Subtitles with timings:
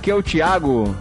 [0.00, 0.96] Aqui é o Thiago.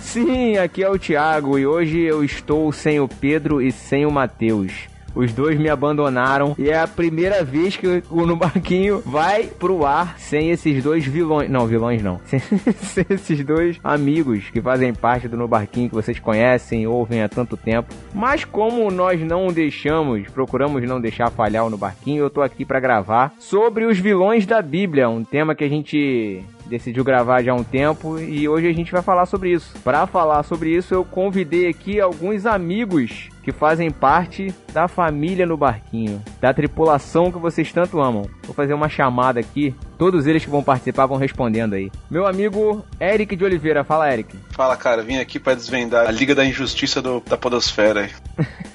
[0.00, 4.10] Sim, aqui é o Thiago e hoje eu estou sem o Pedro e sem o
[4.10, 4.88] Matheus.
[5.14, 9.86] Os dois me abandonaram e é a primeira vez que o No Barquinho vai pro
[9.86, 11.48] ar sem esses dois vilões.
[11.48, 12.20] Não, vilões não.
[12.26, 17.22] Sem, sem esses dois amigos que fazem parte do No Barquinho, que vocês conhecem, ouvem
[17.22, 17.94] há tanto tempo.
[18.12, 22.64] Mas como nós não deixamos, procuramos não deixar falhar o No Barquinho, eu tô aqui
[22.64, 27.52] para gravar sobre os vilões da Bíblia, um tema que a gente decidiu gravar já
[27.52, 29.74] há um tempo e hoje a gente vai falar sobre isso.
[29.82, 35.56] Para falar sobre isso, eu convidei aqui alguns amigos que fazem parte da família no
[35.56, 38.28] barquinho, da tripulação que vocês tanto amam.
[38.44, 41.90] Vou fazer uma chamada aqui, todos eles que vão participar vão respondendo aí.
[42.08, 44.36] Meu amigo Eric de Oliveira, fala Eric.
[44.50, 48.08] Fala cara, vim aqui para desvendar a Liga da Injustiça do, da Podosfera.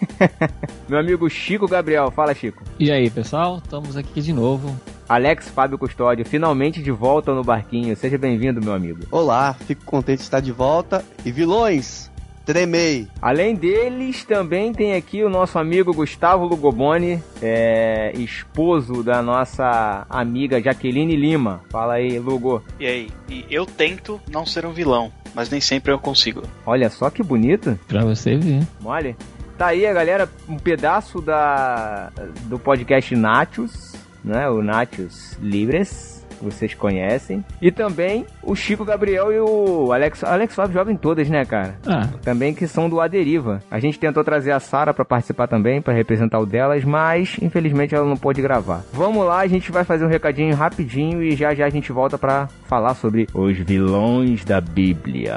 [0.90, 2.62] Meu amigo Chico Gabriel, fala Chico.
[2.78, 4.76] E aí pessoal, estamos aqui de novo
[5.08, 7.96] Alex Fábio Custódio, finalmente de volta no barquinho.
[7.96, 9.02] Seja bem-vindo, meu amigo.
[9.12, 11.06] Olá, fico contente de estar de volta.
[11.24, 12.10] E vilões,
[12.44, 13.08] tremei.
[13.22, 20.62] Além deles, também tem aqui o nosso amigo Gustavo Lugoboni, é, esposo da nossa amiga
[20.62, 21.62] Jaqueline Lima.
[21.70, 22.64] Fala aí, Lugo.
[22.80, 23.10] E aí?
[23.30, 26.42] E eu tento não ser um vilão, mas nem sempre eu consigo.
[26.66, 27.80] Olha só que bonito.
[27.88, 28.66] Pra você ver.
[28.82, 29.16] Mole.
[29.56, 32.12] Tá aí, galera, um pedaço da
[32.48, 34.50] do podcast Nachos né?
[34.50, 37.46] O Nachos Libres, vocês conhecem.
[37.62, 40.24] E também o Chico Gabriel e o Alex.
[40.24, 41.76] Alex Fábio joga em todas, né, cara?
[41.86, 42.08] Ah.
[42.24, 43.62] Também que são do Aderiva.
[43.70, 47.96] A gente tentou trazer a Sara para participar também, para representar o delas, mas infelizmente
[47.96, 48.84] ela não pôde gravar.
[48.92, 52.18] Vamos lá, a gente vai fazer um recadinho rapidinho e já já a gente volta
[52.18, 55.36] para falar sobre os vilões da Bíblia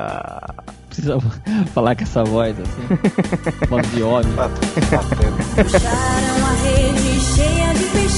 [0.88, 1.18] precisa
[1.72, 3.66] falar com essa voz assim.
[3.68, 4.32] voz de homem.
[5.54, 7.67] Puxaram a rede cheia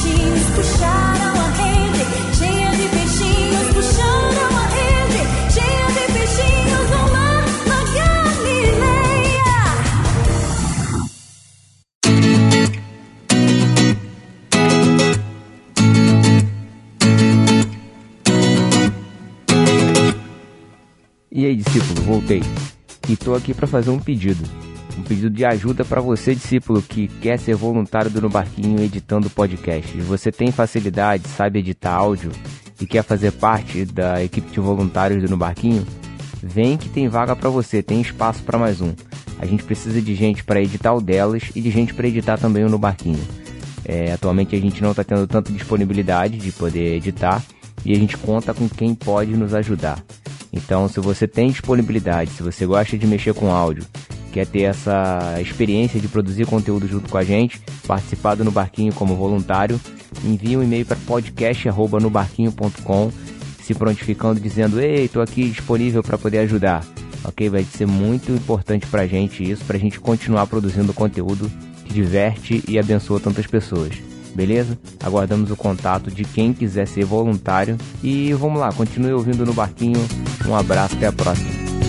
[0.01, 2.05] peixinhos, puxaram a rede
[2.37, 5.23] cheia de peixinhos, puxaram a rede
[5.53, 9.51] cheia de peixinhos no mar na Galileia.
[21.31, 22.43] E aí, discípulo, voltei
[23.09, 24.70] e estou aqui para fazer um pedido.
[24.99, 29.31] Um pedido de ajuda para você, discípulo, que quer ser voluntário do No Barquinho editando
[29.31, 29.97] podcast.
[30.03, 32.31] Você tem facilidade, sabe editar áudio
[32.81, 35.87] e quer fazer parte da equipe de voluntários do No Barquinho?
[36.43, 38.93] Vem que tem vaga para você, tem espaço para mais um.
[39.39, 42.65] A gente precisa de gente para editar o delas e de gente para editar também
[42.65, 43.21] o No Barquinho.
[43.85, 47.43] É, atualmente a gente não está tendo tanta disponibilidade de poder editar
[47.85, 50.03] e a gente conta com quem pode nos ajudar.
[50.53, 53.85] Então, se você tem disponibilidade, se você gosta de mexer com áudio,
[54.31, 58.95] quer ter essa experiência de produzir conteúdo junto com a gente, participar do No Barquinho
[58.95, 59.79] como voluntário,
[60.25, 63.13] envie um e-mail para podcast@nobarquinho.com,
[63.63, 66.85] se prontificando dizendo: "Ei, estou aqui disponível para poder ajudar".
[67.25, 67.49] OK?
[67.49, 71.49] Vai ser muito importante para a gente isso, para a gente continuar produzindo conteúdo
[71.85, 74.79] que diverte e abençoa tantas pessoas beleza?
[75.03, 77.77] Aguardamos o contato de quem quiser ser voluntário.
[78.03, 80.01] E vamos lá, continue ouvindo no barquinho.
[80.49, 81.80] Um abraço, até a próxima.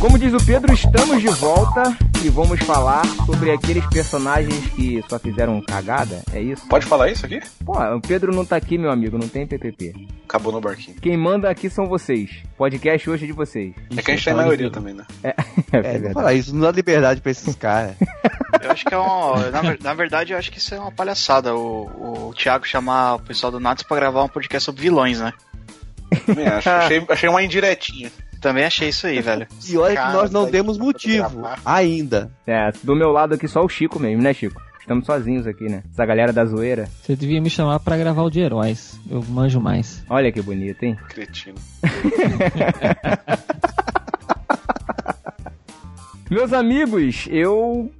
[0.00, 1.82] Como diz o Pedro, estamos de volta
[2.24, 6.66] e vamos falar sobre aqueles personagens que só fizeram cagada, é isso?
[6.68, 7.38] Pode falar isso aqui?
[7.62, 9.92] Pô, o Pedro não tá aqui, meu amigo, não tem PPP.
[10.24, 10.96] Acabou no barquinho.
[11.02, 12.30] Quem manda aqui são vocês.
[12.56, 13.74] Podcast hoje é de vocês.
[13.94, 15.04] É que a gente tá em maioria também, né?
[15.22, 15.34] É,
[15.76, 17.94] é, é falar isso, não dá liberdade pra esses caras.
[18.62, 19.50] Eu acho que é uma.
[19.50, 21.54] Na, na, verdade, eu acho que isso é uma palhaçada.
[21.54, 25.32] O, o Thiago chamar o pessoal do Nats pra gravar um podcast sobre vilões, né?
[26.26, 26.68] Também acho.
[26.68, 28.10] achei, achei uma indiretinha.
[28.40, 29.46] Também achei isso aí, velho.
[29.68, 32.30] E olha que nós não temos motivo ainda.
[32.46, 34.60] É, do meu lado aqui só o Chico mesmo, né, Chico?
[34.80, 35.84] Estamos sozinhos aqui, né?
[35.92, 36.88] Essa galera da zoeira.
[37.02, 38.98] Você devia me chamar para gravar o de heróis.
[39.08, 40.02] Eu manjo mais.
[40.08, 40.96] Olha que bonito, hein?
[41.08, 41.54] Cretino.
[46.28, 47.92] Meus amigos, eu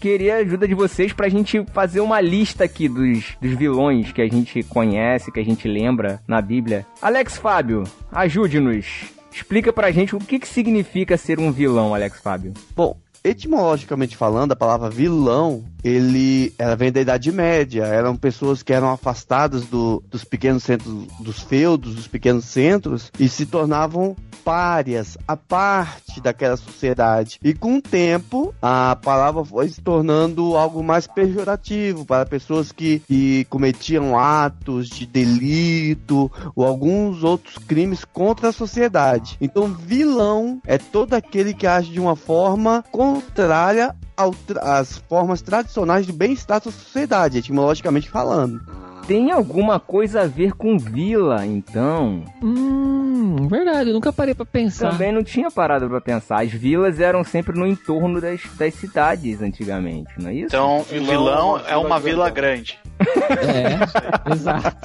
[0.00, 4.22] queria a ajuda de vocês pra gente fazer uma lista aqui dos, dos vilões que
[4.22, 6.86] a gente conhece, que a gente lembra na Bíblia.
[7.02, 9.17] Alex Fábio, ajude-nos.
[9.32, 12.54] Explica pra gente o que, que significa ser um vilão, Alex Fábio.
[12.74, 17.84] Bom, etimologicamente falando, a palavra vilão, ele ela vem da Idade Média.
[17.84, 23.28] Eram pessoas que eram afastadas do, dos pequenos centros, dos feudos, dos pequenos centros, e
[23.28, 27.38] se tornavam párias, a parte daquela sociedade.
[27.42, 33.00] E com o tempo, a palavra foi se tornando algo mais pejorativo para pessoas que,
[33.00, 39.36] que cometiam atos de delito ou alguns outros crimes contra a sociedade.
[39.40, 43.94] Então, vilão é todo aquele que age de uma forma contrária
[44.62, 45.67] as formas tradicionais
[46.06, 48.60] de bem-estar da sociedade, etimologicamente falando.
[49.08, 52.24] Tem alguma coisa a ver com vila, então?
[52.42, 54.90] Hum, verdade, eu nunca parei pra pensar.
[54.90, 56.42] Também não tinha parado pra pensar.
[56.42, 60.46] As vilas eram sempre no entorno das, das cidades antigamente, não é isso?
[60.48, 62.78] Então, o Vilão vilão é é uma vila grande.
[62.98, 64.76] É, exato.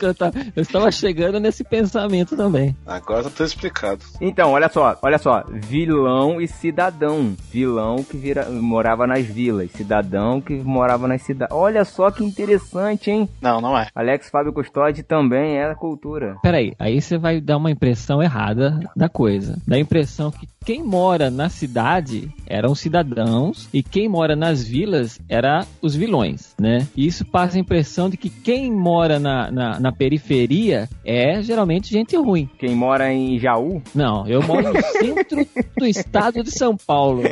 [0.00, 2.76] Eu, tava, eu estava chegando nesse pensamento também.
[2.86, 4.00] Agora tá explicado.
[4.20, 7.34] Então, olha só, olha só, vilão e cidadão.
[7.50, 11.54] Vilão que vira, morava nas vilas, cidadão que morava nas cidades.
[11.56, 13.28] Olha só que interessante, hein?
[13.40, 13.88] Não, não é.
[13.94, 16.36] Alex Fábio Custódio também é cultura.
[16.42, 19.58] Peraí, aí você vai dar uma impressão errada da coisa.
[19.66, 25.20] Dá a impressão que quem mora na cidade eram cidadãos e quem mora nas vilas
[25.28, 26.86] era os vilões, né?
[26.96, 31.92] E isso passa a impressão de que quem mora na, na, na periferia é geralmente
[31.92, 32.48] gente ruim.
[32.58, 37.22] Quem mora em Jaú, Não, eu moro no centro do estado de São Paulo.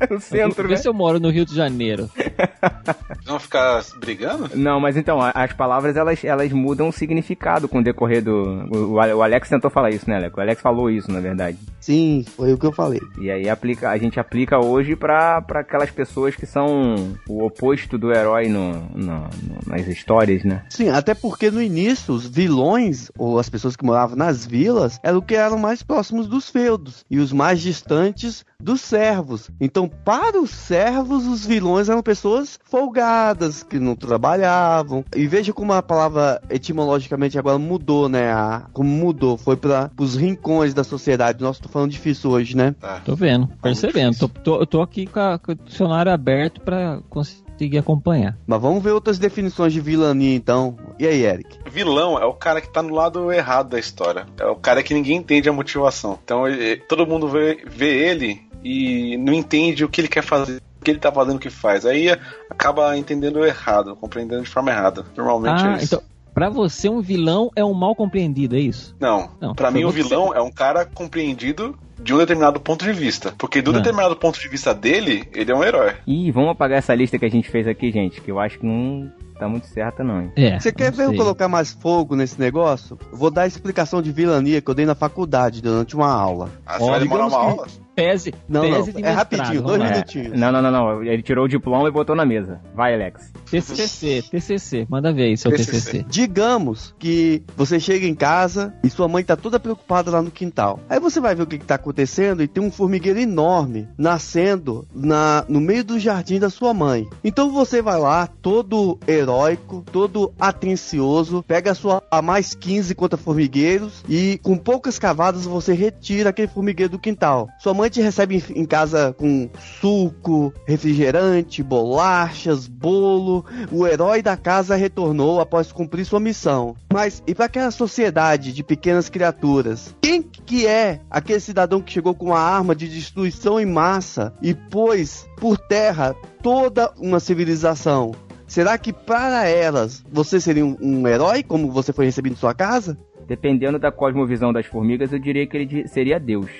[0.10, 0.76] no centro, né?
[0.76, 2.08] se eu moro no Rio de Janeiro.
[2.14, 4.50] Vocês vão ficar brigando?
[4.54, 8.32] Não, mas então, as palavras elas, elas mudam o significado com o decorrer do.
[8.70, 10.36] O, o Alex tentou falar isso, né, Alex?
[10.36, 11.58] O Alex falou isso, na verdade.
[11.80, 13.00] Sim, foi o que eu falei.
[13.20, 17.96] E aí aplica, a gente aplica hoje pra, pra aquelas pessoas que são o oposto
[17.98, 20.64] do herói no, no- no- nas histórias, né?
[20.70, 25.18] Sim, até porque no início os vilões, ou as pessoas que moravam nas vilas, eram
[25.18, 29.50] o que eram mais próximos dos feudos e os mais distantes dos servos.
[29.60, 35.04] Então, para os servos, os vilões eram pessoas folgadas, que não trabalhavam.
[35.14, 38.32] E veja como a palavra etimologicamente agora mudou, né?
[38.32, 41.42] A, como mudou, foi para os rincões da sociedade.
[41.42, 42.74] Nossa, tô falando difícil hoje, né?
[42.80, 43.00] Tá.
[43.04, 44.16] Tô vendo, percebendo.
[44.18, 48.36] Tô, tô, eu tô aqui com, a- com o dicionário aberto pra conseguir acompanhar.
[48.46, 50.76] Mas vamos ver outras definições de vilania então.
[50.98, 51.58] E aí, Eric?
[51.70, 54.26] Vilão é o cara que tá no lado errado da história.
[54.38, 56.18] É o cara que ninguém entende a motivação.
[56.24, 60.60] Então ele- todo mundo vê, vê ele e não entende o que ele quer fazer,
[60.80, 61.84] o que ele tá fazendo o que faz.
[61.86, 62.08] Aí
[62.50, 65.04] acaba entendendo errado, compreendendo de forma errada.
[65.16, 65.94] Normalmente Ah, é isso.
[65.94, 66.02] então,
[66.34, 68.94] pra você um vilão é um mal compreendido, é isso?
[69.00, 72.92] Não, Não, pra mim o vilão é um cara compreendido de um determinado ponto de
[72.92, 73.34] vista.
[73.38, 73.80] Porque do Não.
[73.80, 75.94] determinado ponto de vista dele, ele é um herói.
[76.06, 78.66] Ih, vamos apagar essa lista que a gente fez aqui, gente, que eu acho que
[78.66, 80.22] não tá muito certa, não.
[80.22, 80.32] hein?
[80.36, 80.58] É.
[80.58, 82.98] Você quer ver eu colocar mais fogo nesse negócio?
[83.12, 86.50] Vou dar a explicação de vilania que eu dei na faculdade durante uma aula.
[86.66, 87.66] Ah, você Ó, vai demorar uma que- aula?
[87.96, 89.86] Pese, Não, tese não, de é mestrado, rapidinho, vamos dois lá.
[89.86, 90.38] É, minutinhos.
[90.38, 91.02] não, não, não, não.
[91.02, 92.60] Ele tirou o diploma e botou na mesa.
[92.74, 93.32] Vai, Alex.
[93.50, 95.72] TCC, TCC, manda ver aí seu TCC.
[95.72, 96.06] TCC.
[96.06, 100.78] Digamos que você chega em casa e sua mãe tá toda preocupada lá no quintal.
[100.90, 104.86] Aí você vai ver o que, que tá acontecendo e tem um formigueiro enorme nascendo
[104.94, 107.08] na, no meio do jardim da sua mãe.
[107.24, 113.16] Então você vai lá, todo heróico, todo atencioso, pega a sua a mais 15 contra
[113.16, 117.48] formigueiros e com poucas cavadas você retira aquele formigueiro do quintal.
[117.58, 119.48] Sua mãe recebe em, casa com
[119.80, 123.44] suco, refrigerante, bolachas, bolo.
[123.70, 126.76] O herói da casa retornou após cumprir sua missão.
[126.92, 129.94] Mas e para aquela sociedade de pequenas criaturas?
[130.00, 134.54] Quem que é aquele cidadão que chegou com uma arma de destruição em massa e
[134.54, 138.12] pôs por terra toda uma civilização?
[138.46, 142.54] Será que para elas você seria um, um herói como você foi recebido em sua
[142.54, 142.96] casa?
[143.26, 146.50] Dependendo da cosmovisão das formigas, eu diria que ele seria Deus.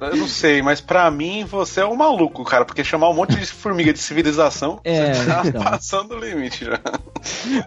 [0.00, 3.36] Eu não sei, mas pra mim você é um maluco, cara, porque chamar um monte
[3.36, 5.62] de formiga de civilização, É, você tá então.
[5.62, 6.80] passando o limite já.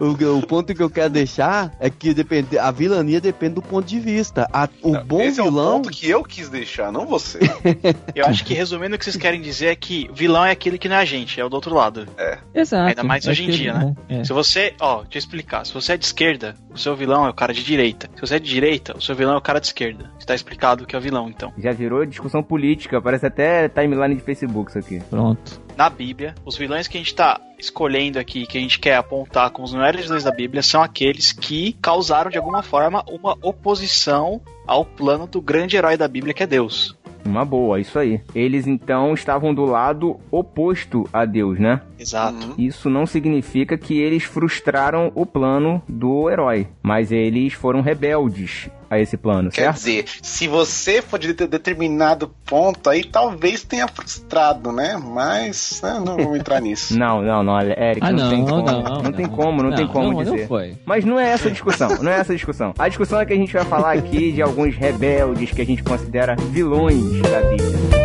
[0.00, 3.86] O, o ponto que eu quero deixar é que depende, a vilania depende do ponto
[3.86, 4.48] de vista.
[4.52, 7.38] A- o bom Esse é o vilão ponto que eu quis deixar, não você.
[8.14, 10.88] Eu acho que resumindo o que vocês querem dizer é que vilão é aquele que
[10.88, 12.06] não é a gente, é o do outro lado.
[12.54, 12.88] Exato.
[12.88, 13.94] Ainda mais É hoje em dia, né?
[14.08, 14.24] É.
[14.24, 15.64] Se você, ó, deixa eu explicar.
[15.66, 18.08] Se você é de esquerda, o seu vilão é o cara de direita.
[18.14, 20.10] Se você é de direita, o seu vilão é o cara de esquerda.
[20.18, 21.52] Está explicado o que é o vilão, então.
[21.58, 25.00] Já virou discussão política, parece até timeline de Facebook isso aqui.
[25.10, 25.60] Pronto.
[25.76, 29.50] Na Bíblia, os vilões que a gente tá escolhendo aqui, que a gente quer apontar
[29.50, 34.40] como os melhores vilões da Bíblia, são aqueles que causaram de alguma forma uma oposição
[34.66, 36.96] ao plano do grande herói da Bíblia, que é Deus.
[37.24, 38.20] Uma boa, isso aí.
[38.34, 41.80] Eles então estavam do lado oposto a Deus, né?
[41.98, 42.48] Exato.
[42.48, 42.54] Uhum.
[42.58, 49.00] Isso não significa que eles frustraram o plano do herói, mas eles foram rebeldes a
[49.00, 49.76] esse plano, Quer certo?
[49.76, 54.96] dizer, se você for de de- determinado ponto, aí talvez tenha frustrado, né?
[55.02, 56.96] Mas né, não vamos entrar nisso.
[56.98, 58.66] Não, não, não, Eric, Ah, não, não, tem não, como.
[58.66, 60.40] não, Não, tem como, não, tem como não, dizer.
[60.42, 60.76] Não foi.
[60.84, 62.74] Mas não é essa a discussão, não é essa a discussão.
[62.78, 65.82] A discussão é que a gente vai falar aqui de alguns rebeldes que a gente
[65.82, 68.03] considera vilões da Bíblia.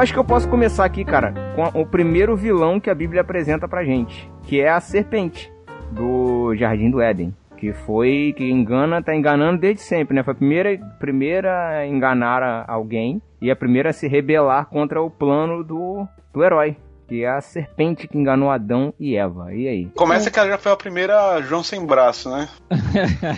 [0.00, 3.68] Acho que eu posso começar aqui, cara, com o primeiro vilão que a Bíblia apresenta
[3.68, 5.52] pra gente, que é a serpente
[5.92, 7.34] do Jardim do Éden.
[7.56, 10.22] Que foi, que engana, tá enganando desde sempre, né?
[10.22, 15.02] Foi a primeira, primeira a enganar a- alguém e a primeira a se rebelar contra
[15.02, 16.74] o plano do, do herói.
[17.06, 19.52] Que é a serpente que enganou Adão e Eva.
[19.52, 19.86] E aí?
[19.94, 22.48] Começa que ela já foi a primeira João sem braço, né?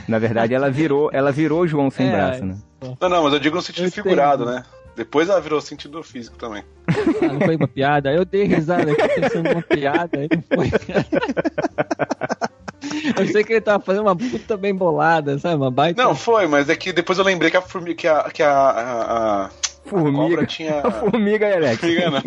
[0.07, 2.55] Na verdade, ela virou, ela virou João sem É, braço, né?
[3.01, 4.63] Não, não, mas eu digo no sentido figurado, né?
[4.97, 6.63] Depois ela virou sentido físico também.
[6.89, 8.13] Ah, não foi uma piada.
[8.13, 10.71] Eu dei risada aqui pensando numa piada, aí não foi.
[13.17, 15.57] Eu sei que ele tava fazendo uma puta bem bolada, sabe?
[15.57, 16.03] Uma baita.
[16.03, 17.95] Não, foi, mas é que depois eu lembrei que a formiga.
[17.97, 18.23] que a.
[18.31, 19.51] que a, a, a
[19.85, 20.17] Formiga.
[20.17, 20.83] cobra tinha.
[21.11, 21.79] Formiga e Alex.
[21.81, 22.23] Formiga, não.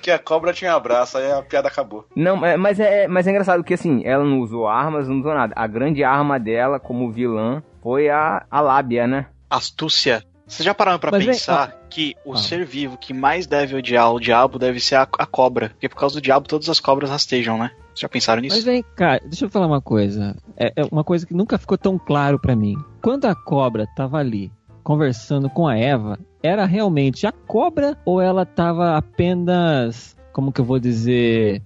[0.00, 2.06] Que a cobra tinha braço, aí a piada acabou.
[2.16, 5.34] Não, é- mas é, mas é engraçado que assim, ela não usou armas, não usou
[5.34, 5.52] nada.
[5.56, 9.26] A grande arma dela como vilã foi a, a lábia, né?
[9.50, 10.22] Astúcia.
[10.46, 12.36] Vocês já pararam pra Mas vem- pensar que o Ah.
[12.36, 15.70] ser vivo que mais deve odiar o diabo deve ser a, a cobra?
[15.70, 17.70] Porque por causa do diabo todas as cobras rastejam, né?
[17.88, 18.54] Vocês já pensaram nisso?
[18.56, 20.36] Mas vem cá, deixa eu falar uma coisa.
[20.56, 22.76] É, é uma coisa que nunca ficou tão claro pra mim.
[23.02, 24.52] Quando a cobra tava ali
[24.84, 30.64] conversando com a Eva, era realmente a cobra ou ela tava apenas, como que eu
[30.64, 31.60] vou dizer,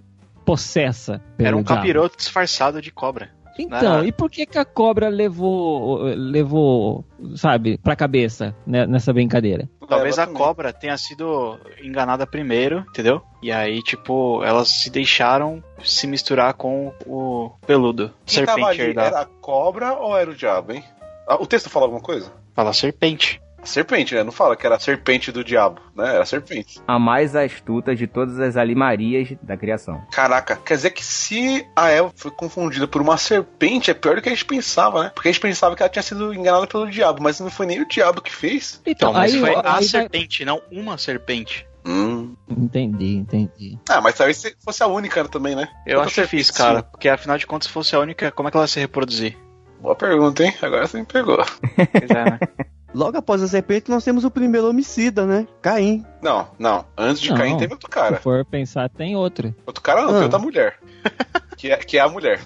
[0.44, 1.80] possessa Era um diabo?
[1.80, 3.30] capiroto disfarçado de cobra.
[3.58, 4.04] Então, Ah.
[4.04, 7.04] e por que, que a cobra levou, levou,
[7.36, 9.68] sabe, pra cabeça né, nessa brincadeira?
[9.88, 13.20] Talvez Ela a cobra tenha sido enganada primeiro, entendeu?
[13.42, 18.12] E aí, tipo, elas se deixaram se misturar com o peludo.
[18.24, 19.08] Quem tava serpente ali, herdada.
[19.08, 20.84] era a cobra ou era o diabo, hein?
[21.28, 22.32] Ah, O texto fala alguma coisa?
[22.54, 23.40] Fala serpente.
[23.62, 24.22] A serpente, né?
[24.24, 26.08] Não fala que era a serpente do diabo, né?
[26.14, 26.80] Era a serpente.
[26.88, 30.00] A mais astuta de todas as alimarias da criação.
[30.12, 34.22] Caraca, quer dizer que se a Eva foi confundida por uma serpente, é pior do
[34.22, 35.12] que a gente pensava, né?
[35.14, 37.80] Porque a gente pensava que ela tinha sido enganada pelo diabo, mas não foi nem
[37.82, 38.80] o diabo que fez.
[38.86, 41.66] Então, mas aí, foi ó, a aí vai- serpente, não uma serpente.
[41.84, 42.34] Hum.
[42.48, 43.78] Entendi, entendi.
[43.88, 45.68] Ah, mas talvez se fosse a única também, né?
[45.86, 46.80] Eu Outra acho difícil, serpente, cara.
[46.80, 46.90] sim.
[46.90, 49.36] Porque afinal de contas, se fosse a única, como é que ela ia se reproduzir?
[49.80, 50.54] Boa pergunta, hein?
[50.60, 51.38] Agora você me pegou.
[51.38, 52.38] Pois é, né?
[52.92, 55.46] Logo após a serpente, nós temos o primeiro homicida, né?
[55.62, 56.04] Caim.
[56.20, 56.84] Não, não.
[56.98, 57.36] Antes de Não.
[57.36, 58.16] Caim teve outro Se cara.
[58.16, 59.54] for pensar, tem outra.
[59.64, 60.14] Outro cara não, Ah.
[60.14, 60.78] tem outra mulher.
[61.56, 62.40] que, é, que é a mulher.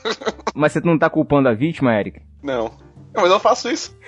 [0.54, 2.20] Mas você não tá culpando a vítima, Eric?
[2.42, 2.70] Não.
[3.14, 3.94] Não, Mas eu faço isso.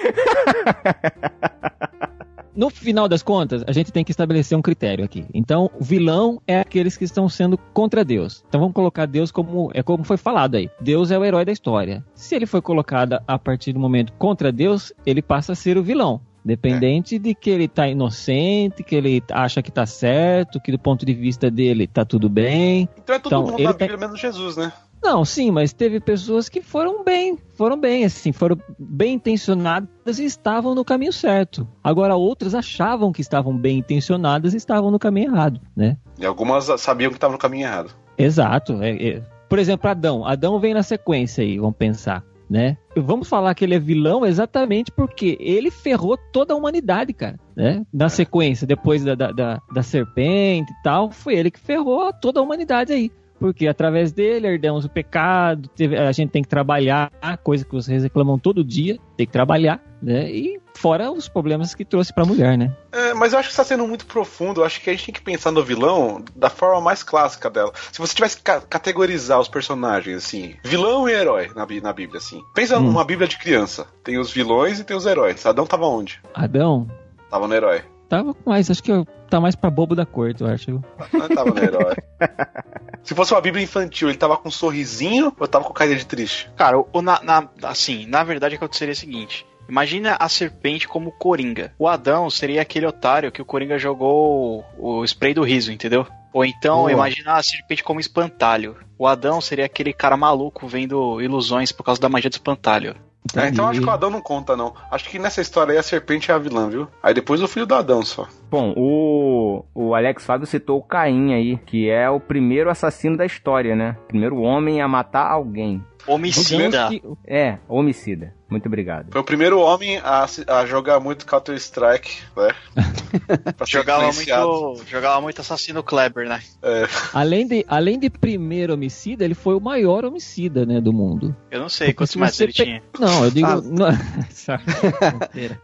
[2.54, 5.24] No final das contas, a gente tem que estabelecer um critério aqui.
[5.32, 8.44] Então, o vilão é aqueles que estão sendo contra Deus.
[8.48, 10.68] Então vamos colocar Deus como é como foi falado aí.
[10.80, 12.04] Deus é o herói da história.
[12.14, 15.82] Se ele foi colocado a partir do momento contra Deus, ele passa a ser o
[15.82, 16.20] vilão.
[16.44, 21.06] Dependente de que ele tá inocente, que ele acha que tá certo, que do ponto
[21.06, 22.88] de vista dele tá tudo bem.
[22.98, 24.72] Então é todo Então, mundo na Bíblia menos Jesus, né?
[25.02, 30.24] Não, sim, mas teve pessoas que foram bem, foram bem, assim, foram bem intencionadas e
[30.24, 31.66] estavam no caminho certo.
[31.82, 35.96] Agora outras achavam que estavam bem intencionadas e estavam no caminho errado, né?
[36.18, 37.90] E algumas sabiam que estavam no caminho errado.
[38.16, 38.80] Exato.
[38.82, 39.22] é- é.
[39.48, 40.24] Por exemplo, Adão.
[40.24, 42.78] Adão vem na sequência aí, vamos pensar, né?
[42.96, 47.84] Vamos falar que ele é vilão exatamente porque ele ferrou toda a humanidade, cara, né?
[47.92, 52.40] Na sequência, depois da, da, da, da serpente e tal, foi ele que ferrou toda
[52.40, 53.10] a humanidade aí.
[53.42, 57.10] Porque através dele herdamos o pecado, teve- a gente tem que trabalhar,
[57.42, 60.30] coisa que vocês reclamam todo dia, tem que trabalhar, né?
[60.30, 62.74] E fora os problemas que trouxe pra mulher, né?
[62.90, 64.60] É, mas eu acho que está sendo muito profundo.
[64.60, 67.72] Eu acho que a gente tem que pensar no vilão da forma mais clássica dela.
[67.92, 72.18] Se você tivesse que ca- categorizar os personagens, assim, vilão e herói na, na Bíblia,
[72.18, 72.40] assim.
[72.54, 72.82] Pensa Hum.
[72.84, 73.86] numa Bíblia de criança.
[74.02, 75.44] Tem os vilões e tem os heróis.
[75.46, 76.20] Adão tava onde?
[76.34, 76.88] Adão
[77.30, 77.80] Tava no herói.
[78.16, 80.70] Tava com mais, acho que eu- tá mais pra bobo da corte, eu acho.
[81.12, 81.96] Não tava no herói.
[83.02, 86.06] Se fosse uma Bíblia infantil, ele tava com um sorrisinho ou tava com carinha de
[86.06, 86.50] triste?
[86.56, 89.46] Cara, o, o na, na- assim, na verdade aconteceria o seguinte.
[89.68, 91.72] Imagina a serpente como Coringa.
[91.78, 96.06] O Adão seria aquele otário que o Coringa jogou o, o spray do riso, entendeu?
[96.32, 96.92] Ou então, Boa.
[96.92, 98.76] imagina a serpente como espantalho.
[98.98, 102.94] O Adão seria aquele cara maluco vendo ilusões por causa da magia do espantalho.
[103.36, 103.90] É, então acho que o.
[103.90, 104.74] Adão não conta, não.
[104.90, 106.88] Acho que nessa história aí a serpente é a vilã, viu?
[107.02, 108.26] Aí depois o filho do Adão só.
[108.50, 113.24] Bom, o, o Alex Fábio citou o Caim aí, que é o primeiro assassino da
[113.24, 113.96] história, né?
[114.08, 115.82] Primeiro homem a matar alguém.
[116.06, 116.88] Homicida.
[116.88, 118.34] Que- É, homicida.
[118.50, 119.10] Muito obrigado.
[119.10, 122.48] Foi o primeiro homem a, a jogar muito Counter-Strike, né?
[123.66, 126.40] Jogava muito, jogava muito assassino Kleber, né?
[126.62, 131.34] É, Além de, além de primeiro homicida, ele foi o maior homicida, né, do mundo.
[131.50, 132.82] Eu não sei quantos você ele pe- tinha.
[132.98, 133.46] Não, eu digo.
[133.46, 133.60] Ah.
[133.64, 133.88] não-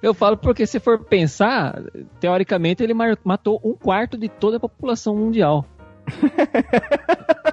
[0.02, 1.80] eu falo porque se for pensar,
[2.21, 5.66] teoricamente ele matou um quarto de toda a população mundial.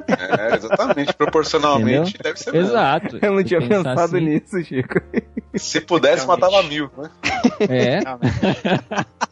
[0.07, 1.13] É, exatamente.
[1.13, 2.57] Proporcionalmente deve ser bom.
[2.59, 3.19] Exato.
[3.21, 5.01] Eu não tinha pensado assim, nisso, Chico.
[5.55, 6.41] Se pudesse, Realmente.
[6.41, 7.09] matava mil, né?
[7.69, 7.99] É.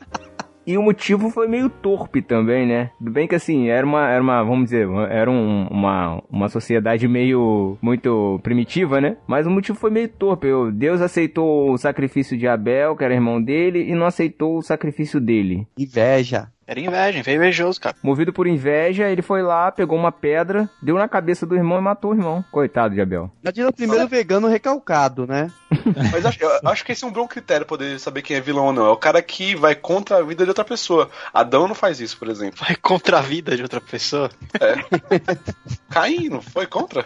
[0.66, 2.90] E o motivo foi meio torpe também, né?
[2.98, 7.06] Tudo bem que assim, era uma, era uma vamos dizer, era um- uma, uma sociedade
[7.06, 9.18] meio, muito primitiva, né?
[9.28, 10.48] Mas o motivo foi meio torpe.
[10.72, 15.20] Deus aceitou o sacrifício de Abel, que era irmão dele, e não aceitou o sacrifício
[15.20, 15.68] dele.
[15.78, 16.48] Inveja.
[16.66, 17.96] Era inveja, foi invejoso, cara.
[18.02, 21.82] Movido por inveja, ele foi lá, pegou uma pedra, deu na cabeça do irmão e
[21.82, 22.44] matou o irmão.
[22.52, 23.30] Coitado de Abel.
[23.44, 25.52] Imagina o primeiro vegano recalcado, né?
[26.12, 28.42] Mas acho, eu acho que esse é um bom critério pra poder saber quem é
[28.42, 28.86] vilão ou não.
[28.86, 31.10] É o cara que vai contra a vida de outra pessoa.
[31.34, 32.60] Adão não faz isso, por exemplo.
[32.66, 34.30] Vai contra a vida de outra pessoa.
[35.90, 37.06] Caim não foi contra?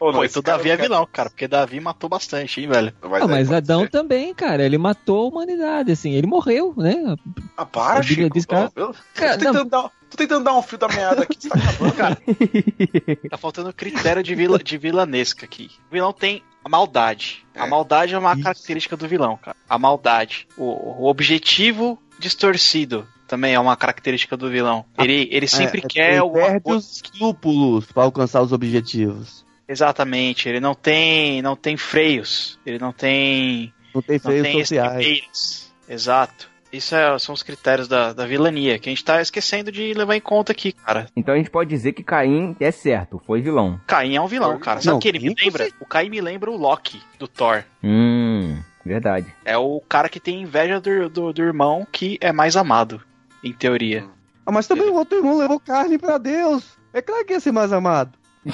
[0.00, 2.92] Ou Pô, esse então Davi é quer- vilão, cara, porque Davi matou bastante, hein, velho.
[3.02, 3.90] Mas, Ah, mas Adão ser.
[3.90, 7.16] também, cara, ele matou a humanidade, assim, ele morreu, né?
[7.56, 8.34] Ah, para, A Bíblia Chico.
[8.34, 11.36] diz que Eu- Cara, tô, tentando dar, tô tentando dar um fio da meada aqui,
[11.40, 12.18] você tá acabando, cara.
[13.30, 15.70] Tá faltando critério de, vila, de vilanesca aqui.
[15.90, 17.44] O vilão tem a maldade.
[17.54, 17.68] A É.
[17.68, 18.42] maldade é uma Isso.
[18.42, 19.56] característica do vilão, cara.
[19.68, 20.46] A maldade.
[20.56, 24.84] O, o objetivo distorcido também é uma característica do vilão.
[24.98, 26.78] Ele, ele sempre É, quer ele alguma perde coisa.
[26.78, 29.44] os escrúpulos pra alcançar os objetivos.
[29.68, 30.48] Exatamente.
[30.48, 32.58] Ele não tem, não tem freios.
[32.66, 35.72] Ele não tem, Não tem não freios tem sociais.
[35.88, 36.49] Exato.
[36.72, 40.14] Isso é- são os critérios da, da vilania que a gente tá esquecendo de levar
[40.16, 41.06] em conta aqui, cara.
[41.16, 43.80] Então a gente pode dizer que Caim é certo, foi vilão.
[43.86, 44.80] Caim é um vilão, cara.
[44.80, 45.68] Sabe Não, o que ele me Caim lembra?
[45.80, 47.64] O Caim me lembra o Loki do Thor.
[47.82, 49.26] Hum, verdade.
[49.44, 53.02] É o cara que tem inveja do, do, do irmão que é mais amado,
[53.42, 54.04] em teoria.
[54.46, 56.78] Ah, mas também o outro irmão levou carne pra Deus.
[56.92, 58.18] É claro que ia ser mais amado.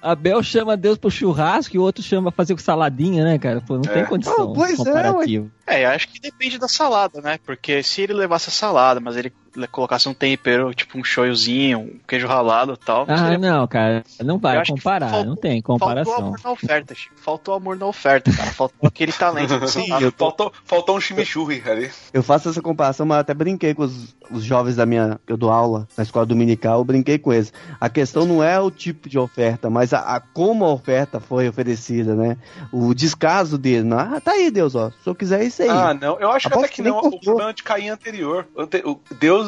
[0.00, 3.60] Abel chama Deus pro churrasco e o outro chama pra fazer com saladinha, né, cara?
[3.62, 3.94] Pô, não É.
[3.94, 5.50] tem condição Ah, pois é, comparativo.
[5.66, 7.38] É, eu acho que depende da salada, né?
[7.44, 9.32] Porque se ele levasse a salada, mas ele
[9.70, 13.04] colocasse um tempero, tipo um shoyuzinho, um queijo ralado e tal.
[13.08, 16.16] ah, seria- não, cara, não vai comparar, faltou- não tem Faltou comparação.
[16.26, 17.14] amor na oferta, Chico.
[17.16, 18.50] Faltou amor na oferta, cara.
[18.52, 19.54] Faltou aquele talento.
[19.68, 21.90] Sim, eu tô- Faltou, faltou um chimichurri ali.
[22.12, 25.18] Eu faço essa comparação, mas até brinquei com os, os jovens da minha.
[25.26, 27.52] que eu dou aula na escola dominical, eu brinquei com eles.
[27.80, 31.48] A questão não é o tipo de oferta, mas a, a- como a oferta foi
[31.48, 32.36] oferecida, né?
[32.72, 33.84] O descaso dele.
[33.84, 34.90] não, Ah, tá aí, Deus, ó.
[35.02, 35.68] Se eu quiser é isso aí.
[35.68, 36.18] Ah, não.
[36.18, 36.98] Eu acho que até que não.
[36.98, 38.46] O problema de Caim anterior.
[38.56, 38.98] Ante- o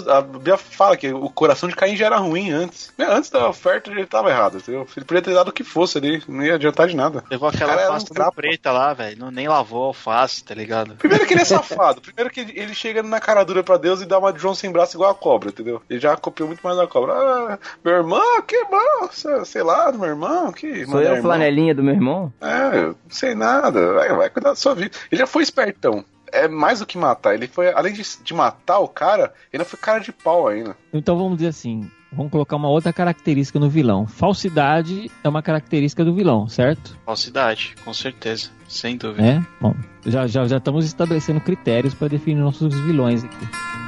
[0.04, 2.92] Deus, a Bíblia fala que o coração de Caim já era ruim antes.
[2.98, 4.86] Antes da oferta ele tava errado, entendeu?
[4.96, 7.24] Ele podia ter dado o que fosse ali, não ia adiantar de nada.
[7.30, 9.18] Levou aquela era um preta lá, velho.
[9.18, 10.94] Não Nem lavou a alface, tá ligado?
[10.96, 12.00] Primeiro que ele é safado.
[12.00, 14.70] Primeiro que ele chega na cara dura pra Deus e dá uma de João sem
[14.70, 15.82] braço igual a cobra, entendeu?
[15.88, 17.12] Ele já copiou muito mais da cobra.
[17.14, 19.08] Ah, meu irmão, que bom.
[19.44, 20.84] sei- lá, do meu irmão, que.
[20.86, 21.22] Sou eu, irmão.
[21.22, 22.32] flanelinha do meu irmão?
[22.40, 23.94] É, eu não sei nada.
[23.94, 24.96] Vai, vai cuidar da sua vida.
[25.10, 26.04] Ele já foi espertão.
[26.36, 27.34] É mais do que matar.
[27.34, 30.76] Ele foi, além de, de matar o cara, ele foi cara de pau ainda.
[30.92, 34.06] Então vamos dizer assim, vamos colocar uma outra característica no vilão.
[34.06, 36.96] Falsidade é uma característica do vilão, certo?
[37.04, 38.50] Falsidade, com certeza.
[38.68, 39.26] Sem dúvida.
[39.26, 39.42] É?
[39.60, 43.85] Bom, já, já, já estamos estabelecendo critérios para definir nossos vilões aqui.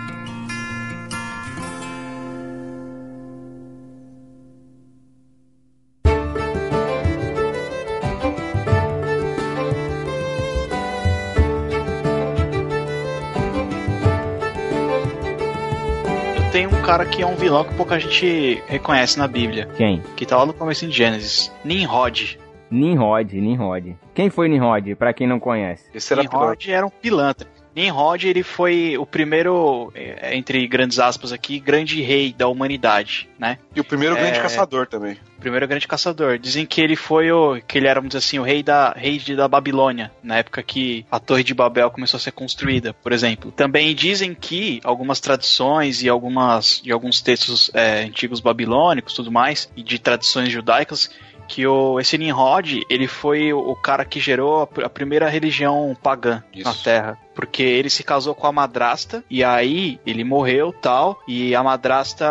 [16.88, 19.68] Cara que é um vilão que pouca gente reconhece na Bíblia.
[19.76, 20.02] Quem?
[20.16, 21.52] Que tá lá no começo de Gênesis.
[21.62, 22.40] Nimrod.
[22.70, 23.94] Nimrod, Nimrod.
[24.14, 25.84] Quem foi Nimrod, pra quem não conhece?
[25.92, 26.22] Esse era.
[26.22, 27.46] Nimrod era um pilantra.
[27.78, 33.58] Nimrod, ele foi o primeiro, é, entre grandes aspas aqui, grande rei da humanidade, né?
[33.74, 34.42] E o primeiro grande É.
[34.42, 35.16] caçador também.
[35.36, 36.38] O primeiro grande caçador.
[36.38, 37.60] Dizem que ele foi o.
[37.66, 40.62] que ele era, vamos dizer assim, o rei da, rei de- da Babilônia, na época
[40.62, 43.52] que a Torre de Babel começou a ser construída, por exemplo.
[43.52, 49.70] Também dizem que algumas tradições e algumas e alguns textos é, antigos babilônicos tudo mais,
[49.76, 51.10] e de tradições judaicas,
[51.46, 56.42] que o, esse Nimrod, ele foi o, cara que gerou a, a primeira religião pagã
[56.54, 56.84] na Isso.
[56.84, 57.16] Terra.
[57.38, 62.26] Porque ele se casou com a madrasta, e aí ele morreu tal, e a madrasta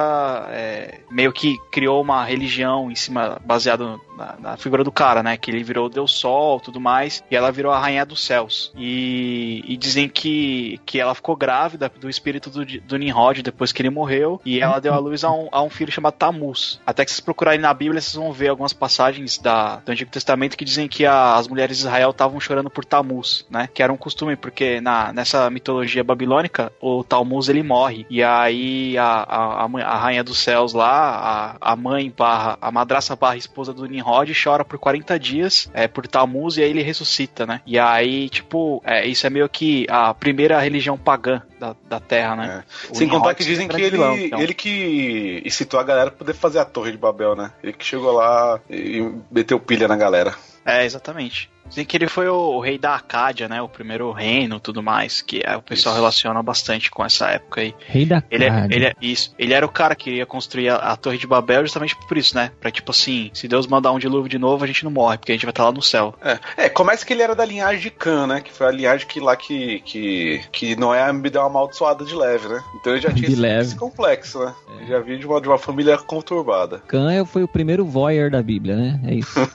[0.49, 5.37] é, meio que criou uma religião em cima, baseado na, na figura do cara, né?
[5.37, 8.73] Que ele virou o Deus Sol tudo mais, e ela virou a Rainha dos Céus.
[8.75, 13.81] E, e dizem que, que ela ficou grávida do espírito do, do Nimrod depois que
[13.81, 16.81] ele morreu, e ela deu à luz a um, a um filho chamado Tamuz.
[16.85, 20.57] Até que vocês procurarem na Bíblia, vocês vão ver algumas passagens da, do Antigo Testamento
[20.57, 23.69] que dizem que a- as mulheres de Israel estavam chorando por Tamuz, né?
[23.73, 28.05] Que era um costume, porque na, nessa mitologia babilônica, o Talmuz ele morre.
[28.09, 33.15] E aí a, a, a, rainha dos céus lá, a, a mãe barra, a madraça
[33.15, 37.45] barra esposa do Nimrod chora por 40 dias é, por Talmuz e aí ele ressuscita,
[37.45, 37.61] né?
[37.65, 42.35] E aí, tipo, é, isso é meio que a primeira religião pagã da, da Terra,
[42.35, 42.63] né?
[42.89, 44.39] O Sem contar Nimrod que seria dizem que ele, então.
[44.39, 47.51] ele que incitou a galera pra poder fazer a Torre de Babel, né?
[47.63, 50.35] Ele que chegou lá e meteu pilha na galera.
[50.65, 51.49] É, exatamente.
[51.69, 53.61] Dizem que ele foi o, o rei da Acádia, né?
[53.61, 56.01] O primeiro reino tudo mais, que é, o pessoal Isso.
[56.01, 57.73] relaciona bastante com essa época aí.
[57.85, 58.75] Rei da Ele é, carne.
[58.75, 59.33] ele é isso.
[59.37, 62.35] Ele era o cara que ia construir a, a Torre de Babel justamente por isso,
[62.35, 62.51] né?
[62.59, 65.31] Pra tipo assim, se Deus mandar um dilúvio de novo, a gente não morre, porque
[65.31, 66.13] a gente vai estar lá no céu.
[66.21, 68.41] É, é, começa que ele era da linhagem de Cã, né?
[68.41, 72.15] Que foi a linhagem que lá que, que, que Noé me deu uma amaldiçoada de
[72.15, 72.63] leve, né?
[72.79, 73.61] Então ele já tinha De esse, leve.
[73.61, 74.53] esse complexo, né?
[74.77, 76.79] Ele já vinha de uma, de uma família conturbada.
[76.87, 78.99] Cã foi o primeiro voyeur da Bíblia, né?
[79.05, 79.39] É isso.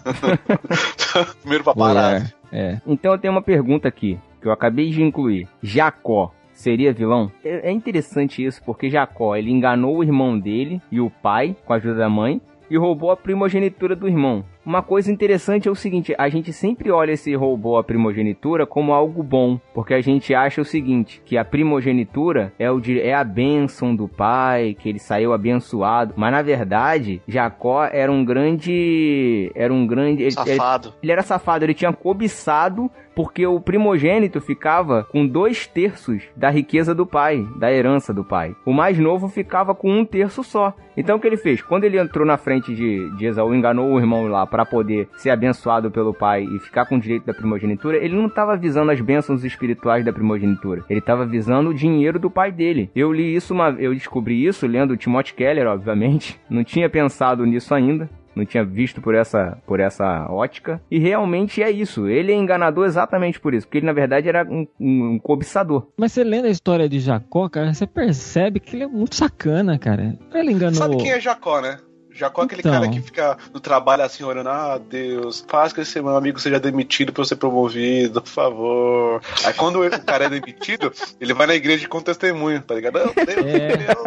[1.42, 2.01] Primeiro paparazzi.
[2.10, 2.32] Voyeur.
[2.52, 2.80] É.
[2.86, 5.48] Então eu tenho uma pergunta aqui, que eu acabei de incluir.
[5.62, 7.30] Jacó seria vilão?
[7.44, 11.72] É é interessante isso, porque Jacó, ele enganou o irmão dele e o pai, com
[11.72, 14.44] a ajuda da mãe, e roubou a primogenitura do irmão.
[14.64, 18.92] Uma coisa interessante é o seguinte, a gente sempre olha esse roubou a primogenitura como
[18.92, 23.24] algo bom, porque a gente acha o seguinte, que a primogenitura é, o, é a
[23.24, 29.50] bênção do pai, que ele saiu abençoado, mas na verdade, Jacó era um grande...
[29.54, 30.22] era um grande...
[30.22, 30.94] ele- ele- Safado.
[31.02, 36.94] ele era safado, ele tinha cobiçado porque o primogênito ficava com dois terços da riqueza
[36.94, 38.54] do pai, da herança do pai.
[38.64, 40.74] O mais novo ficava com um terço só.
[40.96, 41.62] Então o que ele fez?
[41.62, 45.30] Quando ele entrou na frente de, de Esaú, enganou o irmão lá para poder ser
[45.30, 49.00] abençoado pelo pai e ficar com o direito da primogenitura, ele não estava visando as
[49.00, 50.84] bênçãos espirituais da primogenitura.
[50.88, 52.90] Ele estava visando o dinheiro do pai dele.
[52.94, 56.38] Eu li isso, uma, eu descobri isso lendo Timothy Keller, obviamente.
[56.48, 58.08] Não tinha pensado nisso ainda.
[58.34, 60.80] Não tinha visto por essa, por essa ótica.
[60.90, 62.08] E realmente é isso.
[62.08, 63.66] Ele é enganador exatamente por isso.
[63.66, 65.88] Porque ele, na verdade, era um, um- um cobiçador.
[65.96, 69.78] Mas você lendo a história de Jacó, cara, você percebe que ele é muito sacana,
[69.78, 70.16] cara.
[70.34, 70.74] Ele enganou.
[70.74, 71.76] Sabe quem é Jacó, né?
[72.14, 72.72] Jacó é aquele Então.
[72.72, 76.58] cara que fica no trabalho assim, orando, ah, Deus, faz que esse meu amigo seja
[76.60, 79.22] demitido pra eu ser promovido, por favor.
[79.44, 82.98] Aí quando o cara é demitido, ele vai na igreja com testemunho, tá ligado?
[82.98, 83.76] Não, Deus, É.
[83.76, 84.04] Deus,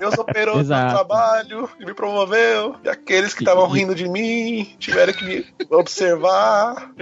[0.00, 0.94] Deus operou no Exato.
[0.94, 2.76] trabalho e me promoveu.
[2.84, 6.92] E aqueles que estavam rindo de mim tiveram que me observar.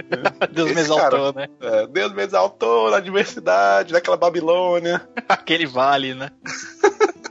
[0.51, 1.47] Deus me Esse exaltou, né?
[1.61, 5.07] É, Deus me exaltou na diversidade, naquela Babilônia.
[5.27, 6.29] Aquele vale, né?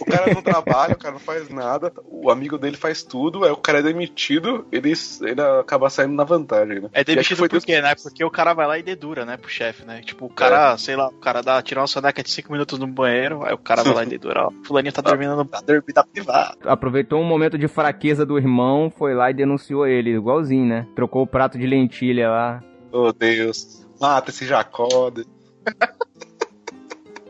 [0.00, 3.50] O cara não trabalha, o cara não faz nada, o amigo dele faz tudo, aí
[3.50, 6.88] o cara é demitido, ele, ele acaba saindo na vantagem, né?
[6.92, 7.94] É demitido foi por Deus quê, né?
[7.94, 10.00] Porque o cara vai lá e dedura, né, pro chefe, né?
[10.02, 12.86] Tipo, o cara, sei lá, o cara dá, tira uma soneca de 5 minutos no
[12.86, 14.50] banheiro, aí o cara vai lá e dedura, ó.
[14.64, 16.56] Fulaninho tá dormindo no tá dormindo na privada.
[16.64, 20.86] Aproveitou um momento de fraqueza do irmão, foi lá e denunciou ele, igualzinho, né?
[20.94, 22.62] Trocou o prato de lentilha lá.
[22.92, 23.86] Oh, Deus.
[24.00, 25.10] Mata esse Jacó.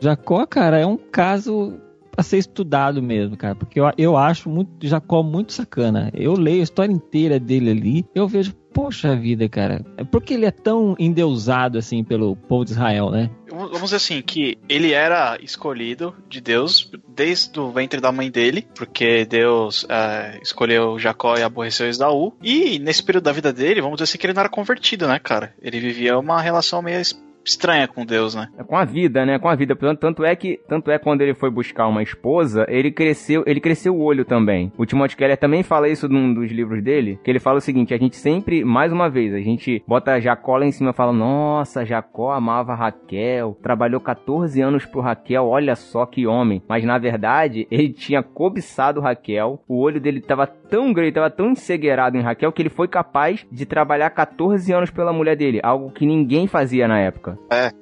[0.01, 1.79] Jacó, cara, é um caso
[2.17, 6.11] a ser estudado mesmo, cara, porque eu, eu acho muito Jacó muito sacana.
[6.13, 10.45] Eu leio a história inteira dele ali, eu vejo, poxa vida, cara, por que ele
[10.45, 13.29] é tão endeusado assim pelo povo de Israel, né?
[13.49, 18.65] Vamos dizer assim, que ele era escolhido de Deus desde o ventre da mãe dele,
[18.73, 22.33] porque Deus é, escolheu Jacó e aborreceu Esaú.
[22.41, 25.19] E nesse período da vida dele, vamos dizer assim, que ele não era convertido, né,
[25.19, 25.53] cara?
[25.61, 27.01] Ele vivia uma relação meio
[27.43, 28.47] estranha com Deus, né?
[28.57, 29.39] É Com a vida, né?
[29.39, 29.75] Com a vida.
[29.75, 33.59] Tanto, tanto é que, tanto é quando ele foi buscar uma esposa, ele cresceu, ele
[33.59, 34.71] cresceu o olho também.
[34.77, 37.93] O Timothy Keller também fala isso num dos livros dele, que ele fala o seguinte:
[37.93, 41.13] a gente sempre, mais uma vez, a gente bota Jacó lá em cima e fala:
[41.13, 46.61] Nossa, Jacó amava Raquel, trabalhou 14 anos pro Raquel, olha só que homem.
[46.67, 51.51] Mas na verdade, ele tinha cobiçado Raquel, o olho dele tava tão grande, tava tão
[51.51, 55.91] encegueirado em Raquel que ele foi capaz de trabalhar 14 anos pela mulher dele, algo
[55.91, 57.30] que ninguém fazia na época.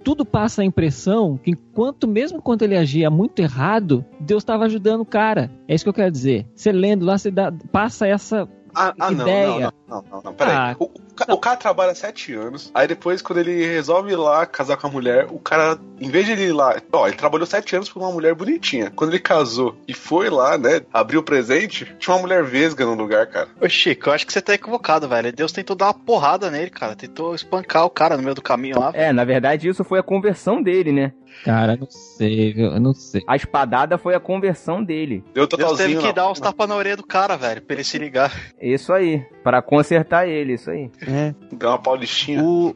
[0.03, 5.01] Tudo passa a impressão que enquanto, mesmo quando ele agia muito errado, Deus estava ajudando
[5.01, 5.51] o cara.
[5.67, 6.45] É isso que eu quero dizer.
[6.55, 9.47] Você lendo lá, você dá- passa essa Ah, ah não, Ideia.
[9.47, 10.55] não, não, não, não, não, peraí.
[10.55, 10.75] Ah.
[10.79, 14.45] O, o ca- o cara trabalha sete anos, aí depois, quando ele resolve ir lá
[14.45, 17.45] casar com a mulher, o cara, em vez de ele ir lá, ó, ele trabalhou
[17.45, 18.91] sete anos por uma mulher bonitinha.
[18.95, 22.93] Quando ele casou e foi lá, né, abriu o presente, tinha uma mulher vesga no
[22.95, 23.47] lugar, cara.
[23.59, 25.31] Ô Chico, eu acho que você tá equivocado, velho.
[25.33, 26.95] Deus tentou dar uma porrada nele, cara.
[26.95, 28.91] Tentou espancar o cara no meio do caminho lá.
[28.93, 31.11] É, na verdade, isso foi a conversão dele, né?
[31.43, 32.65] Cara, eu não sei, viu?
[32.73, 33.23] Eu não sei.
[33.27, 35.23] A espadada foi a conversão dele.
[35.33, 35.89] Deu Deus totalzinho.
[35.99, 38.33] teve que dar uns tapas na orelha do cara, velho, pra ele se ligar.
[38.61, 39.25] Isso aí.
[39.43, 40.91] Pra consertar ele, isso aí.
[41.07, 41.33] É.
[41.51, 42.43] Deu uma paulistinha.
[42.43, 42.75] O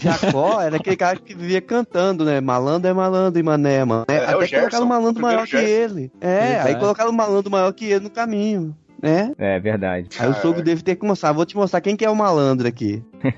[0.00, 2.40] Jacó era aquele cara que vivia cantando, né?
[2.40, 4.04] Malandro é malandro e mané é mané.
[4.08, 5.66] É, é o Até Gerson, colocaram um malandro maior que Gerson.
[5.98, 6.12] ele.
[6.20, 6.68] É, Verdade.
[6.68, 9.34] aí colocaram um malandro maior que ele no caminho, né?
[9.36, 10.08] É verdade.
[10.18, 11.32] Aí o sogro deve ter que mostrar.
[11.32, 13.02] Vou te mostrar quem que é o malandro aqui.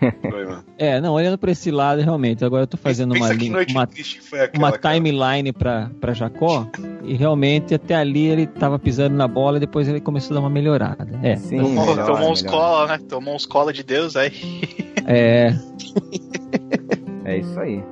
[0.78, 3.88] É, não, olhando pra esse lado, realmente, agora eu tô fazendo Pensa uma, linha, uma,
[4.54, 6.66] uma timeline pra, pra Jacó,
[7.02, 10.40] e realmente até ali ele tava pisando na bola e depois ele começou a dar
[10.40, 11.08] uma melhorada.
[11.22, 12.58] É, Sim, Tomou, melhor, tomou uns melhor.
[12.58, 12.98] cola, né?
[13.08, 14.32] Tomou uns cola de Deus aí.
[15.06, 15.54] é.
[17.24, 17.82] É isso aí.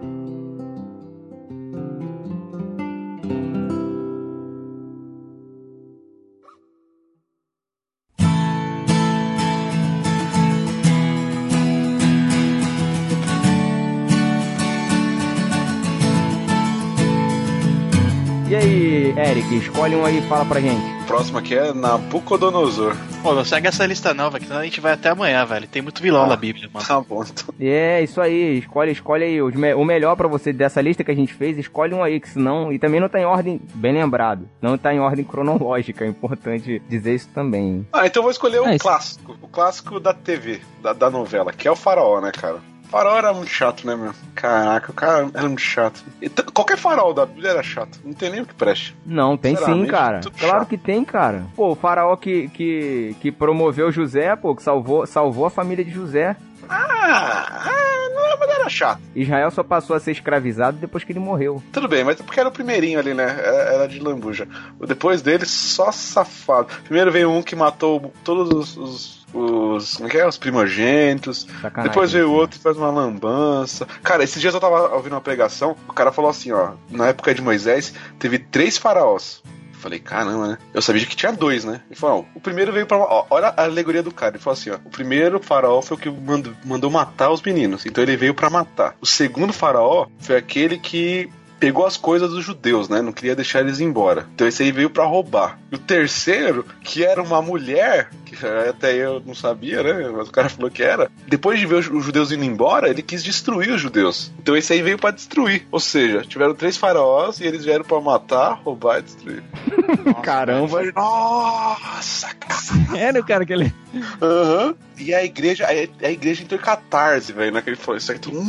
[18.54, 20.80] E aí, Eric, escolhe um aí e fala pra gente.
[21.02, 22.94] O próximo aqui é Nabucodonosor.
[23.20, 25.66] Pô, não segue essa lista não, velho, que senão a gente vai até amanhã, velho.
[25.66, 26.86] Tem muito vilão na Bíblia, mano.
[26.86, 27.52] Tá bom, então.
[27.58, 29.42] É, isso aí, escolhe, escolhe aí.
[29.42, 32.72] O melhor pra você dessa lista que a gente fez, escolhe um aí, que senão.
[32.72, 34.48] E também não tá em ordem, bem lembrado.
[34.62, 37.84] Não tá em ordem cronológica, é importante dizer isso também.
[37.92, 39.36] Ah, então eu vou escolher o Ah, isso- clássico.
[39.42, 42.58] O clássico da TV, da, da novela, que é o Faraó, né, cara?
[42.94, 44.12] O Faraó era muito chato, né, meu?
[44.36, 46.04] Caraca, o cara era muito chato.
[46.22, 47.98] E qualquer farol da Bíblia era chato.
[48.04, 48.94] Não tem nem o que preste.
[49.04, 50.20] Não, tem sim, cara.
[50.20, 50.68] Claro chato.
[50.68, 51.44] que tem, cara.
[51.56, 55.90] Pô, o faraó que, que, que promoveu José, pô, que salvou, salvou a família de
[55.90, 56.36] José.
[56.68, 59.00] Ah, ah, não, mas era chato.
[59.12, 61.60] Israel só passou a ser escravizado depois que ele morreu.
[61.72, 63.24] Tudo bem, mas é porque era o primeirinho ali, né?
[63.24, 64.46] Era, era de lambuja.
[64.86, 66.68] Depois dele, só safado.
[66.84, 68.76] Primeiro veio um que matou todos os.
[68.76, 70.26] os os, como é é?
[70.26, 71.46] Os primogênitos.
[71.60, 71.90] Sacanagem.
[71.90, 73.86] Depois veio outro que faz uma lambança.
[74.02, 77.34] Cara, esses dias eu tava ouvindo uma pregação, o cara falou assim, ó, na época
[77.34, 79.42] de Moisés, teve três faraós.
[79.74, 80.58] Eu Falei, caramba, né?
[80.72, 81.82] Eu sabia que tinha dois, né?
[81.90, 82.96] Ele falou, ó, o primeiro veio pra.
[82.96, 84.36] Ó, olha a alegoria do cara.
[84.36, 84.76] Ele falou assim, ó.
[84.76, 87.84] O primeiro faraó foi o que mandou, mandou matar os meninos.
[87.84, 88.96] Então ele veio pra matar.
[88.98, 91.28] O segundo faraó foi aquele que
[91.64, 93.00] pegou as coisas dos judeus, né?
[93.00, 94.26] Não queria deixar eles embora.
[94.34, 95.58] Então esse aí veio pra roubar.
[95.74, 98.36] E o terceiro, que era uma mulher, que
[98.68, 100.08] até eu não sabia, né?
[100.16, 101.10] Mas o cara falou que era.
[101.26, 104.30] Depois de ver os judeus indo embora, ele quis destruir os judeus.
[104.38, 105.66] Então esse aí veio pra destruir.
[105.72, 109.42] Ou seja, tiveram três faraós e eles vieram pra matar, roubar e destruir.
[110.22, 110.80] Caramba.
[110.94, 112.98] Nossa, cara.
[112.98, 113.74] Era o cara que ele.
[114.22, 114.74] Aham.
[114.96, 115.70] E a igreja, a,
[116.06, 118.18] a igreja entrou em catarse, velho, naquele falou isso aí.
[118.18, 118.40] Tudo,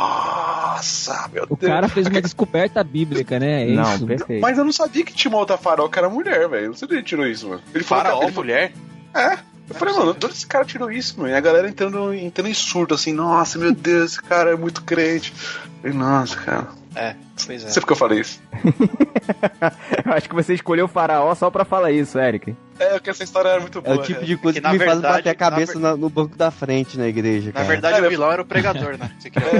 [0.00, 1.72] Nossa, meu O Deus.
[1.72, 3.70] cara fez uma descoberta bíblica, né?
[3.70, 4.04] É Não, isso.
[4.06, 4.40] perfeito.
[4.40, 6.68] Mas eu não sabia que tinha uma outra farol que era mulher, velho.
[6.68, 7.62] Não sei de onde ele tirou isso, mano.
[7.74, 8.72] Ele falou Faraó, ele falou- mulher?
[9.14, 9.38] É.
[9.68, 11.30] Eu falei, mano, onde esse cara tirou isso, mano?
[11.30, 14.82] E a galera entrando, entrando em surto, assim, nossa, meu Deus, esse cara é muito
[14.82, 15.32] crente.
[15.32, 16.68] Eu falei, nossa, cara.
[16.96, 17.14] É,
[17.46, 17.68] pois é.
[17.68, 18.40] sei porque eu falei isso.
[20.04, 22.54] Eu acho que você escolheu o faraó só pra falar isso, Eric.
[22.78, 23.96] É, porque essa história era muito É boa.
[23.98, 25.96] o tipo de que, coisa que, na me faz verdade, bater a cabeça na na-
[25.96, 27.66] no banco da frente na igreja, Na cara.
[27.66, 29.10] verdade, Cara, o vilão era o pregador, né?
[29.18, 29.48] Você queria...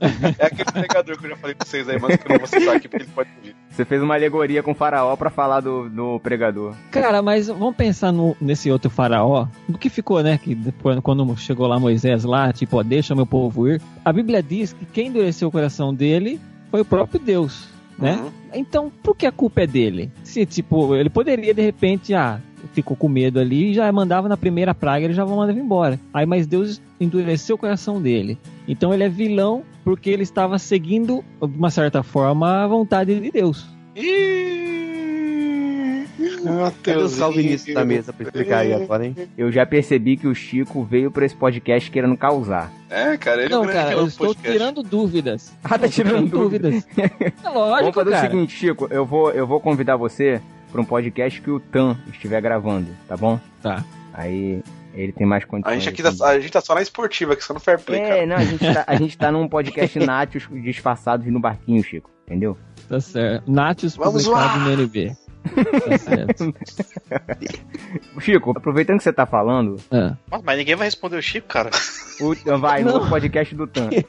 [0.00, 2.38] é, é aquele pregador que eu já falei pra vocês aí, mas que eu não
[2.38, 3.54] vou citar aqui porque ele pode ouvir.
[3.70, 6.74] Você fez uma alegoria com o faraó pra falar do, do pregador.
[6.90, 9.46] Cara, mas vamos pensar no- nesse outro faraó.
[9.68, 10.38] Do que ficou, né?
[10.38, 13.80] Que depois, quando chegou lá Moisés lá, tipo, ó, deixa meu povo ir.
[14.04, 16.33] A Bíblia diz que quem endureceu o coração dele
[16.74, 18.16] foi o próprio Deus, né?
[18.16, 18.30] Uhum.
[18.52, 20.10] Então, por que a culpa é dele?
[20.24, 22.40] Se, tipo, ele poderia, de repente, ah,
[22.72, 26.00] ficou com medo ali e já mandava na primeira praga, ele já mandava embora.
[26.12, 28.36] Aí, mas Deus endureceu o coração dele.
[28.66, 33.30] Então ele é vilão porque ele estava seguindo, de uma certa forma, a vontade de
[33.30, 33.64] Deus.
[33.94, 34.93] Ih,
[36.82, 39.16] Cadê os calvinistas da mesa pra explicar aí agora, hein?
[39.36, 42.72] Eu já percebi que o Chico veio pra esse podcast querendo causar.
[42.90, 44.52] É, cara, ele é Não, grande cara, eu estou podcast.
[44.52, 45.52] tirando dúvidas.
[45.64, 46.86] Ah, tá Estou tirando dúvidas.
[46.96, 48.26] É Vamos lógico, fazer cara.
[48.28, 51.96] o seguinte, Chico, eu vou, eu vou convidar você pra um podcast que o Tan
[52.12, 53.38] estiver gravando, tá bom?
[53.62, 53.84] Tá.
[54.12, 54.62] Aí
[54.94, 55.72] ele tem mais condições.
[55.72, 58.00] A gente aqui tá, a gente tá só na esportiva, aqui só no fair play,
[58.00, 58.26] É, cara.
[58.26, 62.10] não, a gente, tá, a gente tá num podcast Nátios disfarçados no barquinho, Chico.
[62.26, 62.56] Entendeu?
[62.88, 63.50] Tá certo.
[63.50, 64.64] Nátios Vamos publicado lá.
[64.64, 65.16] no NB.
[65.44, 66.54] Tá certo.
[68.20, 69.76] Chico, aproveitando que você tá falando.
[70.30, 71.70] Nossa, mas ninguém vai responder o Chico, cara.
[72.20, 73.00] o, vai Não.
[73.04, 73.90] no podcast do Tan.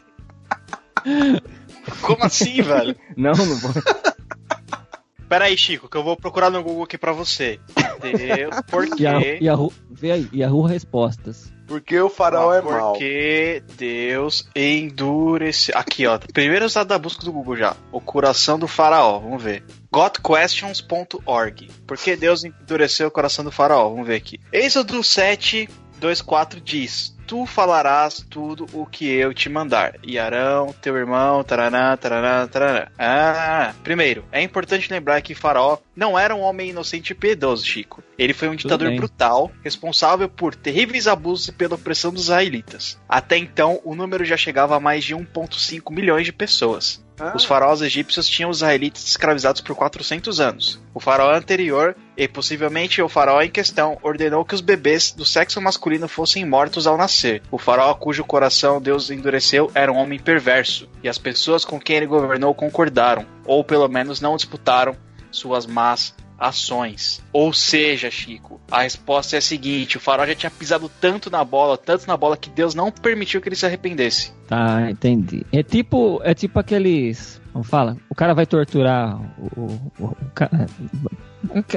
[2.01, 2.95] Como assim, velho?
[3.15, 3.71] Não, não vou.
[5.29, 7.59] Pera aí, Chico, que eu vou procurar no Google aqui pra você.
[8.01, 9.37] Deus, por E a, quê?
[9.41, 11.51] e a, Ru- vê aí, e a Ru Respostas.
[11.67, 12.91] Porque o faraó é mau.
[12.93, 15.77] Porque Deus endureceu.
[15.77, 16.17] Aqui, ó.
[16.33, 17.75] Primeiro usado da busca do Google já.
[17.91, 19.19] O coração do faraó.
[19.19, 19.63] Vamos ver.
[19.91, 21.69] Gotquestions.org.
[21.87, 23.89] Por que Deus endureceu o coração do faraó?
[23.89, 24.39] Vamos ver aqui.
[24.51, 25.69] Êxodo 7,
[26.05, 29.95] 2, 4 diz: Tu falarás tudo o que eu te mandar.
[30.03, 32.91] E Arão, teu irmão, taraná, taraná, taraná.
[32.95, 38.03] Ah, primeiro, é importante lembrar que Faraó não era um homem inocente e piedoso, Chico.
[38.19, 38.97] Ele foi um ditador bem.
[38.97, 42.99] brutal, responsável por terríveis abusos e pela opressão dos israelitas.
[43.09, 47.03] Até então, o número já chegava a mais de 1,5 milhões de pessoas.
[47.19, 47.33] Ah.
[47.35, 50.81] Os faraós egípcios tinham os israelitas escravizados por 400 anos.
[50.93, 55.61] O faraó anterior, e possivelmente o faraó em questão, ordenou que os bebês do sexo
[55.61, 57.41] masculino fossem mortos ao nascer.
[57.51, 61.97] O faraó cujo coração Deus endureceu era um homem perverso, e as pessoas com quem
[61.97, 64.95] ele governou concordaram, ou pelo menos não disputaram,
[65.31, 67.23] suas más ações.
[67.33, 71.43] Ou seja, Chico, a resposta é a seguinte: o faraó já tinha pisado tanto na
[71.43, 74.31] bola, tanto na bola, que Deus não permitiu que ele se arrependesse.
[74.47, 75.45] Tá, entendi.
[75.51, 77.41] É tipo, é tipo aqueles.
[77.51, 77.95] Como fala?
[78.09, 79.61] O cara vai torturar o.
[79.61, 80.67] o, o- o cara.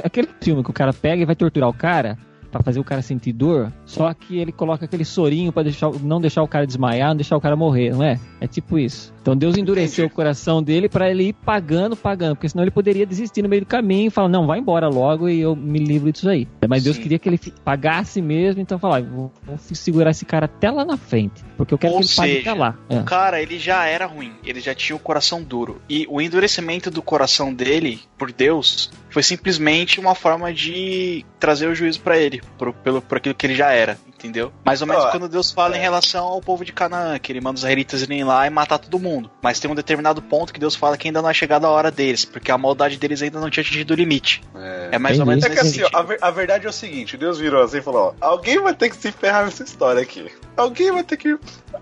[0.03, 2.17] Aquele filme que o cara pega e vai torturar o cara
[2.51, 6.19] pra fazer o cara sentir dor, só que ele coloca aquele sorinho pra deixar, não
[6.19, 8.19] deixar o cara desmaiar, não deixar o cara morrer, não é?
[8.41, 9.13] É tipo isso.
[9.21, 10.13] Então Deus endureceu Entendi.
[10.13, 13.61] o coração dele para ele ir pagando, pagando, porque senão ele poderia desistir no meio
[13.61, 16.47] do caminho e falar: não, vai embora logo e eu me livro disso aí.
[16.67, 17.03] Mas Deus Sim.
[17.03, 20.97] queria que ele pagasse mesmo, então falar: vou, vou segurar esse cara até lá na
[20.97, 22.77] frente, porque eu quero Ou que ele pague seja, até lá.
[22.89, 22.99] É.
[22.99, 25.81] O cara, ele já era ruim, ele já tinha o coração duro.
[25.89, 31.75] E o endurecimento do coração dele, por Deus, foi simplesmente uma forma de trazer o
[31.75, 34.51] juízo pra ele, por, pelo, por aquilo que ele já era, entendeu?
[34.63, 35.81] Mais ou menos Ó, quando Deus fala em é.
[35.81, 38.99] relação ao povo de Canaã, que ele manda os israelitas irem lá e matar todo
[38.99, 39.18] mundo.
[39.41, 41.89] Mas tem um determinado ponto que Deus fala que ainda não é chegada a hora
[41.89, 44.41] deles, porque a maldade deles ainda não tinha atingido o limite.
[44.55, 44.89] É.
[44.93, 45.43] É mais ou menos.
[45.43, 48.15] É que assim, ó, a, a verdade é o seguinte, Deus virou assim e falou,
[48.21, 50.31] ó, alguém vai ter que se ferrar nessa história aqui.
[50.55, 51.37] Alguém vai ter que.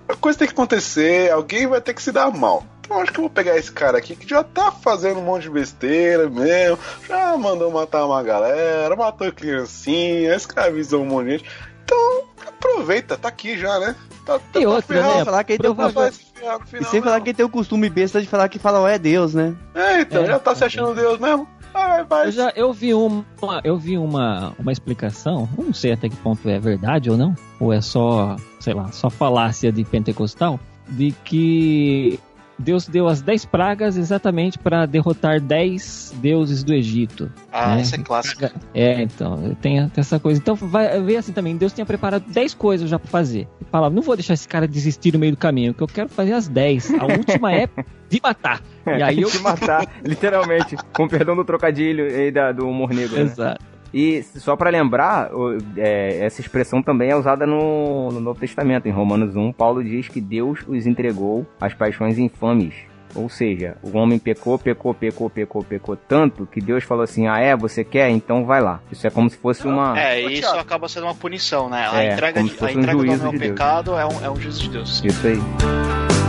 [0.07, 2.65] A coisa tem que acontecer, alguém vai ter que se dar mal.
[2.87, 5.43] Então acho que eu vou pegar esse cara aqui que já tá fazendo um monte
[5.43, 11.45] de besteira mesmo, já mandou matar uma galera, matou criancinha, escravizou um monte de gente.
[11.87, 13.95] Então, aproveita, tá aqui já, né?
[14.25, 15.15] Tá, tá E outra, ferrar, né?
[15.15, 17.49] Sem falar que ele tem o no e final, sem falar que ele tem o
[17.49, 19.55] costume besta de falar que fala, ó, é Deus, né?
[19.73, 21.47] É, então, É, já tá se achando Deus mesmo?
[21.71, 22.27] Vai, vai.
[22.27, 23.23] Eu já eu vi uma
[23.63, 27.71] eu vi uma, uma explicação, não sei até que ponto é verdade ou não, ou
[27.71, 32.19] é só, sei lá, só falácia de pentecostal, de que
[32.59, 37.31] Deus deu as 10 pragas exatamente para derrotar 10 deuses do Egito.
[37.51, 37.81] Ah, É.
[37.81, 38.51] essa é clássica.
[38.73, 40.39] É, então, tem essa coisa.
[40.39, 43.47] Então, vai ver assim também, Deus tinha preparado 10 coisas já pra fazer.
[43.61, 46.09] E falava, não vou deixar esse cara desistir no meio do caminho, que eu quero
[46.09, 46.93] fazer as 10.
[46.95, 47.67] A última é
[48.09, 48.61] de matar.
[48.87, 49.29] E aí eu...
[49.29, 53.17] te matar, literalmente, com perdão do trocadilho aí da, do humor negro.
[53.21, 53.57] Né?
[53.93, 55.29] E só pra lembrar,
[55.77, 58.87] é, essa expressão também é usada no, no Novo Testamento.
[58.87, 62.73] Em Romanos 1, Paulo diz que Deus os entregou às paixões infames.
[63.15, 67.39] Ou seja, o homem pecou, pecou, pecou, pecou, pecou tanto que Deus falou assim: Ah,
[67.39, 67.55] é?
[67.55, 68.09] Você quer?
[68.09, 68.81] Então vai lá.
[68.91, 69.97] Isso é como se fosse uma.
[69.99, 71.87] É, isso acaba sendo uma punição, né?
[71.89, 73.51] A É, entrega, como de, se fosse a um entrega do meu de Deus.
[73.51, 75.01] pecado é um, é um juízo de Deus.
[75.03, 76.26] Isso aí.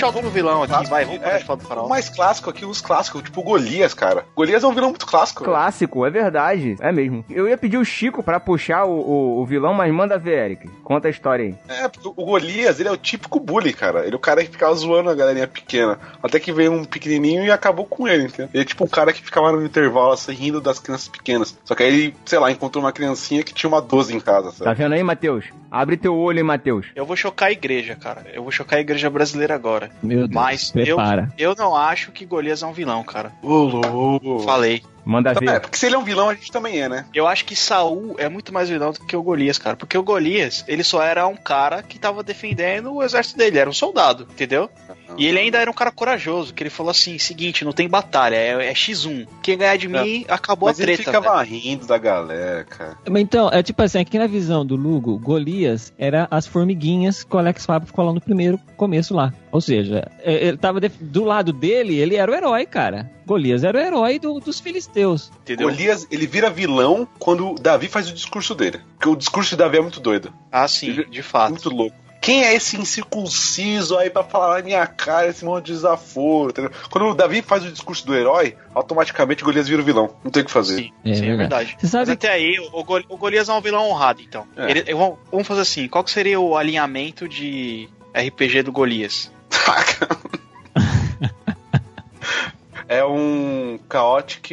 [0.00, 1.88] Puxar outro vilão aqui, clássico vai, vamos parar É, de falar do O farol.
[1.88, 4.24] mais clássico aqui, os clássicos, tipo Golias, cara.
[4.36, 5.44] Golias é um vilão muito clássico.
[5.44, 6.76] Clássico, é verdade.
[6.80, 7.24] É mesmo.
[7.28, 10.68] Eu ia pedir o Chico pra puxar o, o, o vilão, mas manda ver, Eric.
[10.82, 11.54] Conta a história aí.
[11.68, 14.04] É, porque o Golias, ele é o típico bully, cara.
[14.04, 15.98] Ele é o cara que ficava zoando a galerinha pequena.
[16.22, 18.48] Até que veio um pequenininho e acabou com ele, entendeu?
[18.52, 21.56] Ele é tipo um cara que ficava no intervalo, assim, rindo das crianças pequenas.
[21.64, 24.50] Só que aí ele, sei lá, encontrou uma criancinha que tinha uma 12 em casa,
[24.52, 24.76] Tá sabe?
[24.82, 25.44] vendo aí, Matheus?
[25.70, 26.86] Abre teu olho, hein, Matheus.
[26.96, 28.24] Eu vou chocar a igreja, cara.
[28.32, 29.89] Eu vou chocar a igreja brasileira agora.
[30.02, 31.32] Meu Deus, Mas eu, prepara.
[31.36, 33.32] eu não acho que Golias é um vilão, cara.
[33.42, 34.40] Louco.
[34.40, 34.82] Falei.
[35.04, 35.60] Manda É, ver.
[35.60, 37.06] porque se ele é um vilão, a gente também é, né?
[37.14, 39.76] Eu acho que Saul é muito mais vilão do que o Golias, cara.
[39.76, 43.70] Porque o Golias, ele só era um cara que tava defendendo o exército dele, era
[43.70, 44.70] um soldado, entendeu?
[45.18, 48.36] E ele ainda era um cara corajoso, que ele falou assim: seguinte, não tem batalha,
[48.36, 49.26] é, é X1.
[49.42, 51.10] Quem ganhar de mim, acabou Mas a ele treta.
[51.12, 51.50] ficava velho.
[51.50, 52.96] rindo da galera, cara.
[53.08, 57.34] Mas Então, é tipo assim, aqui na visão do Lugo, Golias era as formiguinhas que
[57.34, 59.32] o Alex Fábio ficou lá no primeiro começo lá.
[59.52, 63.10] Ou seja, é, ele tava do lado dele, ele era o herói, cara.
[63.30, 65.30] Golias era o herói do- dos filisteus.
[65.42, 65.68] Entendeu?
[65.68, 68.80] Golias, ele vira vilão quando o Davi faz o discurso dele.
[68.96, 70.32] Porque o discurso de Davi é muito doido.
[70.50, 71.50] Ah, sim, de fato.
[71.50, 71.96] Muito louco.
[72.20, 76.70] Quem é esse incircunciso aí pra falar na minha cara esse monte de desaforo, entendeu?
[76.90, 80.14] Quando o Davi faz o discurso do herói, automaticamente o Golias vira o vilão.
[80.22, 80.76] Não tem o que fazer.
[80.76, 81.76] Sim, É sim, é verdade.
[81.80, 84.44] Você sabe Mas até aí, o, Gol- o Golias é um vilão honrado, então.
[84.56, 84.70] É.
[84.70, 89.30] Ele- eu vou- vamos fazer assim: qual que seria o alinhamento de RPG do Golias?
[92.90, 94.50] é um Chaotic.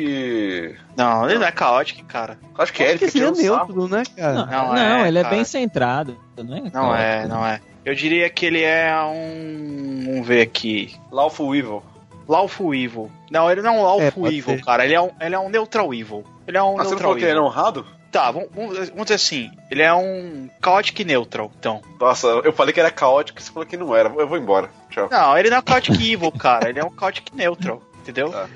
[0.96, 2.38] Não, ele não é caótico, cara.
[2.58, 3.74] Acho que é, ele que fica seria sarro.
[3.74, 4.34] neutro, né, cara?
[4.34, 5.36] Não, Não não, é, ele é cara.
[5.36, 6.18] bem centrado.
[6.38, 7.60] Não é, Não é, não é.
[7.84, 10.04] Eu diria que ele é um.
[10.06, 10.96] Vamos ver aqui.
[11.12, 11.84] Lawful Evil.
[12.28, 13.10] Lawful Evil.
[13.32, 14.64] Não, ele não é um Lawful É, Evil, ser.
[14.66, 14.84] cara.
[14.86, 16.24] Ele é um, ele é um Neutral Evil.
[16.46, 17.42] Ele é um Ah, você não Neutral falou que ele Evil.
[17.44, 17.86] era honrado?
[18.12, 19.52] Tá, vamos, vamos dizer assim.
[19.70, 21.82] Ele é um Chaotic Neutral, então.
[22.00, 24.10] Nossa, eu falei que era caótico, você falou que não era.
[24.10, 24.70] Eu vou embora.
[24.90, 25.08] Tchau.
[25.12, 26.70] Não, ele não é Chaotic Evil, cara.
[26.70, 28.32] Ele é um Chaotic Neutral, entendeu?
[28.32, 28.48] Tá.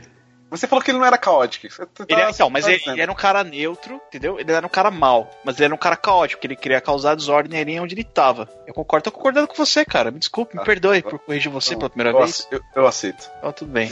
[0.49, 1.65] Você falou que ele não era caótico.
[1.73, 4.37] Tá- Ele é, então, mas tá ele, ele era um cara neutro, entendeu?
[4.37, 7.57] Ele era um cara mau, mas ele era um cara caótico, ele queria causar desordem
[7.57, 8.49] ali onde ele tava.
[8.67, 10.11] Eu concordo, tô concordando com você, cara.
[10.11, 11.09] Me desculpe, me Ah, perdoe tá.
[11.09, 12.45] por corrigir você pela primeira eu, vez.
[12.51, 13.31] eu, eu aceito.
[13.37, 13.89] Então, tudo bem.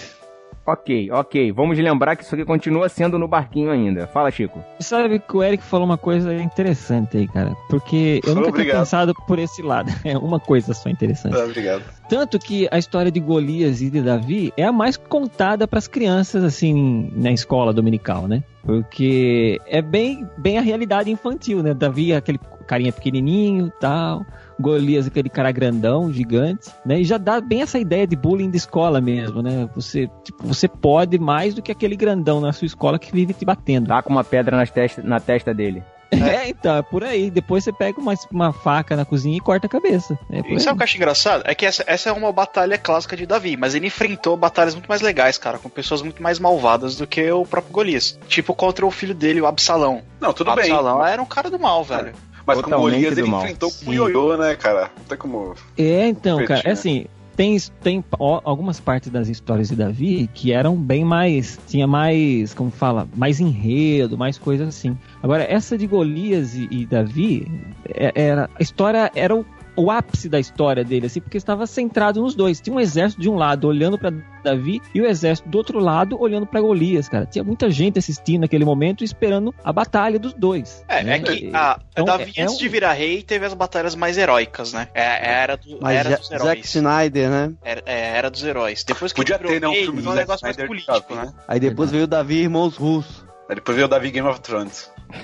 [0.72, 1.52] Ok, ok.
[1.52, 4.06] Vamos lembrar que isso aqui continua sendo no barquinho ainda.
[4.08, 4.64] Fala, Chico.
[4.80, 7.56] Sabe que o Eric falou uma coisa interessante aí, cara.
[7.70, 8.80] Porque eu nunca tinha Obrigado.
[8.80, 9.90] pensado por esse lado.
[10.10, 11.36] É uma coisa só interessante.
[11.36, 11.84] Tá, obrigado.
[12.08, 15.88] Tanto que a história de Golias e de Davi é a mais contada para as
[15.88, 18.44] crianças, assim, na escola dominical, né?
[18.64, 21.74] Porque é bem, bem a realidade infantil, né?
[21.74, 24.26] Davi, aquele carinha pequenininho tal.
[24.60, 27.00] Golias, aquele cara grandão, gigante, né?
[27.00, 29.70] E já dá bem essa ideia de bullying de escola mesmo, né?
[29.76, 33.46] Você, tipo, você pode mais do que aquele grandão na sua escola que vive te
[33.46, 33.88] batendo.
[33.88, 35.84] Dá com uma pedra nas testa, na testa dele.
[36.20, 37.30] É, então, é por aí.
[37.30, 40.18] Depois você pega uma, uma faca na cozinha e corta a cabeça.
[40.32, 40.60] É por E aí.
[40.60, 41.44] sabe o que eu acho engraçado?
[41.46, 44.88] É que essa, essa é uma batalha clássica de Davi, mas ele enfrentou batalhas muito
[44.88, 48.18] mais legais, cara, com pessoas muito mais malvadas do que o próprio Golias.
[48.28, 50.02] Tipo contra o filho dele, o Absalão.
[50.20, 50.66] Não, tudo o bem.
[50.66, 52.14] Absalão era um cara do mal, velho.
[52.56, 53.42] Mas com Totalmente Golias ele mal.
[53.42, 54.92] enfrentou com o ioiô, né, cara?
[54.98, 55.54] Não tem como.
[55.78, 56.74] É, então, Competir, cara, é né?
[56.74, 61.88] assim, tem, tem ó, algumas partes das histórias de Davi que eram bem mais, tinha
[61.88, 64.98] mais, como fala, mais enredo, mais coisas assim.
[65.24, 67.50] Agora, essa de Golias e, e Davi,
[67.88, 69.46] é- era, a história era o,
[69.82, 72.60] o ápice da história dele, assim, porque estava centrado nos dois.
[72.60, 74.12] Tinha um exército de um lado olhando pra
[74.44, 77.26] Davi e o exército do outro lado olhando pra Golias, cara.
[77.26, 80.84] Tinha muita gente assistindo naquele momento esperando a batalha dos dois.
[80.88, 81.16] É, né?
[81.16, 83.96] é que a, então, Davi, é- é antes um- de virar rei, teve as batalhas
[83.96, 84.88] mais heróicas, né?
[84.94, 86.76] É, era, do, Mas era dos Zack heróis.
[86.76, 87.52] Snyder, né?
[87.64, 88.84] Era, é, era dos heróis.
[88.84, 90.56] Depois que Podia ele virou ter, né, um filme virou um do negócio Zack mais
[90.58, 91.34] Snyder de político, né?
[91.48, 93.29] Aí depois veio o Davi e Irmãos Russos.
[93.50, 94.90] Aí depois veio o Davi Game of Thrones.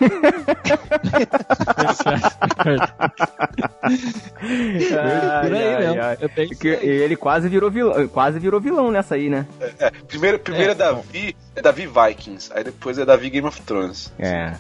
[4.66, 6.18] Ai, ai.
[6.22, 9.46] É ele quase virou vilão, quase virou vilão nessa aí, né?
[9.80, 12.52] É, primeiro, primeiro é, É, Davi, é Davi Vikings.
[12.54, 14.12] Aí depois é Davi Game of Thrones.
[14.20, 14.54] É.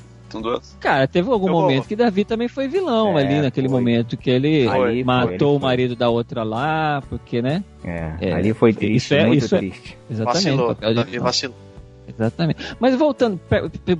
[0.81, 3.77] Cara, teve algum Eu vou- momento que Davi também foi vilão É, ali, naquele foi.
[3.79, 5.69] momento que ele Ali foi, matou ele o foi.
[5.69, 7.63] marido da outra lá, porque, né?
[7.83, 9.97] É, É, ali foi triste, isso é- muito isso é- triste.
[10.11, 10.43] Exatamente.
[10.49, 10.73] Vacilou.
[10.75, 11.23] Davi vilão.
[11.25, 11.55] vacilou.
[12.07, 12.75] Exatamente.
[12.79, 13.39] Mas voltando,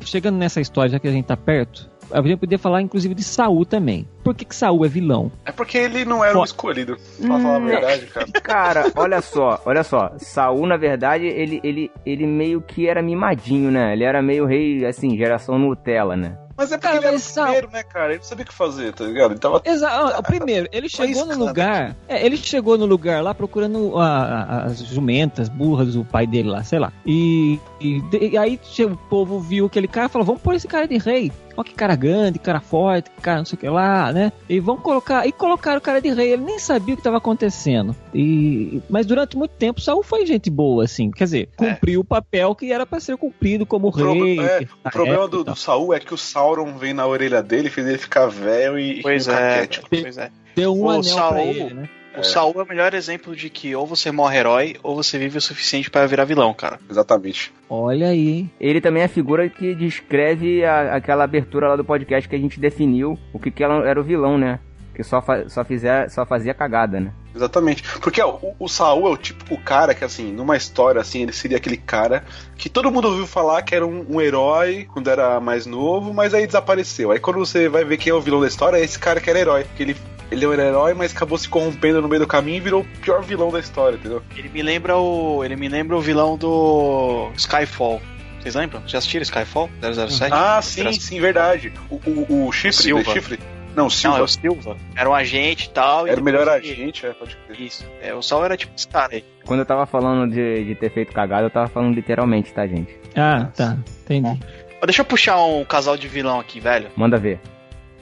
[0.01, 3.24] chegando nessa história, já que a gente tá perto, a gente podia falar inclusive de
[3.24, 4.08] Saul também.
[4.24, 5.32] Por que, que Saul é vilão?
[5.45, 6.97] É porque ele não era o escolhido.
[7.20, 7.66] Pra falar a Hum.
[7.66, 8.26] verdade, cara.
[8.43, 10.12] Cara, olha só, olha só.
[10.18, 13.93] Saul, na verdade, ele, ele, ele meio que era mimadinho, né?
[13.93, 16.38] Ele era meio rei, assim, geração Nutella, né?
[16.58, 18.10] Mas é porque Cara, ele era o primeiro, né, cara?
[18.12, 19.32] Ele não sabia o que fazer, tá ligado?
[19.32, 19.62] Ele tava.
[19.66, 20.24] Exato.
[20.24, 21.95] Primeiro, ele chegou no lugar.
[22.08, 26.49] É, ele chegou no lugar lá procurando a- a- as jumentas, burras do pai dele
[26.49, 26.93] lá, sei lá.
[27.06, 28.01] E, e,
[28.32, 30.97] e aí che- o povo viu aquele cara e falou: vamos pôr esse cara de
[30.97, 31.32] rei.
[31.58, 34.32] Ó, que cara grande, cara forte, que cara não sei o que lá, né?
[34.49, 35.26] E vão colocar.
[35.26, 36.34] E colocaram o cara de rei.
[36.34, 37.95] Ele nem sabia o que estava acontecendo.
[38.14, 41.12] E, mas durante muito tempo, Saul foi gente boa, assim.
[41.12, 44.39] Quer dizer, cumpriu o papel que era pra ser cumprido como O rei.
[44.39, 47.70] é, na O problema do, do Saul é que o Sauron veio na orelha dele,
[47.70, 49.88] fez ele ficar velho e, Pois e é, caquético.
[49.89, 50.30] pois é.
[50.56, 51.89] Deu um o anel Saul- pra ele, né?
[52.18, 55.38] O Saul é o melhor exemplo de que ou você morre herói ou você vive
[55.38, 56.80] o suficiente para virar vilão, cara.
[56.89, 57.51] Exatamente.
[57.70, 58.47] Olha aí.
[58.59, 62.39] Ele também é a figura que descreve a- aquela abertura lá do podcast que a
[62.39, 64.59] gente definiu o que, que ela- era o vilão, né?
[64.95, 67.11] Que só, fa- só, fizer, só fazia cagada, né?
[67.35, 67.83] Exatamente.
[67.99, 71.33] Porque ó, o, o Saul é o típico cara que, assim, numa história, assim, ele
[71.33, 72.23] seria aquele cara
[72.55, 76.33] que todo mundo ouviu falar que era um, um herói quando era mais novo, mas
[76.33, 77.11] aí desapareceu.
[77.11, 79.29] Aí quando você vai ver quem é o vilão da história, é esse cara que
[79.29, 79.65] era herói.
[79.75, 79.97] Que ele,
[80.31, 83.21] ele era herói, mas acabou se corrompendo no meio do caminho e virou o pior
[83.21, 84.23] vilão da história, entendeu?
[84.35, 85.43] Ele me lembra o.
[85.43, 88.01] Ele me lembra o vilão do Skyfall.
[88.39, 88.81] Vocês lembram?
[88.87, 89.69] Já assistiram Skyfall?
[89.81, 90.31] 007?
[90.31, 91.73] Ah, sim, sim, verdade.
[91.89, 93.09] O, o, o chifre, Silva.
[93.09, 93.39] o chifre.
[93.76, 94.19] Não, Não, Silva.
[94.19, 94.78] é o Silva.
[94.95, 96.07] Era um agente e tal.
[96.07, 97.61] e Era o melhor agente, é, pode crer.
[97.61, 97.86] Isso.
[98.01, 99.23] É, o Saul era tipo esse cara aí.
[99.45, 102.95] Quando eu tava falando de, de ter feito cagada, eu tava falando literalmente, tá, gente?
[103.15, 103.78] Ah, tá.
[104.03, 104.39] Entendi.
[104.39, 106.89] Mas deixa eu puxar um casal de vilão aqui, velho.
[106.95, 107.39] Manda ver.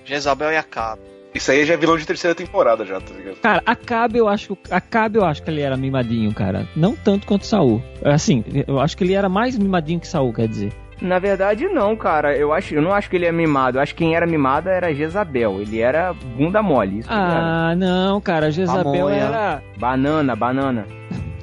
[0.06, 1.02] Jezabel e Acabe.
[1.34, 3.36] Isso aí já é vilão de terceira temporada já, tá ligado?
[3.38, 6.68] Cara, Acabe eu acho, Acabe eu acho que ele era mimadinho, cara.
[6.76, 7.82] Não tanto quanto Saul.
[8.06, 10.72] Assim, eu acho que ele era mais mimadinho que Saul, quer dizer.
[11.02, 12.36] Na verdade, não, cara.
[12.36, 13.78] Eu, acho, eu não acho que ele é mimado.
[13.78, 15.62] Eu acho que quem era mimado era Jezabel.
[15.62, 17.00] Ele era bunda mole.
[17.00, 17.10] Isso.
[17.12, 19.16] Ah, não, cara, Jezabel Pamonha.
[19.16, 19.64] era.
[19.78, 20.86] Banana, banana.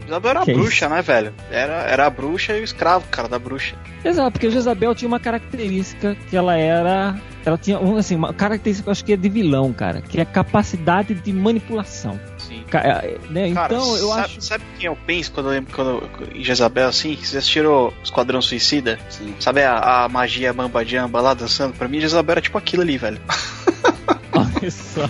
[0.05, 1.32] Jezabel era Que bruxa, né, velho?
[1.51, 3.76] Era, era a bruxa e o escravo, cara, da bruxa.
[4.05, 7.16] Exato, porque Jezabel tinha uma característica que ela era.
[7.44, 10.22] Ela tinha assim, uma característica que eu acho que é de vilão, cara, que é
[10.22, 12.18] a capacidade de manipulação.
[12.51, 12.64] Sim.
[12.72, 13.53] É, né?
[13.55, 14.40] Cara, Então, eu sabe, acho.
[14.42, 16.03] sabe quem eu penso quando eu lembro quando,
[16.34, 17.14] em Jezabel assim?
[17.14, 18.98] Vocês assistiram o Esquadrão Suicida?
[19.09, 19.34] Sim.
[19.38, 21.74] Sabe a, a magia Mamba Jamba lá dançando?
[21.74, 23.20] Pra mim, Jezabel era tipo aquilo ali, velho.
[24.34, 25.09] Olha só.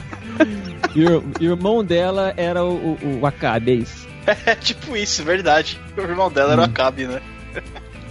[0.94, 4.08] E o o irmão dela era o, o, o Acabe, é isso.
[4.46, 5.80] É tipo isso, verdade.
[5.96, 6.68] O irmão dela era o Hum.
[6.68, 7.20] Acabe, né?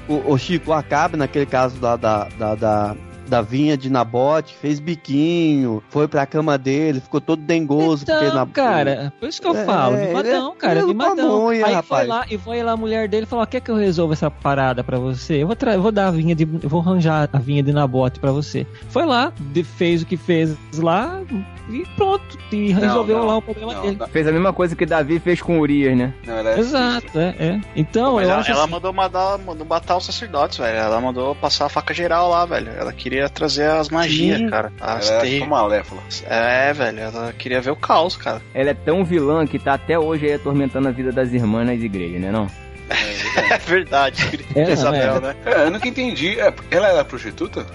[0.07, 2.95] O, o Chico Acabe, naquele caso da, da, da, da,
[3.30, 8.05] da vinha de Nabote, fez biquinho, foi pra cama dele, ficou todo dengoso.
[8.05, 11.30] porque Então, na- cara, por isso que eu É, falo, mimadão, é- cara, é mimadão.
[11.30, 12.07] pamonha, Aí foi rapaz.
[12.07, 14.84] lá e foi lá a mulher dele e falou: quer que eu resolva essa parada
[14.84, 15.36] pra você?
[15.43, 16.43] Eu vou, eu vou dar a vinha de.
[16.61, 18.65] Eu vou arranjar a vinha de Nabote pra você.
[18.89, 21.21] Foi lá, de- fez o que fez lá
[21.69, 22.38] e pronto.
[22.51, 23.97] E resolveu não, lá o problema não, dele.
[23.99, 26.13] não, Fez a mesma coisa que Davi fez com Urias, né?
[26.27, 27.61] é Exato, é, é.
[27.75, 30.77] Então, Mas eu ela, acho ela assim, mandou, mandar, mandou matar os sacerdotes, velho.
[30.77, 32.69] Ela mandou passar a faca geral lá, velho.
[32.71, 34.49] Ela queria trazer as magias, Sim.
[34.49, 34.72] cara.
[34.80, 35.97] As Ela é terri- tipo maléfica.
[36.30, 36.99] É, velho.
[36.99, 38.41] Ela queria ver o caos, cara.
[38.53, 41.82] Ela é tão vilã que tá até hoje aí atormentando a vida das irmãs nas
[41.82, 42.47] igrejas, né não?
[42.90, 44.46] É verdade.
[44.56, 45.20] É, Isabel, é.
[45.20, 45.36] né?
[45.46, 46.40] É, eu nunca entendi.
[46.40, 47.66] É, ela era prostituta?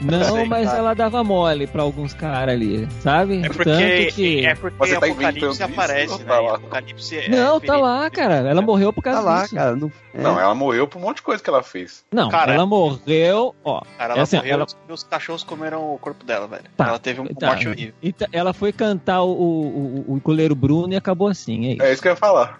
[0.00, 0.78] Não, Sei, mas cara.
[0.78, 3.44] ela dava mole pra alguns caras ali, sabe?
[3.44, 4.46] É porque, Tanto que...
[4.46, 6.24] é porque Você tá Apocalipse isso aparece, ou né?
[6.24, 6.54] tá?
[6.54, 8.36] Apocalipse é Não, tá lá, cara.
[8.48, 9.54] Ela morreu por Tá causa lá, disso.
[9.54, 9.76] cara.
[9.76, 10.20] Não, é.
[10.20, 12.04] Não, ela morreu por um monte de coisa que ela fez.
[12.12, 13.82] Não, Cara, ela morreu, ó.
[13.96, 16.64] Cara, ela Essa- morreu ela- os cachorros comeram o corpo dela, velho.
[16.76, 17.46] Tá, Ela teve uma tá.
[17.48, 17.94] morte horrível.
[18.02, 21.82] Então, ela foi cantar o, o, o, o goleiro Bruno e acabou assim, é isso.
[21.82, 22.58] É isso que eu ia falar.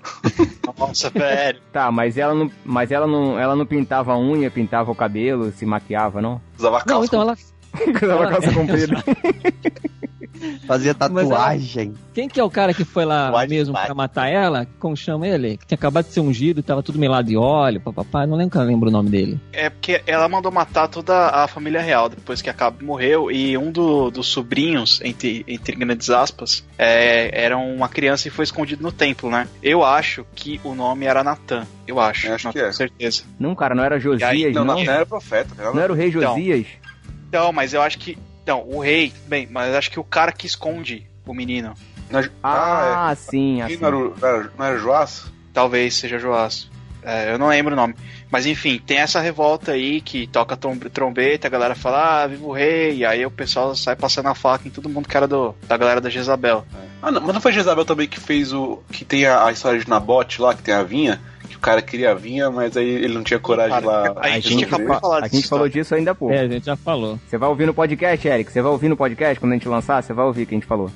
[0.79, 1.61] Nossa, velho.
[1.73, 5.53] Tá, mas ela não, mas ela não, ela não pintava a unha, pintava o cabelo,
[5.53, 6.41] se maquiava, não?
[6.59, 7.07] Usava Não, calça.
[7.07, 7.37] então ela.
[8.03, 8.97] Usava calça comprida.
[10.67, 11.95] Fazia Mas ela- tatuagem.
[12.15, 14.67] Quem que é o cara que foi lá White mesmo pra matar ela?
[14.79, 15.57] Como chama ele?
[15.59, 18.27] Que tinha acabado de ser ungido, tava tudo melado de óleo, papapá.
[18.27, 19.39] Não lembro, lembro o nome dele.
[19.53, 23.57] É porque ela mandou matar toda a família real depois que a Cabo morreu e
[23.59, 28.83] um do- dos sobrinhos, entre, entre grandes aspas, é, era uma criança e foi escondido
[28.83, 29.47] no templo, né?
[29.63, 31.67] Eu acho que o nome era Natan.
[31.87, 32.29] Eu acho.
[32.29, 32.73] Eu acho não que tenho é.
[32.73, 33.25] certeza.
[33.39, 34.83] Não, cara, não era Josias, aí, Não, não?
[34.83, 35.51] não, era profeta.
[35.73, 36.23] Não era o rei Então.
[36.23, 36.61] Josias?
[36.81, 36.90] Então,
[37.53, 38.19] mas eu acho que.
[38.43, 41.75] Então, o rei, bem, mas acho que o cara que esconde o menino.
[42.11, 43.65] não- Ah, Ah, sim, é.
[43.65, 43.75] assim.
[43.75, 43.89] E Não
[44.23, 45.27] era, não era, Joás?
[45.53, 46.69] Talvez seja Joás.
[47.03, 47.95] É, eu não lembro o nome.
[48.31, 52.45] Mas enfim, tem essa revolta aí que toca trom- trombeta, a galera fala, ah, viva
[52.47, 55.27] o rei, e aí o pessoal sai passando a faca em todo mundo que era
[55.27, 56.65] do, da galera da Jezabel.
[57.01, 58.83] Ah, não, mas não foi Jezabel também que fez o.
[58.93, 61.21] que tem a, a história de Nabote lá, que tem a vinha?
[61.61, 64.15] Cara queria a vinha, mas aí ele não tinha coragem Cara, lá.
[64.21, 65.35] a gente de acabou de falar A disso.
[65.37, 66.35] gente falou disso ainda há pouco.
[66.35, 67.19] É, a gente já falou.
[67.29, 68.51] Você vai ouvir no podcast, Eric?
[68.51, 70.03] Você vai ouvir no podcast quando a gente lançar?
[70.03, 70.91] Você vai ouvir o que a gente falou.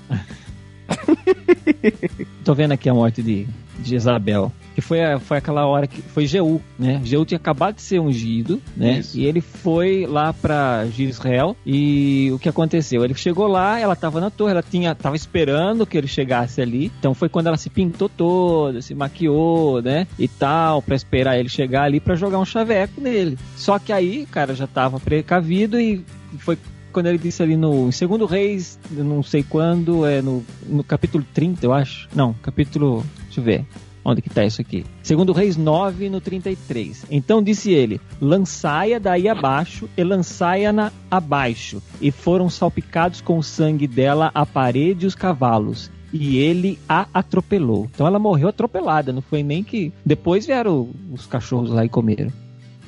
[2.45, 3.47] Tô vendo aqui a morte de,
[3.79, 4.51] de Jezabel.
[4.75, 6.03] Que foi, a- foi aquela hora que.
[6.03, 7.01] Foi Jeú, né?
[7.05, 8.99] Jeú tinha acabado de ser ungido, né?
[8.99, 9.17] Isso.
[9.19, 11.57] E ele foi lá pra Israel.
[11.65, 13.05] E o que aconteceu?
[13.05, 16.91] Ele chegou lá, ela tava na torre, ela tinha, tava esperando que ele chegasse ali.
[16.99, 20.07] Então foi quando ela se pintou toda, se maquiou, né?
[20.19, 23.39] E tal, pra esperar ele chegar ali pra jogar um chaveco nele.
[23.57, 26.05] Só que aí, cara já tava precavido e
[26.39, 26.59] foi
[26.93, 31.25] quando ele disse ali no em Segundo Reis, não sei quando, é no, no capítulo
[31.35, 32.09] 30, eu acho.
[32.15, 33.05] Não, capítulo.
[33.25, 33.65] Deixa eu ver.
[34.05, 34.85] Onde que tá isso aqui?
[35.03, 37.07] Segundo Reis 9, no 33.
[37.11, 41.83] Então disse ele: Lançai-a daí abaixo e lançai-a abaixo.
[42.01, 45.91] E foram salpicados com o sangue dela a parede e os cavalos.
[46.13, 47.89] E ele a atropelou.
[47.93, 49.93] Então ela morreu atropelada, não foi nem que.
[50.05, 52.31] Depois vieram os cachorros lá e comeram.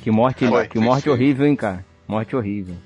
[0.02, 1.84] Que morte, que morte horrível, hein, cara?
[2.06, 2.76] Morte horrível.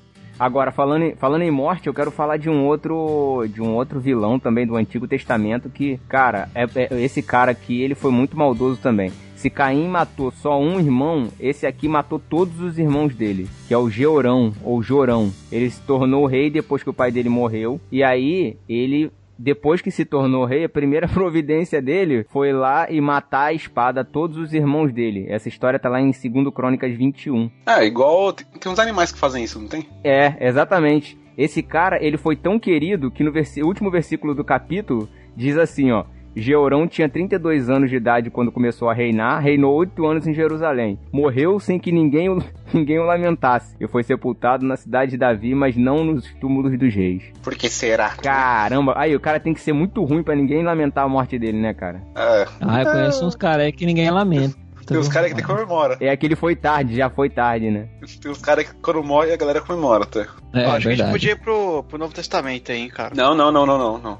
[0.40, 4.00] Agora, falando em, falando em morte, eu quero falar de um outro de um outro
[4.00, 8.38] vilão também do Antigo Testamento que, cara, é, é- esse cara aqui, ele foi muito
[8.38, 9.12] maldoso também.
[9.36, 13.76] Se Caim matou só um irmão, esse aqui matou todos os irmãos dele, que é
[13.76, 15.30] o Georão, ou Jorão.
[15.52, 19.10] Ele se tornou rei depois que o pai dele morreu, e aí ele
[19.42, 24.04] depois que se tornou rei, a primeira providência dele foi lá e matar a espada
[24.04, 25.26] todos os irmãos dele.
[25.28, 27.50] Essa história tá lá em 2 Crônicas 21.
[27.66, 28.34] É, igual.
[28.34, 29.88] Tem, uns animais que fazem isso, não tem?
[30.04, 31.18] É, exatamente.
[31.38, 33.32] Esse cara, ele foi tão querido que no
[33.64, 36.04] último versículo do capítulo diz assim, ó.
[36.34, 40.98] Georão tinha 32 anos de idade quando começou a reinar, reinou 8 anos em Jerusalém.
[41.12, 43.76] Morreu sem que ninguém o, ninguém o lamentasse.
[43.80, 47.22] E foi sepultado na cidade de Davi, mas não nos túmulos dos reis.
[47.42, 48.10] Por que será?
[48.10, 51.58] Caramba, aí o cara tem que ser muito ruim pra ninguém lamentar a morte dele,
[51.58, 52.02] né, cara?
[52.16, 52.46] É.
[52.60, 54.56] Ah, eu conheço uns caras aí que ninguém lamenta.
[54.86, 55.96] Tem uns caras que tem comemora.
[56.00, 57.86] É aquele foi tarde, já foi tarde, né?
[58.20, 60.20] Tem uns caras que quando morre a galera comemora até.
[60.20, 61.12] É, acho que a gente verdade.
[61.12, 63.14] podia ir pro, pro Novo Testamento aí, hein, cara.
[63.14, 64.18] Não, não, não, não, não,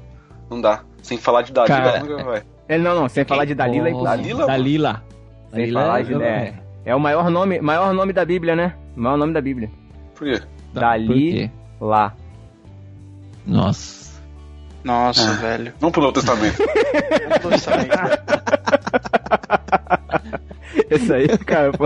[0.51, 0.61] não.
[0.61, 0.81] Dá.
[1.01, 2.43] Sem falar de Dalila, Cara, nunca vai.
[2.67, 4.45] É, não, não, sem falar de Dalila é impossível.
[4.45, 5.03] Dalila, Dalila.
[5.49, 6.13] Sem Dalila falar de.
[6.23, 6.53] É,
[6.85, 8.75] é o maior nome, maior nome da Bíblia, né?
[8.95, 9.69] O maior nome da Bíblia.
[10.15, 10.41] Por quê?
[10.73, 11.51] Dali- Por quê?
[11.81, 12.13] Lá.
[13.45, 14.11] Nossa.
[14.83, 15.33] Nossa, Ah.
[15.33, 15.73] velho.
[15.79, 16.57] Vamos pro Novo Testamento.
[17.43, 18.21] Novo Testamento, velho.
[20.89, 21.85] Isso aí, cara, pô.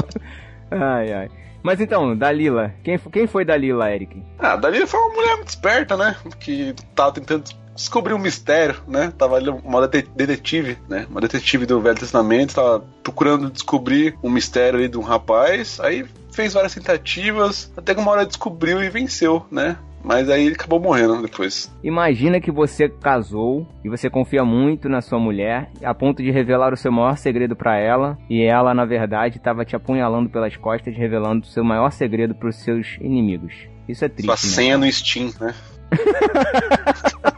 [0.72, 1.30] Ai, ai.
[1.63, 2.74] Mas então, Dalila.
[2.84, 4.22] Quem, quem foi Dalila, Eric?
[4.39, 6.16] ah, Dalila foi uma mulher muito esperta, né?
[6.39, 9.11] Que tava tentando descobriu um mistério, né?
[9.17, 11.05] Tava ali uma dete- detetive, né?
[11.09, 16.05] Uma detetive do Velho Testamento, tava procurando descobrir um mistério ali de um rapaz, aí
[16.32, 19.78] fez várias tentativas, até que uma hora descobriu e venceu, né?
[20.03, 21.71] Mas aí ele acabou morrendo depois.
[21.84, 26.71] Imagina que você casou e você confia muito na sua mulher, a ponto de revelar
[26.71, 30.95] o seu maior segredo pra ela, e ela, na verdade, tava te apunhalando pelas costas,
[30.95, 33.53] revelando o seu maior segredo pros seus inimigos.
[33.89, 34.55] Isso é triste, Sua né?
[34.55, 35.55] senha no Steam, né?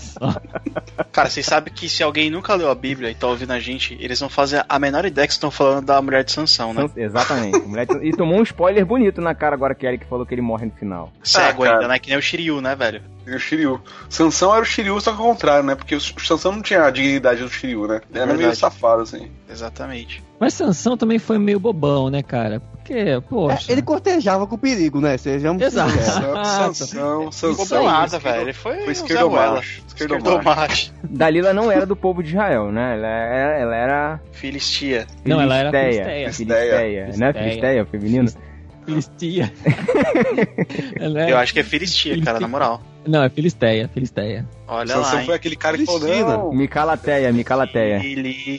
[0.00, 0.40] Só.
[1.12, 3.96] Cara, vocês sabem que se alguém nunca leu a Bíblia e tá ouvindo a gente,
[4.00, 6.84] eles não fazem a menor ideia que estão falando da mulher de Sansão, né?
[6.84, 7.56] Então, Exatamente.
[7.56, 10.42] A mulher- E tomou um spoiler bonito na cara agora que Eric falou que ele
[10.42, 11.12] morre no final.
[11.22, 11.76] Cego Ah, cara.
[11.78, 11.98] ainda, né?
[11.98, 13.02] Que nem o Shiryu, né, velho?
[13.26, 13.80] E o Shiryu.
[14.08, 15.74] Sansão era o Shiryu, só que ao contrário, né?
[15.74, 18.00] Porque o Sansão não tinha a dignidade do Shiryu, né?
[18.10, 18.58] Ele era meio Verdade.
[18.58, 19.30] safado, assim.
[19.50, 20.22] Exatamente.
[20.38, 22.60] Mas Sansão também foi meio bobão, né, cara?
[22.60, 23.72] Porque, É, poxa.
[23.72, 25.16] ele cortejava com o perigo, né?
[25.16, 25.90] Sejamos Exato.
[25.92, 26.46] sinceros.
[26.48, 27.54] Sansão, Isso Não Sansão.
[27.54, 28.42] roubou nada, velho.
[28.42, 29.82] Ele foi, Foi esquerdo macho.
[29.88, 30.92] Esquerdo macho.
[31.02, 32.94] Dalila não era do povo de Israel, né?
[32.96, 33.58] Ela era.
[33.58, 35.00] Ela era Filistia.
[35.06, 35.24] filisteia.
[35.24, 36.32] Não, ela era Filisteia.
[36.32, 36.32] filisteia.
[36.32, 37.02] Filisteia.
[37.18, 37.84] Não é Filisteia.
[37.84, 38.32] filisteia, feminino?
[38.84, 39.52] Filistia.
[41.26, 42.80] É- Eu acho que é Filistia, cara, na moral.
[43.06, 44.48] Não, é Filisteia, Filisteia.
[44.66, 45.26] Olha Sansão lá, hein?
[45.26, 48.00] foi aquele cara que falou, não, Micalateia, Micalateia.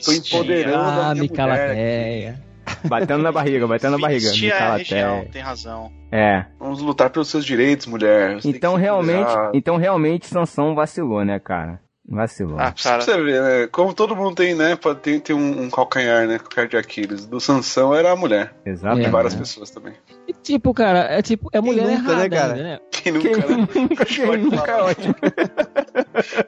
[0.04, 0.76] Tô empoderando.
[0.76, 2.48] Ah, minha mulher Micalateia.
[2.84, 4.28] Batendo na barriga, batendo na barriga.
[4.28, 5.28] É a Micalateia.
[5.32, 5.90] tem razão.
[6.10, 6.44] É.
[6.58, 8.34] vamos lutar pelos seus direitos, mulher.
[8.34, 11.80] Você Então realmente, então realmente Sansão vacilou, né, cara?
[12.10, 12.58] Vacilou.
[12.58, 13.02] Ah, Pra cara.
[13.02, 13.66] você ver, né?
[13.70, 14.74] Como todo mundo tem, né?
[14.76, 16.38] pode- Tem, tem um, um calcanhar, né?
[16.38, 17.26] Calcanhar de Aquiles.
[17.26, 18.54] Do Sansão era a mulher.
[18.64, 18.98] Exato.
[18.98, 19.10] E É.
[19.10, 19.92] várias pessoas também.
[20.26, 22.52] E tipo, cara, é tipo, é mulher nunca, né, errada, cara?
[22.54, 22.78] ainda, né?
[22.90, 23.68] Quem nunca, Quem né?
[23.74, 25.14] nunca, quem nunca é ótimo.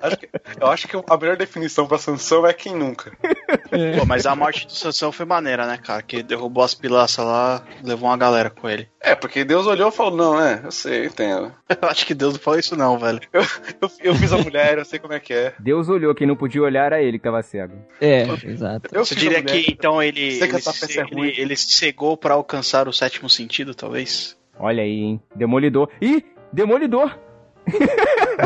[0.01, 0.29] Acho que-
[0.61, 3.13] eu acho que a melhor definição pra Sansão é quem nunca.
[3.99, 6.03] Pô, mas a morte do Sansão foi maneira, né, cara?
[6.03, 8.89] Que derrubou as pilaças lá, levou uma galera com ele.
[9.01, 11.53] É, porque Deus olhou e falou, não, é, eu sei, eu entendo.
[11.69, 13.21] Eu acho que Deus não falou isso não, velho.
[13.33, 13.43] Eu,
[14.05, 15.55] eu fiz a mulher, eu sei como é que é.
[15.59, 17.75] Deus olhou, quem não podia olhar era ele que tava cego.
[18.01, 18.89] É, exato.
[18.93, 19.63] Eu Você diria mulher.
[19.63, 21.29] que então ele, ele, se, é ruim.
[21.29, 24.37] ele, ele se cegou pra alcançar o sétimo sentido, talvez?
[24.59, 25.23] Olha aí, hein?
[25.35, 25.89] Demolidor.
[26.03, 26.23] Ih!
[26.53, 27.17] Demolidor!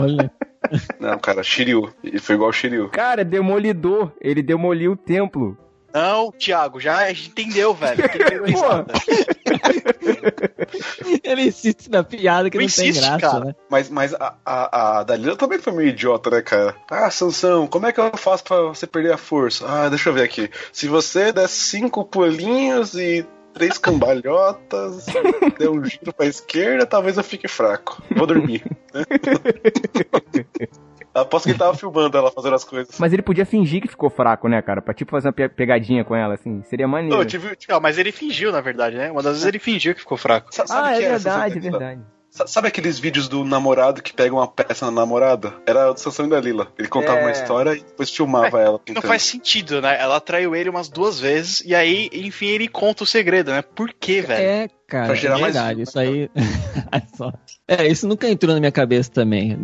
[0.00, 0.30] Olha.
[1.00, 1.92] Não, cara, Shiryu.
[2.02, 2.88] Ele foi igual o Shiryu.
[2.90, 4.12] Cara, demolidor.
[4.20, 5.56] Ele demoliu o templo.
[5.94, 8.02] Não, Thiago, já a gente entendeu, velho.
[8.08, 8.18] Que
[11.22, 13.44] ele insiste na piada que Não não, tem insiste, graça, cara.
[13.44, 13.54] né?
[13.70, 16.74] Mas, mas a, a, a Dalila também foi meio idiota, né, cara?
[16.90, 19.64] Ah, Sansão, como é que eu faço pra você perder a força?
[19.68, 20.50] Ah, deixa eu ver aqui.
[20.72, 25.06] Se você der cinco pulinhos e três cambalhotas,
[25.58, 28.02] der um giro pra esquerda, talvez eu fique fraco.
[28.16, 28.62] Vou dormir.
[31.14, 32.98] Aposto que ele tava filmando ela fazendo as coisas.
[32.98, 34.82] Mas ele podia fingir que ficou fraco, né, cara?
[34.82, 36.60] Pra tipo fazer uma pe- pegadinha com ela, assim.
[36.64, 37.14] Seria maneiro.
[37.14, 39.12] Não, eu tive, Não, mas ele fingiu, na verdade, né?
[39.12, 40.48] Uma das vezes ele fingiu que ficou fraco.
[40.52, 41.78] sabe Ah, é que essa verdade, Dalila?
[41.78, 42.02] verdade.
[42.34, 45.54] Sa- Sabe aqueles vídeos do namorado que pega uma peça na namorada?
[45.64, 46.66] Era o Sansão e Dalila.
[46.76, 47.22] Ele contava É.
[47.22, 48.72] uma história e depois filmava ela.
[48.72, 49.06] Não pintando.
[49.06, 49.96] faz sentido, né?
[50.00, 53.62] Ela traiu ele umas duas vezes e aí, enfim, ele conta o segredo, né?
[53.62, 54.42] Por quê, velho?
[54.42, 55.74] É, cara, Pra gerar é mais verdade.
[55.76, 56.30] view, Isso aí.
[57.16, 57.32] Só.
[57.68, 59.56] é, isso nunca entrou na minha cabeça também.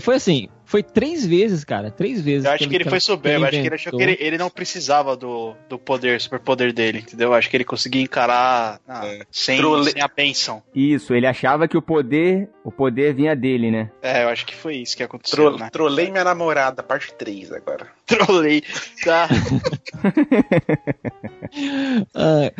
[0.00, 1.90] Foi assim, foi três vezes, cara.
[1.90, 2.44] Três vezes.
[2.44, 5.16] Eu acho que ele foi soberbo, acho que ele achou que ele, ele não precisava
[5.16, 7.28] do, do poder, superpoder dele, entendeu?
[7.28, 9.20] Eu acho que ele conseguia encarar ah, É.
[9.30, 10.62] sem, Trole- sem a bênção.
[10.74, 13.90] Isso, ele achava que o poder, o poder vinha dele, né?
[14.02, 15.70] É, eu acho que foi isso que aconteceu, Tro- né?
[15.70, 17.86] Trolei minha namorada, parte 3 agora.
[18.04, 18.62] Trolei.
[19.04, 19.28] Tá.
[22.14, 22.50] Ah,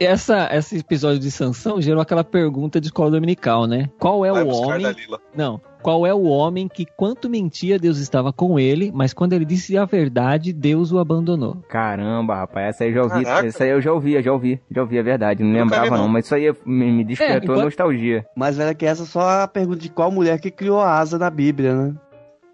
[0.00, 3.88] essa, esse episódio de Sansão gerou aquela pergunta de escola dominical, né?
[3.98, 4.82] Qual é Vai o homem.
[4.82, 5.20] Dalila.
[5.34, 5.60] Não.
[5.84, 9.76] Qual é o homem que, quanto mentia, Deus estava com ele, mas quando ele disse
[9.76, 11.56] a verdade, Deus o abandonou?
[11.68, 13.24] Caramba, rapaz, essa aí eu já ouvi.
[13.26, 13.46] Caraca.
[13.46, 14.58] Essa aí eu já ouvi, já ouvi.
[14.70, 15.42] Já ouvi, é verdade.
[15.44, 15.98] Não lembrava, não.
[15.98, 16.08] não.
[16.08, 18.24] Mas isso aí me, me despertou É, enquanto- nostalgia.
[18.34, 21.18] Mas velho, que essa é só a pergunta de qual mulher que criou a asa
[21.18, 21.94] na Bíblia, né?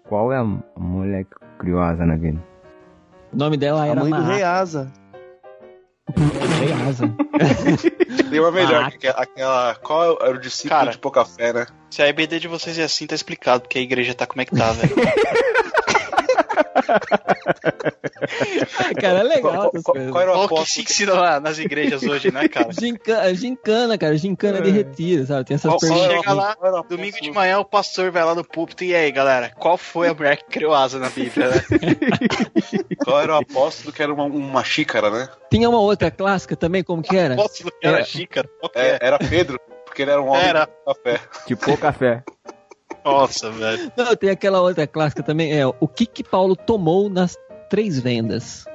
[0.09, 0.43] Qual é a
[0.77, 2.37] mulher que criou a asa na vida?
[3.31, 4.91] O nome dela A era mãe do rei Asa.
[6.59, 7.09] Rei Asa.
[8.29, 8.91] Tem uma melhor, Ah.
[8.91, 9.75] que é aquela.
[9.75, 10.91] Qual era o discípulo Cara.
[10.91, 11.65] de pouca fé, né?
[11.89, 14.45] Se a EBD de vocês é assim, tá explicado, porque a igreja tá como é
[14.45, 14.95] que tá, velho.
[19.01, 20.11] cara, é legal Qual, essas qual- coisas.
[20.11, 22.69] qual era o que se ensina lá nas igrejas hoje, né, cara?
[22.73, 24.73] Gincana, gincana, cara, gincana de É.
[24.73, 25.45] retiro, sabe?
[25.45, 26.19] Tem essas Qual- era perguntas.
[26.21, 29.51] Chega lá, era Domingo de manhã o pastor vai lá no púlpito e aí, galera,
[29.57, 31.61] qual foi a mulher que criou asa na Bíblia, né?
[33.03, 35.27] Qual era o apóstolo que era uma, uma xícara, né?
[35.49, 37.33] Tinha uma outra clássica também, como que era?
[37.33, 38.03] Apóstolo que era É.
[38.03, 38.47] xícara.
[38.75, 38.99] É, é?
[39.01, 40.65] era Pedro, porque ele era um homem Era.
[40.65, 41.19] de pouca fé.
[41.47, 42.23] Tipo café.
[43.03, 43.91] Nossa, velho.
[43.97, 47.35] Não, tem aquela outra clássica também, é o que que Paulo tomou nas
[47.69, 48.65] três vendas?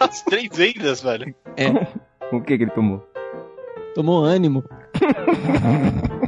[0.00, 1.34] As três vendas, velho.
[1.56, 1.66] É,
[2.32, 3.02] O que que ele tomou?
[3.94, 4.62] tomou ânimo.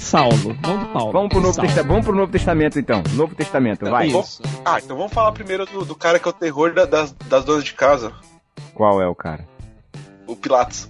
[0.00, 1.12] Saulo, não de Paulo.
[1.12, 1.60] Vamos pro, Novo.
[1.60, 3.02] Testa- vamos pro Novo Testamento então.
[3.12, 4.08] Novo Testamento, vai.
[4.08, 4.42] Isso.
[4.64, 7.44] Ah, então vamos falar primeiro do, do cara que é o terror da- das, das
[7.44, 8.12] donas de casa.
[8.74, 9.46] Qual é o cara?
[10.26, 10.88] O Pilatos.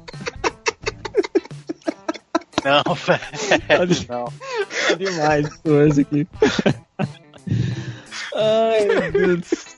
[2.65, 4.07] Não, velho.
[4.09, 4.25] Não.
[4.27, 6.29] Tá demais hoje aqui.
[8.35, 9.77] Ai, meu Deus.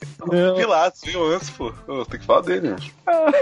[0.55, 1.71] Pilatos veio antes, pô.
[2.09, 2.75] Tem que falar dele, né?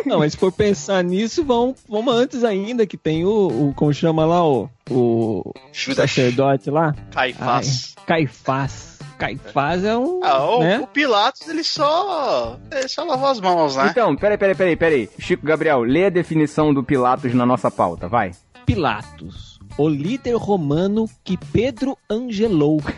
[0.05, 3.93] não, mas se for pensar nisso, vamos, vamos antes ainda, que tem o, o como
[3.93, 6.95] chama lá, o, o sacerdote lá.
[7.11, 7.95] Caifás.
[8.05, 8.93] Caifás.
[9.17, 10.19] Caifás é um.
[10.23, 10.79] Ah, o, né?
[10.79, 12.57] o Pilatos, ele só.
[12.71, 13.87] Ele só lavou as mãos, né?
[13.89, 15.09] Então, peraí, peraí, peraí, peraí.
[15.19, 18.31] Chico Gabriel, lê a definição do Pilatos na nossa pauta, vai.
[18.65, 22.81] Pilatos, o líder romano que Pedro angelou.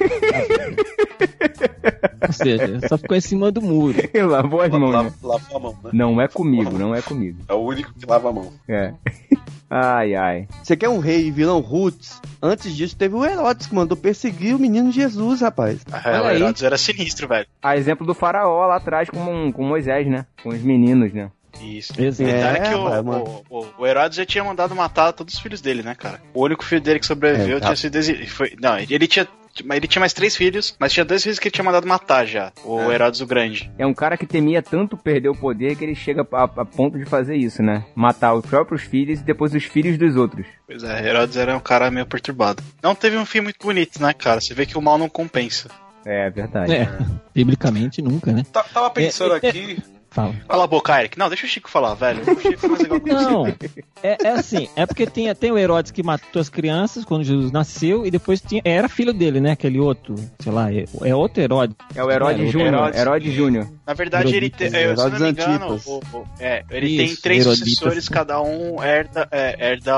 [2.27, 3.97] Ou seja, só ficou em cima do muro.
[4.27, 4.97] Lavou as mãos, né?
[4.97, 5.89] Lava, lava a mão, né?
[5.93, 7.39] Não é comigo, não é comigo.
[7.47, 8.51] É o único que lava a mão.
[8.67, 8.93] É.
[9.67, 10.47] Ai, ai.
[10.63, 12.21] Você quer um rei vilão roots?
[12.41, 15.83] Antes disso, teve o Herodes que mandou perseguir o menino Jesus, rapaz.
[15.91, 16.35] É, Olha o aí.
[16.37, 17.47] Herodes era sinistro, velho.
[17.63, 20.27] A exemplo do faraó lá atrás com, com Moisés, né?
[20.43, 21.31] Com os meninos, né?
[21.61, 21.93] Isso.
[21.93, 23.43] Detalhe É, que o, mano.
[23.49, 26.21] o, o- o Herodes já tinha mandado matar todos os filhos dele, né, cara?
[26.33, 27.73] O único filho dele que sobreviveu É, tá.
[27.73, 28.27] tinha sido.
[28.27, 29.27] Foi, não, ele tinha.
[29.63, 32.25] mas Ele tinha mais três filhos, mas tinha dois filhos que ele tinha mandado matar
[32.25, 32.51] já.
[32.63, 32.93] O É.
[32.95, 33.71] Herodes o Grande.
[33.77, 36.97] É um cara que temia tanto perder o poder que ele chega a, a ponto
[36.99, 37.85] de fazer isso, né?
[37.95, 40.45] Matar os próprios filhos e depois os filhos dos outros.
[40.67, 42.61] Pois é, Herodes era um cara meio perturbado.
[42.83, 44.41] Não teve um fim muito bonito, né, cara?
[44.41, 45.69] Você vê que o mal não compensa.
[46.05, 46.71] É verdade.
[46.71, 46.87] É,
[47.33, 48.43] biblicamente nunca, né?
[48.51, 49.83] Tá- tava pensando É, é, aqui.
[50.15, 50.33] Fala.
[50.47, 51.19] Cala a boca, Eric.
[51.19, 52.21] Não, deixa o Chico falar, velho.
[52.21, 53.25] O Chico é mais legal que você.
[53.25, 53.47] Não,
[54.01, 57.51] é, é assim, é porque tem, tem o Herodes que matou as crianças quando Jesus
[57.51, 59.51] nasceu e depois tinha, era filho dele, né?
[59.51, 61.75] Aquele outro, sei lá, é, é outro Herodes.
[61.93, 62.67] É o Herodes É, Júnior.
[62.73, 62.99] Herodes.
[63.01, 63.67] Herodes Júnior.
[63.85, 64.67] Na verdade, ele tem.
[64.67, 67.69] é, Se eu não me engano, o- o- é, ele Isso, tem três Heroditas.
[67.69, 69.27] sucessores, cada um herda.
[69.31, 69.93] É, herda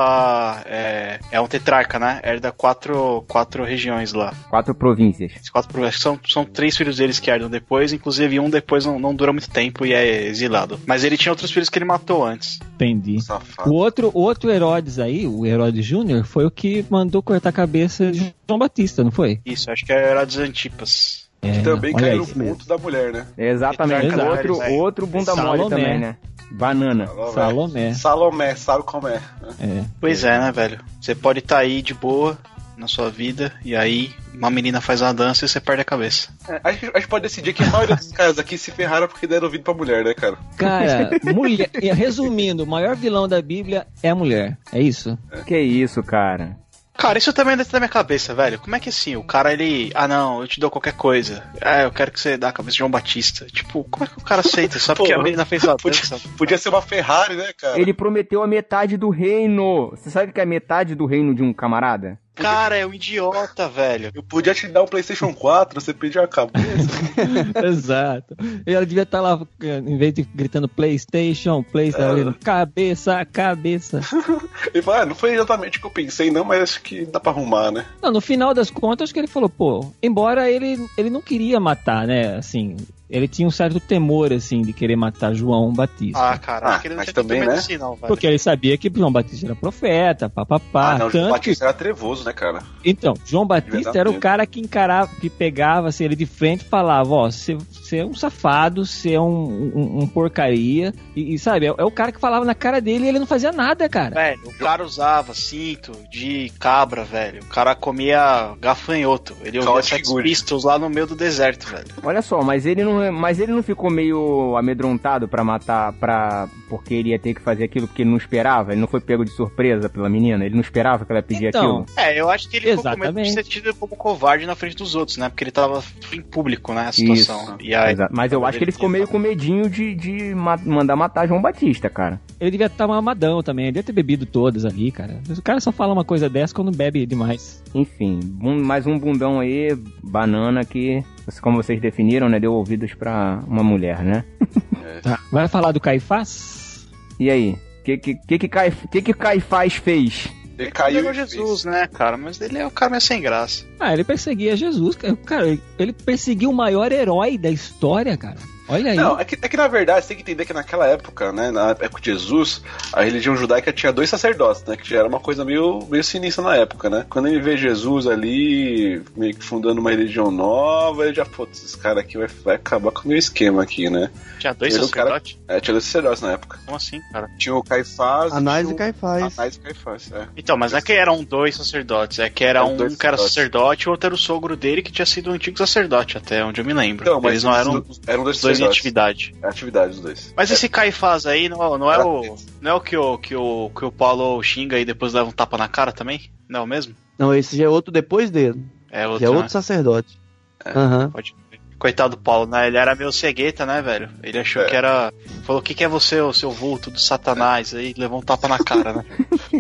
[0.66, 2.20] é, é um tetrarca, né?
[2.24, 4.34] Herda quatro, quatro regiões lá.
[4.50, 5.50] Quatro províncias.
[5.50, 8.86] Quatro pro- acho que são, são três filhos deles que herdam depois, inclusive um depois
[8.86, 10.80] não, não dura muito tempo e é exilado.
[10.86, 12.60] Mas ele tinha outros filhos que ele matou antes.
[12.76, 13.22] Entendi.
[13.22, 13.70] Safado.
[13.70, 17.54] O outro, o outro Herodes aí, o Herodes Júnior, foi o que mandou cortar a
[17.54, 19.40] cabeça de João Batista, não foi?
[19.46, 21.27] Isso, acho que é Herodes Antipas.
[21.42, 23.28] É, Também caiu no ponto da mulher, né?
[23.38, 24.08] Exatamente.
[24.08, 24.30] Exato.
[24.30, 25.76] Outro, outro bunda mole Salomé.
[25.76, 26.16] também, né?
[26.52, 27.08] Banana.
[27.34, 27.94] Salomé.
[27.94, 29.22] Salomé, sabe como é.
[29.60, 29.84] É.
[30.00, 30.80] Pois é, né, velho?
[31.02, 32.38] Você pode estar aí de boa
[32.78, 36.30] na sua vida e aí uma menina faz uma dança e você perde a cabeça.
[36.48, 39.08] É, a, gente, a gente pode decidir que a maioria dos caras aqui se ferraram
[39.08, 40.38] porque deram ouvido pra mulher, né, cara?
[40.58, 44.58] Cara, mulher, e resumindo, o maior vilão da Bíblia é a mulher.
[44.72, 45.18] É isso?
[45.46, 46.56] Que isso, cara.
[46.98, 48.60] Cara, isso também é dentro da minha cabeça, velho.
[48.60, 49.91] Como é que assim, o cara ele.
[49.93, 51.43] Ah não, eu te dou qualquer coisa.
[51.62, 53.45] Ah, eu quero que você dê a cabeça de João Batista.
[53.45, 54.80] Tipo, como é que o cara aceita?
[54.80, 56.20] Só porque Pô, a menina fez uma Podia, dança.
[56.38, 57.80] podia ser uma Ferrari, né, cara?
[57.80, 59.91] Ele prometeu a metade do reino.
[59.91, 62.20] Você sabe o que é metade do reino de um camarada?
[62.38, 64.12] Cara, é um idiota, velho.
[64.14, 66.90] Eu podia te dar um PlayStation 4, você pediu a cabeça.
[67.66, 68.36] Exato.
[68.66, 74.02] E ela devia estar lá, em vez de gritando PlayStation, PlayStation, cabeça, cabeça.
[74.74, 77.20] Ele falou, ah, não foi exatamente o que eu pensei, não, mas acho que dá
[77.20, 77.86] pra arrumar, né?
[78.02, 81.60] Não, no final das contas, acho que ele falou, pô, embora ele, ele não queria
[81.60, 82.36] matar, né?
[82.36, 82.78] Assim,
[83.10, 86.20] ele tinha um certo temor, assim, de querer matar João Batista.
[86.32, 87.53] Ah, cara, Ah, ele não mas também, né?
[87.53, 88.08] assim, não, velho.
[88.08, 90.93] porque ele sabia que João Batista era profeta, papapá.
[90.93, 92.62] ah, não, o tanto que Batista era trevoso, né, cara?
[92.84, 96.70] Então, João Batista era o cara que encarava, que pegava assim, ele de frente e
[96.70, 97.58] falava, ó, você
[97.93, 100.93] é um safado, você é um, um, um porcaria.
[101.16, 103.28] E, e, sabe, é, é o cara que falava na cara dele e ele não
[103.28, 104.14] fazia nada, cara.
[104.16, 107.41] Velho, o cara usava cinto de cabra, velho.
[107.43, 109.36] O cara comia gafanhoto.
[109.43, 110.24] Ele ouvia Good.
[110.24, 111.88] Pistols lá no meio do deserto, velho.
[112.03, 116.93] Olha só, mas ele não, mas ele não ficou meio amedrontado pra matar, para porque
[116.93, 118.72] ele ia ter que fazer aquilo porque ele não esperava.
[118.72, 120.45] Ele não foi pego de surpresa pela menina.
[120.45, 121.86] Ele não esperava que ela ia pedir Então, aquilo.
[121.98, 123.34] É, eu acho que ele ficou com medo de Exatamente.
[123.34, 125.30] ser tido como covarde na frente dos outros, né?
[125.30, 125.84] Porque ele tava
[126.14, 126.88] em público, né?
[126.88, 127.41] A situação.
[127.43, 127.58] Isso.
[127.62, 128.14] E aí, Exato.
[128.16, 131.41] Mas eu acho que ele ficou meio com medinho de, de ma- mandar matar João
[131.41, 132.20] Batista, cara.
[132.40, 135.20] Ele devia estar mamadão também, ele devia ter bebido todas ali, cara.
[135.28, 137.64] Mas o cara só fala uma coisa dessa quando bebe demais.
[137.74, 138.20] Enfim,
[138.64, 141.04] mais um bundão aí, banana que,
[141.42, 144.24] como vocês definiram, né, deu ouvidos pra uma mulher, né?
[145.04, 145.20] Tá.
[145.32, 146.88] Vai falar do Caifás?
[147.20, 147.52] E aí?
[147.82, 150.28] O que que, que, que, Caif- que que Caifás fez?
[150.58, 151.66] Ele caiu Jesus, fez.
[151.66, 152.18] né, cara?
[152.18, 153.64] Mas ele é o cara meio sem graça.
[153.80, 155.16] Ah, ele perseguia Jesus, cara.
[155.18, 158.38] Cara, ele perseguiu o maior herói da história, cara.
[158.68, 158.97] Olha aí.
[158.97, 161.51] Não, é que, é que na verdade você tem que entender que naquela época, né,
[161.51, 162.61] na época de Jesus,
[162.91, 166.43] a religião judaica tinha dois sacerdotes, né, que já era uma coisa meio, meio sinistra
[166.43, 167.05] na época, né.
[167.09, 171.78] Quando ele vê Jesus ali, meio que fundando uma religião nova, ele já, putz, esse
[171.78, 174.09] cara aqui vai, vai acabar com o meu esquema aqui, né.
[174.39, 175.38] Tinha dois Ele o cara- sacerdotes?
[175.47, 176.59] É, tinha dois sacerdotes na época.
[176.65, 177.30] Como assim, cara?
[177.38, 178.32] Tinha o Caifás...
[178.34, 179.38] Anás tinha e o- Caifás.
[179.39, 180.28] Anás e Caifás, é.
[180.36, 183.18] Então, mas não é que eram dois sacerdotes, é que era um dois que era
[183.18, 183.34] sacerdotes.
[183.34, 186.43] sacerdote e o outro era o sogro dele que tinha sido um antigo sacerdote, até
[186.43, 187.03] onde eu me lembro.
[187.05, 189.36] Então, mas Eles não eram eram dois os dois em atividade.
[189.41, 190.34] É atividade dos dois.
[190.36, 192.36] Mas esse Caifás aí não, não é o.
[192.62, 195.32] Não é o que o, que o que o Paulo xinga e depois leva um
[195.34, 196.30] tapa na cara também?
[196.49, 196.95] Não é o mesmo?
[197.18, 198.64] Não, esse já é outro depois dele.
[198.91, 199.22] É outro.
[199.22, 199.36] Já é né?
[199.38, 200.18] outro sacerdote.
[200.66, 201.10] Aham.
[201.12, 201.47] Pode crer.
[201.80, 202.66] Coitado do Paulo, né?
[202.66, 204.10] Ele era meio cegueta, né, velho?
[204.24, 204.66] Ele achou É.
[204.66, 205.14] que era.
[205.43, 207.72] Falou, o que, que é você, o seu vulto do satanás?
[207.76, 209.05] Aí levou um tapa na cara, né?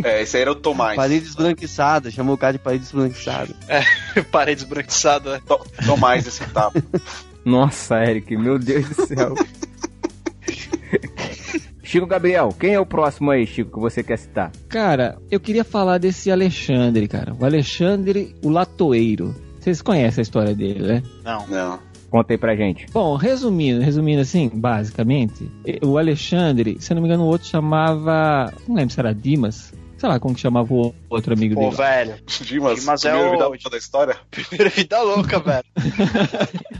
[0.03, 0.95] É, esse aí era o Tomás.
[0.95, 3.53] Parede esbranquiçada, chamou o cara de parede esbranquiçada.
[4.31, 5.33] Parede esbranquiçada.
[5.33, 5.41] né?
[5.47, 6.81] To- Tomás esse tapa.
[7.47, 9.33] Nossa, Eric, meu Deus do céu.
[11.81, 14.51] Chico Gabriel, quem é o próximo aí, Chico, que você quer citar?
[14.67, 17.33] Cara, eu queria falar desse Alexandre, cara.
[17.39, 19.33] O Alexandre, o latoeiro.
[19.61, 21.03] Vocês conhecem a história dele, né?
[21.23, 21.47] Não.
[21.47, 21.79] Não.
[22.09, 22.85] Conta aí pra gente.
[22.91, 25.49] Bom, resumindo, resumindo assim, basicamente,
[25.81, 28.53] o Alexandre, se eu não me engano, o outro chamava.
[28.67, 29.73] Não lembro se era Dimas.
[29.97, 31.75] Sei lá como que chamava o outro amigo Pô, dele.
[31.75, 32.15] velho.
[32.41, 34.17] Dimas, Dimas é o- vida louca da história?
[34.29, 35.65] Primeira vida louca, velho.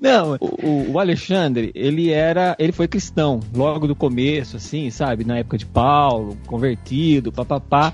[0.00, 2.56] Não, o, o- Alexandre, ele era.
[2.58, 5.24] Ele foi cristão, logo do começo, assim, sabe?
[5.24, 7.92] Na época de Paulo, convertido, papapá.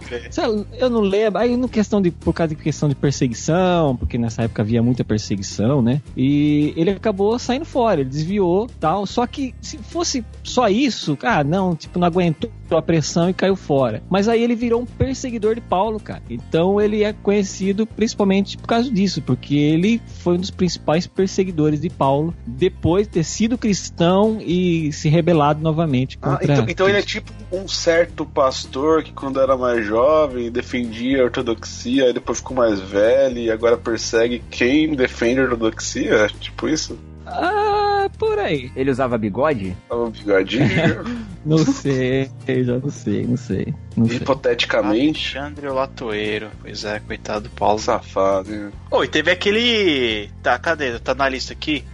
[0.79, 1.39] Eu não lembro.
[1.39, 5.05] Aí, no questão de, por causa de questão de perseguição, porque nessa época havia muita
[5.05, 6.01] perseguição, né?
[6.17, 9.07] E ele acabou saindo fora, ele desviou tal.
[9.07, 13.57] Só que se fosse só isso, cara, não, tipo, não aguentou a pressão e caiu
[13.57, 14.03] fora.
[14.09, 16.23] Mas aí ele virou um perseguidor de Paulo, cara.
[16.31, 21.81] Então ele é conhecido principalmente por causa disso, porque ele foi um dos principais perseguidores
[21.81, 26.53] de Paulo depois de ter sido cristão e se rebelado novamente Ah, contra.
[26.53, 31.25] então, então ele é tipo um certo pastor que quando era mais jovem defendia a
[31.25, 36.29] ortodoxia, aí depois ficou mais velho e agora persegue quem defende a ortodoxia?
[36.41, 36.99] Tipo isso?
[37.27, 38.71] Ah, por aí.
[38.75, 39.77] Ele usava bigode?
[39.91, 40.65] Um bigodinho,
[41.45, 43.75] Não sei, eu já não sei, não sei.
[43.97, 44.17] Não sei.
[44.19, 45.37] hipoteticamente.
[45.39, 46.51] Alexandre o Latoeiro.
[46.61, 47.79] Pois é, coitado do Paulo.
[47.79, 48.71] Safado, hein?
[48.91, 50.29] Oi, teve aquele.
[50.43, 50.99] Tá, cadê?
[50.99, 51.85] Tá na lista aqui?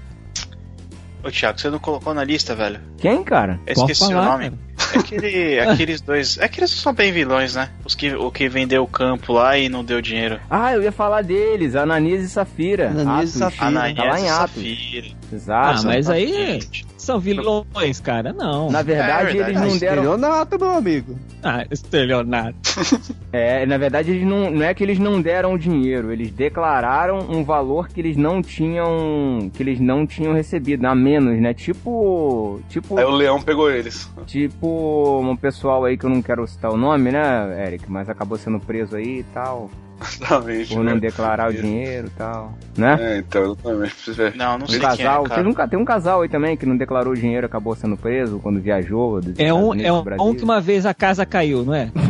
[1.24, 2.80] Ô, Thiago, você não colocou na lista, velho?
[2.98, 3.58] Quem, cara?
[3.66, 4.52] Eu Pode esqueci falar, o nome.
[4.94, 6.38] É aquele, aqueles dois.
[6.38, 7.70] É que eles são bem vilões, né?
[7.84, 10.40] Os que, o que vendeu o campo lá e não deu dinheiro.
[10.50, 12.90] Ah, eu ia falar deles, Ananias e Safira.
[12.90, 13.56] Ananias e Atos.
[13.58, 13.66] Safira.
[13.66, 14.54] Ananias Tá lá em e Atos.
[14.54, 15.06] Safira.
[15.32, 15.78] Exato.
[15.80, 16.86] Ah, mas aí Exatamente.
[16.96, 18.32] São vilões, cara.
[18.32, 18.70] Não.
[18.70, 19.50] Na verdade, É verdade.
[19.50, 20.02] eles não deram.
[20.02, 21.16] Estelionato, meu amigo.
[21.42, 22.56] Ah, estelionato.
[23.32, 27.44] É, na verdade, eles não, não é que eles não deram dinheiro, eles declararam um
[27.44, 31.52] valor que eles não tinham, que eles não tinham recebido, a menos, né?
[31.52, 34.10] Tipo, tipo, Aí o leão pegou eles.
[34.26, 38.38] tipo um pessoal aí que eu não quero citar o nome, né, Eric, mas acabou
[38.38, 39.70] sendo preso aí e tal,
[40.00, 40.74] Exatamente.
[40.74, 41.00] por não né?
[41.00, 42.96] declarar o dinheiro e tal, né?
[43.00, 44.34] É, então, você ver.
[44.34, 45.34] Não, não Um sei quem é, casal, cara.
[45.42, 48.60] teve um, um casal aí também que não declarou o dinheiro, acabou sendo preso quando
[48.60, 49.20] viajou.
[49.36, 51.90] É um, é um, um que uma vez a casa caiu, não é?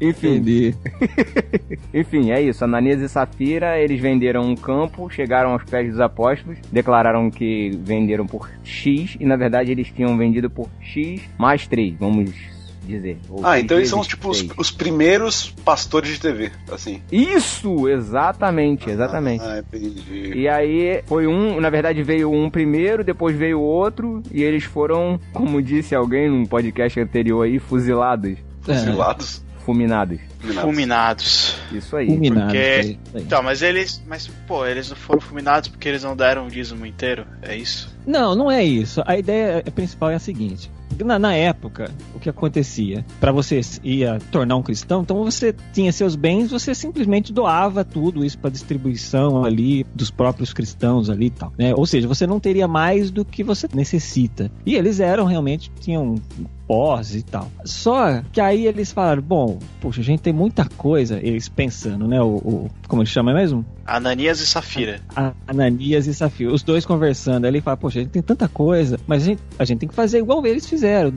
[0.00, 0.74] Enfim.
[1.94, 2.64] Enfim, é isso.
[2.64, 8.26] Ananias e Safira, eles venderam um campo, chegaram aos pés dos apóstolos, declararam que venderam
[8.26, 12.55] por X, e na verdade eles tinham vendido por X mais 3, vamos
[12.86, 13.18] dizer.
[13.28, 17.02] Ou Ah, então eles são tipo os, os primeiros pastores de TV, assim.
[17.10, 19.42] Isso, exatamente, exatamente.
[19.44, 20.32] Ah, entendi.
[20.34, 25.20] E aí foi um, na verdade veio um primeiro, depois veio outro, e eles foram,
[25.32, 29.42] como disse alguém num podcast anterior aí, fuzilados, Fuzilados.
[29.64, 30.18] fulminados.
[30.60, 31.56] Fulminados.
[31.72, 32.06] Isso aí.
[32.06, 32.46] Fulminado.
[32.52, 33.22] Porque- isso aí.
[33.22, 34.02] Então, mas eles.
[34.06, 37.26] Mas, pô, eles não foram fulminados porque eles não deram o dízimo inteiro?
[37.42, 37.94] É isso?
[38.06, 39.02] Não, não é isso.
[39.06, 40.70] A ideia principal é a seguinte.
[41.04, 43.04] Na, na época, o que acontecia?
[43.20, 48.24] Para você ia tornar um cristão, então você tinha seus bens, você simplesmente doava tudo
[48.24, 51.74] isso para distribuição ali dos próprios cristãos ali e tal, né?
[51.74, 54.50] Ou seja, você não teria mais do que você necessita.
[54.64, 56.16] E eles eram realmente tinham
[56.66, 57.50] pós e tal.
[57.64, 62.20] Só que aí eles falaram, bom, poxa, a gente tem muita coisa, eles pensando, né?
[62.20, 63.64] O, o- como ele chama mesmo?
[63.86, 65.00] Ananias e Safira.
[65.14, 67.44] a- Ananias e Safira, os dois conversando.
[67.44, 69.88] Aí ele fala, poxa, a gente tem tanta coisa, mas a gente, a gente tem
[69.88, 71.12] que fazer igual eles fizeram.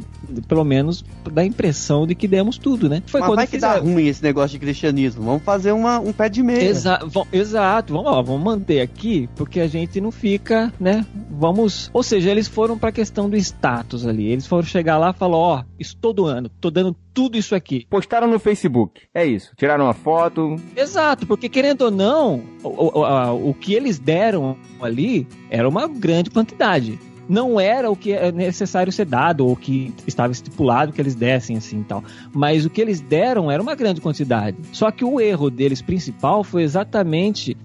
[0.47, 3.01] Pelo menos dá a impressão de que demos tudo, né?
[3.07, 5.23] Foi Mas quando vai que dá ruim esse negócio de cristianismo.
[5.23, 6.61] Vamos fazer uma, um pé de meia.
[6.69, 11.03] Exa va- exato, vamos, ó, vamos manter aqui, porque a gente não fica, né?
[11.31, 11.89] Vamos.
[11.91, 14.27] Ou seja, eles foram pra questão do status ali.
[14.27, 17.85] Eles foram chegar lá e falou: ó, estou doando, tô dando tudo isso aqui.
[17.89, 19.01] Postaram no Facebook.
[19.13, 19.51] É isso.
[19.57, 20.55] Tiraram uma foto.
[20.75, 26.29] Exato, porque querendo ou não, o, o- o que eles deram ali era uma grande
[26.29, 26.99] quantidade.
[27.27, 31.57] Não era o que é necessário ser dado, ou que estava estipulado que eles dessem
[31.57, 32.03] assim e tal.
[32.33, 34.57] Mas o que eles deram era uma grande quantidade.
[34.73, 37.55] Só que o erro deles principal foi exatamente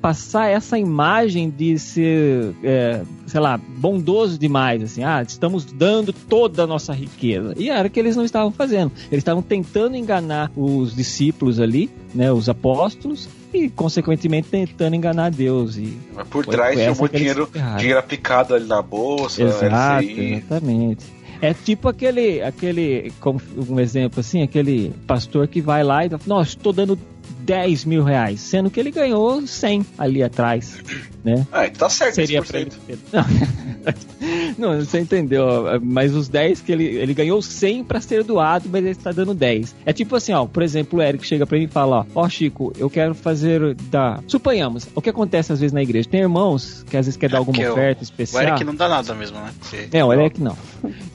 [0.00, 4.82] passar essa imagem de ser, é, sei lá, bondoso demais.
[4.82, 7.54] Assim, ah, estamos dando toda a nossa riqueza.
[7.56, 8.92] E era o que eles não estavam fazendo.
[9.10, 15.76] Eles estavam tentando enganar os discípulos ali, né, os apóstolos, e consequentemente tentando enganar Deus.
[15.76, 17.48] E Mas por trás tinha um dinheiro,
[17.78, 21.04] dinheiro aplicado ali na bolsa, Exato, exatamente.
[21.40, 26.22] É tipo aquele, aquele, como um exemplo assim, aquele pastor que vai lá e fala,
[26.26, 26.98] nossa, estou dando
[27.44, 30.78] 10 mil reais, sendo que ele ganhou 100 ali atrás,
[31.24, 31.46] né?
[31.52, 32.46] Ah, então tá certo, Seria 100%.
[32.46, 32.98] pra ele ter-
[34.58, 35.44] Não, você entendeu,
[35.82, 39.34] mas os 10 que ele, ele ganhou 100 pra ser doado, mas ele está dando
[39.34, 39.74] 10.
[39.84, 42.28] É tipo assim, ó, por exemplo, o Eric chega pra mim e fala, ó, ó
[42.28, 44.20] Chico, eu quero fazer da...
[44.26, 47.38] Suponhamos, o que acontece às vezes na igreja, tem irmãos que às vezes quer dar
[47.38, 48.42] alguma que o- oferta O especial.
[48.42, 49.50] Eric não dá nada mesmo, né?
[49.60, 50.56] Porque- É, o Eric não.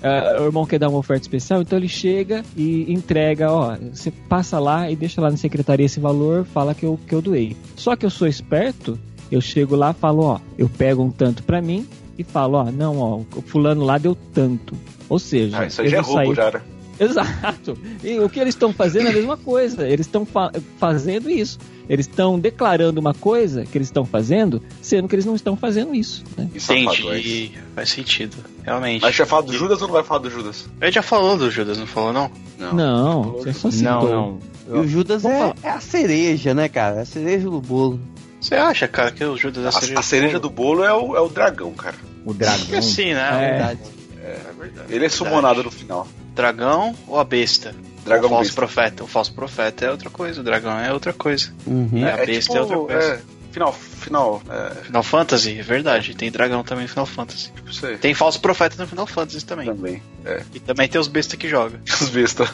[0.03, 4.11] Ah, o irmão quer dar uma oferta especial, então ele chega e entrega, ó, você
[4.11, 6.18] passa lá e deixa lá na secretaria esse valor,
[6.53, 7.55] fala que eu, que eu doei.
[7.75, 8.97] Só que eu sou esperto,
[9.31, 12.65] eu chego lá e falo, ó, eu pego um tanto pra mim e falo, ó,
[12.71, 14.75] não, ó, o fulano lá deu tanto.
[15.07, 16.61] Ou seja, Ah, isso aí eu já é roubo, sair- já, né?
[16.99, 17.77] Exato.
[18.03, 19.87] E o que eles estão fazendo é a mesma coisa.
[19.87, 21.57] Eles estão fa- fazendo isso.
[21.87, 25.95] Eles estão declarando uma coisa que eles estão fazendo, sendo que eles não estão fazendo
[25.95, 26.25] isso.
[26.37, 26.49] Né?
[26.53, 27.51] Entendi.
[27.73, 28.35] Faz sentido.
[28.63, 29.01] Realmente.
[29.01, 30.67] Mas a gente vai falar do Judas ou não vai falar do Judas?
[30.83, 32.29] Gente já falou do Judas, não falou, não?
[32.73, 33.91] Não, você só citou.
[33.91, 34.39] Não, não.
[34.69, 36.97] E o Judas é, é a cereja, né, cara?
[36.97, 37.99] É a cereja do bolo.
[38.39, 40.93] Você acha, cara, que o Judas é a A, cereja, a cereja do bolo é
[40.93, 41.95] o, é o dragão, cara.
[42.25, 42.77] O dragão.
[42.77, 43.29] assim, né?
[43.31, 43.49] É.
[43.51, 43.79] Verdade.
[44.23, 44.93] É verdade.
[44.93, 46.07] Ele é summonado no final.
[46.35, 47.75] Dragão ou a besta?
[48.05, 48.55] Dragão o falso besta.
[48.55, 49.03] profeta.
[49.03, 51.51] O falso profeta é outra coisa, o dragão é outra coisa.
[51.65, 52.05] Uhum.
[52.05, 53.13] É, a besta é outra coisa.
[53.15, 54.41] É, final, final.
[54.49, 56.15] É, Final Fantasy, é verdade.
[56.15, 57.51] Tem dragão também no Final Fantasy.
[57.51, 57.97] tipo.
[57.97, 59.65] Tem falso profeta no Final Fantasy também.
[59.67, 60.01] Também.
[60.23, 60.43] É.
[60.53, 61.79] E também tem os bestas que jogam.
[62.01, 62.45] Os besta.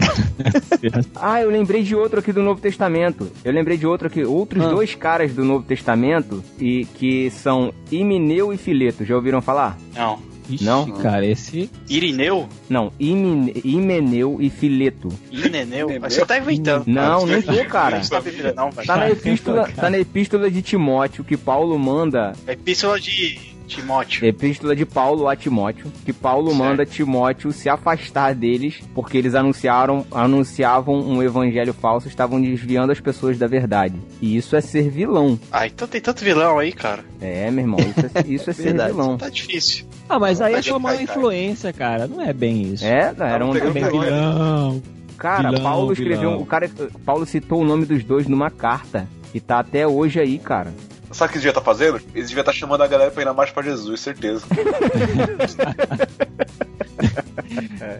[1.14, 3.30] Ah, eu lembrei de outro aqui do Novo Testamento.
[3.44, 4.24] Eu lembrei de outro aqui.
[4.24, 4.68] Outros Ah.
[4.68, 9.04] dois caras do Novo Testamento e que são Himeneu e Fileto.
[9.04, 9.78] Já ouviram falar?
[9.94, 10.18] Não.
[10.48, 10.90] Ixi, Não?
[10.90, 11.70] cara, esse.
[11.88, 12.48] Irineu?
[12.68, 15.08] Não, Himene- Himeneu e Fileto.
[15.30, 15.88] Ineneu?
[16.00, 16.84] Você tá inventando.
[16.88, 17.98] Não, não tô, cara.
[18.00, 18.84] Não tá Bíblia, não, velho.
[18.86, 19.72] Tá na, Cara, epístola, cara.
[19.74, 22.32] tá na epístola de Timóteo que Paulo manda.
[22.48, 23.38] Epístola de
[23.70, 24.26] Timóteo.
[24.26, 25.90] Epístola de Paulo a Timóteo.
[26.04, 26.58] Que Paulo Certo.
[26.58, 33.00] manda Timóteo se afastar deles porque eles anunciaram, anunciavam um evangelho falso, estavam desviando as
[33.00, 33.94] pessoas da verdade.
[34.20, 35.38] E isso é ser vilão.
[35.50, 37.04] Ah, então tem tanto vilão aí, cara.
[37.20, 39.16] É, meu irmão, isso é, isso é ser vilão.
[39.16, 39.86] Tá difícil.
[40.08, 42.06] Ah, mas aí é Mas só uma influência, cara.
[42.06, 42.84] Não é bem isso.
[42.84, 44.82] É, era um Tá É bem Vilão, vilão.
[45.16, 46.18] Cara, Vilão, Paulo escreveu.
[46.30, 46.38] vilão.
[46.40, 46.70] O cara.
[47.04, 49.06] Paulo citou o nome dos dois numa carta.
[49.32, 50.72] E tá até hoje aí, cara.
[51.12, 52.00] Sabe o que eles deviam estar fazendo?
[52.14, 54.44] Eles deviam estar chamando a galera pra ir na marcha pra Jesus, certeza.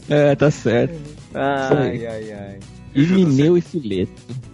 [0.09, 0.97] É, tá certo.
[1.35, 2.59] Ai, ai, ai.
[2.95, 4.13] Imineu e Fileto.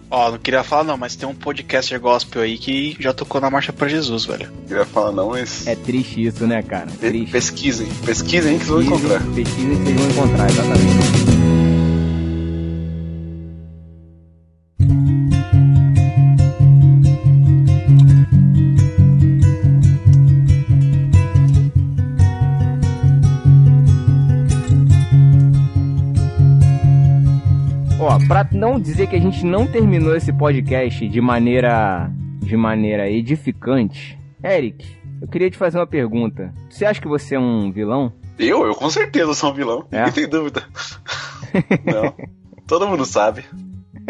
[0.09, 3.49] Ó, não queria falar não, mas tem um podcaster gospel aí que já tocou na
[3.49, 4.49] Marcha pra Jesus, velho.
[4.51, 5.67] Não queria falar não, mas.
[5.67, 6.87] É triste isso, né, cara?
[6.99, 7.31] Triste.
[7.31, 9.21] pesquisem, pesquisem que vocês vão encontrar.
[9.35, 11.26] Pesquisem que vocês vão encontrar, exatamente.
[28.57, 34.85] Não dizer que a gente não terminou esse podcast de maneira de maneira edificante, Eric,
[35.21, 36.51] eu queria te fazer uma pergunta.
[36.69, 38.11] Você acha que você é um vilão?
[38.39, 39.85] Eu, eu com certeza sou um vilão.
[39.91, 39.99] É?
[39.99, 40.63] Ninguém tem dúvida.
[41.85, 42.15] não.
[42.65, 43.45] Todo mundo sabe.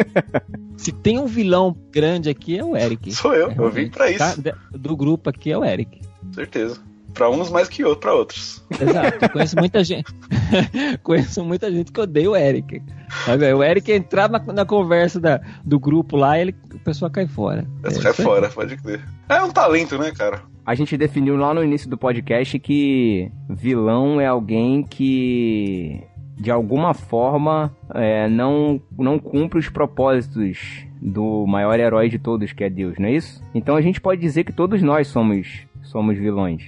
[0.78, 3.12] Se tem um vilão grande aqui, é o Eric.
[3.12, 3.52] Sou eu.
[3.52, 4.42] Eu vim pra isso.
[4.42, 4.54] Tá?
[4.72, 6.02] Do grupo aqui é o Eric.
[6.34, 6.80] Certeza.
[7.14, 8.66] Pra uns mais que outros, pra outros.
[8.80, 9.26] Exato.
[9.26, 10.14] Eu conheço muita gente.
[11.04, 12.82] conheço muita gente que odeia o Eric.
[13.26, 13.52] Sabe?
[13.54, 17.68] O Eric entrar na, na conversa da, do grupo lá, ele, a pessoa cai fora.
[17.84, 19.02] Essa É cai fora, pode crer.
[19.30, 20.44] É um talento, né, cara?
[20.66, 26.04] A gente definiu lá no início do podcast que vilão é alguém que
[26.38, 32.64] de alguma forma é, não, não cumpre os propósitos do maior herói de todos, que
[32.64, 33.44] é Deus, não é isso?
[33.54, 36.62] Então a gente pode dizer que todos nós somos somos vilões.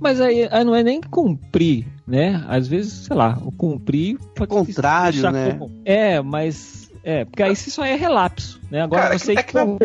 [0.00, 2.44] Mas aí, aí não é nem cumprir, né?
[2.48, 5.52] Às vezes, sei lá, o cumprir pode Contrário, né?
[5.54, 6.86] como- É, mas.
[7.08, 8.82] É, porque aí isso só é relapso, né?
[8.82, 9.78] Agora Cara, é você que- é que, contrário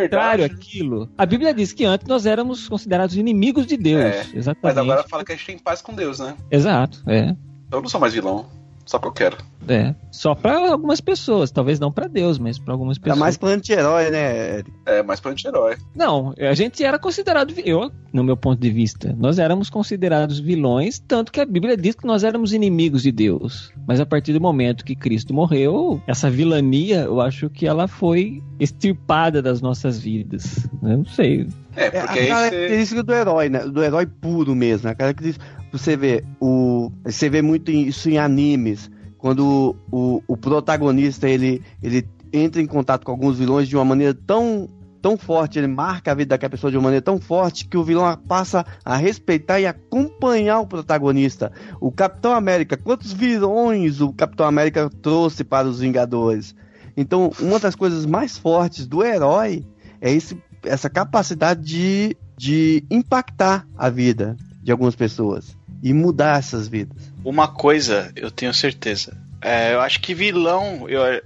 [0.43, 1.07] verdade- àquilo.
[1.15, 4.01] A Bíblia diz que antes nós éramos considerados inimigos de Deus.
[4.01, 4.57] É, Exatamente.
[4.63, 6.35] Mas agora fala que a gente tem paz com Deus, né?
[6.49, 7.35] Exato, é.
[7.71, 8.47] Eu não sou mais vilão.
[8.91, 9.37] Só que eu quero.
[9.69, 9.95] É.
[10.11, 13.19] Só pra algumas pessoas, talvez não pra Deus, mas pra algumas Tá pessoas.
[13.19, 14.71] mais pra anti-herói, né, Eric?
[14.85, 15.77] É, mais pra anti-herói.
[15.95, 20.99] Não, a gente era considerado, eu, no meu ponto de vista, nós éramos considerados vilões,
[20.99, 23.71] tanto que a Bíblia diz que nós éramos inimigos de Deus.
[23.87, 28.43] Mas a partir do momento que Cristo morreu, essa vilania, eu acho que ela foi
[28.59, 30.67] extirpada das nossas vidas.
[30.83, 31.47] Eu não sei.
[31.75, 32.49] É, É a porque aí você.
[32.49, 33.59] característica do herói, né?
[33.59, 34.89] Do herói puro mesmo.
[34.89, 35.45] A característica.
[35.71, 38.89] Você vê, o, você vê muito isso em animes.
[39.17, 44.13] Quando o, o protagonista ele, ele entra em contato com alguns vilões de uma maneira
[44.13, 44.67] tão,
[45.01, 47.83] tão forte, ele marca a vida daquela pessoa de uma maneira tão forte que o
[47.83, 51.51] vilão passa a respeitar e acompanhar o protagonista.
[51.79, 56.55] O Capitão América, quantos vilões o Capitão América trouxe para os Vingadores?
[56.97, 59.65] Então, uma das coisas mais fortes do herói
[60.01, 66.67] é esse, essa capacidade de, de impactar a vida de algumas pessoas e mudar essas
[66.67, 67.11] vidas.
[67.23, 69.17] Uma coisa eu tenho certeza.
[69.41, 71.21] É, eu acho que vilão, eu, eu-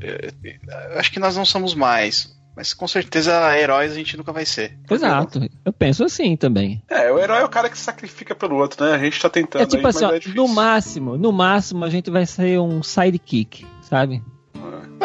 [0.92, 2.34] eu acho que nós não somos mais.
[2.56, 4.78] Mas com certeza heróis a gente nunca vai ser.
[4.90, 5.42] Exato.
[5.66, 6.82] Eu penso assim também.
[6.90, 8.94] É, o herói é o cara que se sacrifica pelo outro, né?
[8.94, 11.84] A gente tá tentando É tipo aí, assim, mas ó, é no máximo, no máximo
[11.84, 14.24] a gente vai ser um sidekick, sabe?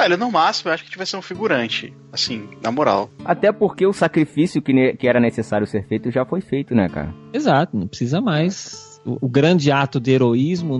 [0.00, 1.92] Velho, no máximo eu acho que a gente vai ser um figurante.
[2.12, 3.10] Assim, na moral.
[3.24, 6.88] Até porque o sacrifício que, ne- que era necessário ser feito já foi feito, né,
[6.88, 7.14] cara?
[7.32, 9.00] Exato, não precisa mais.
[9.04, 10.76] O, o grande ato de heroísmo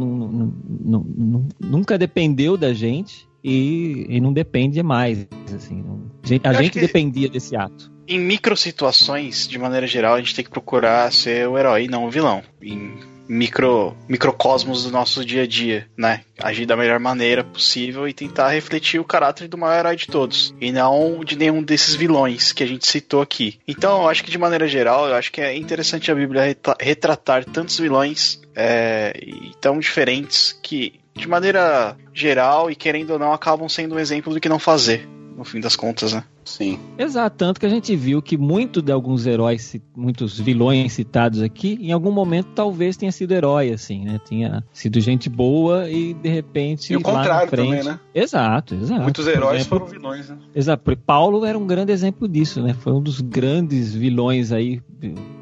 [1.61, 5.27] nunca dependeu da gente e, e não depende mais.
[5.55, 7.91] Assim, não- a gente, a Eu acho gente que- dependia desse ato.
[8.09, 11.89] Em micro situações, de maneira geral, a gente tem que procurar ser o herói e
[11.89, 12.43] não o vilão.
[12.61, 12.95] Em
[13.31, 16.22] micro microcosmos do nosso dia a dia, né?
[16.37, 20.53] Agir da melhor maneira possível e tentar refletir o caráter do maior herói de todos.
[20.61, 23.61] E não de nenhum desses vilões que a gente citou aqui.
[23.68, 27.45] Então, eu acho que de maneira geral, eu acho que é interessante a Bíblia retratar
[27.45, 29.12] tantos vilões é,
[29.61, 34.41] tão diferentes que, de maneira geral e querendo ou não, acabam sendo um exemplo do
[34.41, 35.09] que não fazer.
[35.41, 36.22] No fim das contas, né?
[36.45, 36.78] Sim.
[36.99, 41.78] Exato, tanto que a gente viu que muito de alguns heróis, muitos vilões citados aqui,
[41.80, 44.20] em algum momento talvez tenha sido herói, assim, né?
[44.22, 47.68] Tinha sido gente boa e de repente E o lá na contrário frente...
[47.68, 48.01] também, né?
[48.14, 49.01] Exato, exato.
[49.01, 50.36] Muitos heróis exemplo, foram vilões, né?
[50.55, 52.74] Exato, porque Paulo era um grande exemplo disso, né?
[52.74, 54.82] Foi um dos grandes vilões aí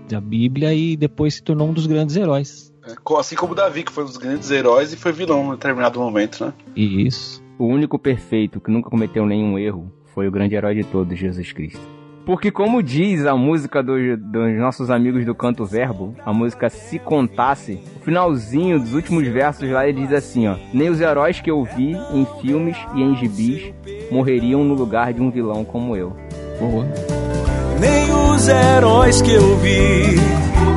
[0.09, 2.73] da Bíblia e depois se tornou um dos grandes heróis.
[2.87, 5.51] É, Assim como o Davi, que foi um dos grandes heróis e foi vilão em
[5.57, 6.53] determinado momento, né?
[6.77, 7.48] Isso.
[7.59, 11.53] O único perfeito que nunca cometeu nenhum erro foi o grande herói de todos, Jesus
[11.53, 11.81] Cristo.
[12.25, 16.99] Porque como diz a música do- dos nossos amigos do Canto Verbo, a música Se
[16.99, 21.51] Contasse, o finalzinho dos últimos versos lá ele diz assim, ó: Nem os heróis que
[21.51, 23.73] eu vi em filmes e em gibis
[24.11, 26.15] morreriam no lugar de um vilão como eu.
[27.81, 30.17] Nem os heróis que eu vi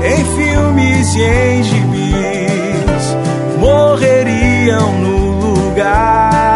[0.05, 3.17] em filmes e em gibis
[3.59, 6.50] morreriam no lugar.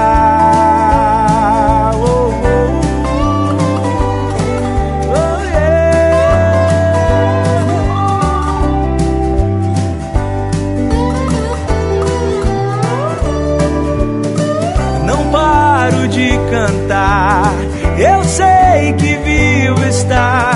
[16.65, 17.53] Cantar.
[17.97, 20.51] Eu sei que vivo está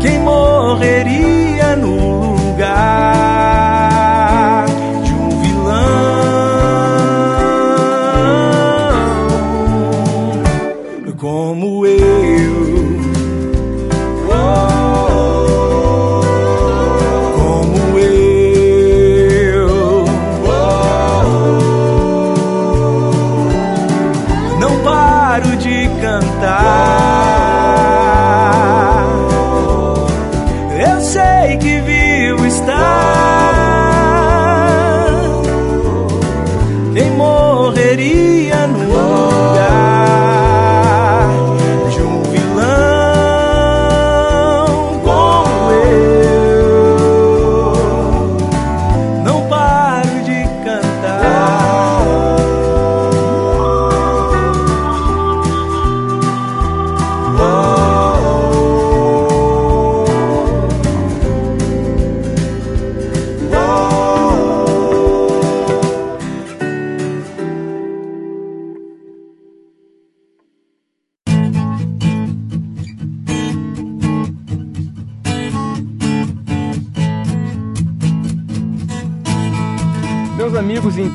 [0.00, 1.01] quem morreria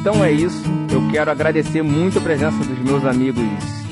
[0.07, 0.63] então é isso.
[0.89, 3.43] Eu quero agradecer muito a presença dos meus amigos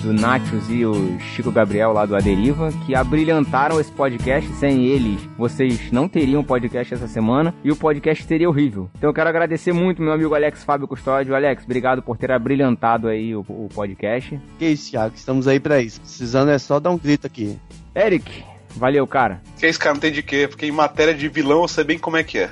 [0.02, 4.50] do Nachos e o Chico Gabriel lá do Aderiva, que abrilhantaram esse podcast.
[4.54, 8.90] Sem eles, vocês não teriam podcast essa semana e o podcast seria horrível.
[8.98, 11.36] Então eu quero agradecer muito meu amigo Alex Fábio Custódio.
[11.36, 14.40] Alex, obrigado por ter abrilhantado aí o, o podcast.
[14.58, 16.00] Que isso, Thiago, estamos aí pra isso.
[16.00, 17.60] Precisando é só dar um grito aqui.
[17.94, 18.42] Eric,
[18.74, 19.42] valeu, cara.
[19.60, 20.48] Que esse cara não tem de quê?
[20.48, 22.50] Porque em matéria de vilão eu sei bem como é que é.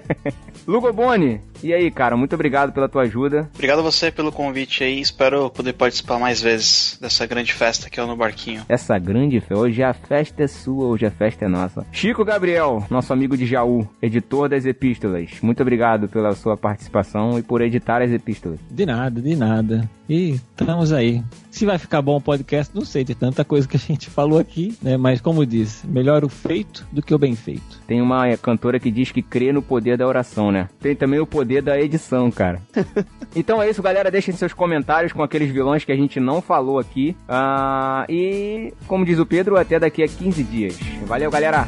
[0.68, 3.48] Lugo Boni, e aí, cara, muito obrigado pela tua ajuda.
[3.54, 5.00] Obrigado a você pelo convite aí.
[5.00, 8.62] Espero poder participar mais vezes dessa grande festa que é o No Barquinho.
[8.68, 11.86] Essa grande festa, hoje a festa é sua, hoje a festa é nossa.
[11.92, 17.42] Chico Gabriel, nosso amigo de Jaú, editor das epístolas, muito obrigado pela sua participação e
[17.42, 18.58] por editar as epístolas.
[18.70, 19.88] De nada, de nada.
[20.08, 21.22] E estamos aí.
[21.50, 24.38] Se vai ficar bom o podcast, não sei, de tanta coisa que a gente falou
[24.38, 24.96] aqui, né?
[24.96, 27.80] Mas como disse, melhor o feito do que o bem feito.
[27.86, 30.68] Tem uma cantora que diz que crê no poder da oração, né?
[30.80, 32.60] Tem também o poder da edição, cara.
[33.34, 34.10] então é isso, galera.
[34.10, 37.16] Deixem seus comentários com aqueles vilões que a gente não falou aqui.
[37.28, 40.78] Ah, e, como diz o Pedro, até daqui a 15 dias.
[41.06, 41.66] Valeu, galera.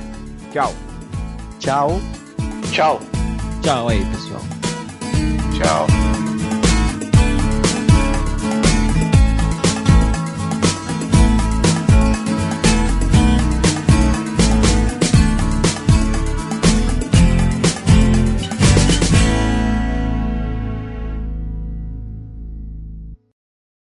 [0.52, 0.72] Tchau.
[1.58, 2.00] Tchau.
[2.70, 3.00] Tchau.
[3.62, 4.42] Tchau aí, pessoal.
[5.56, 6.21] Tchau.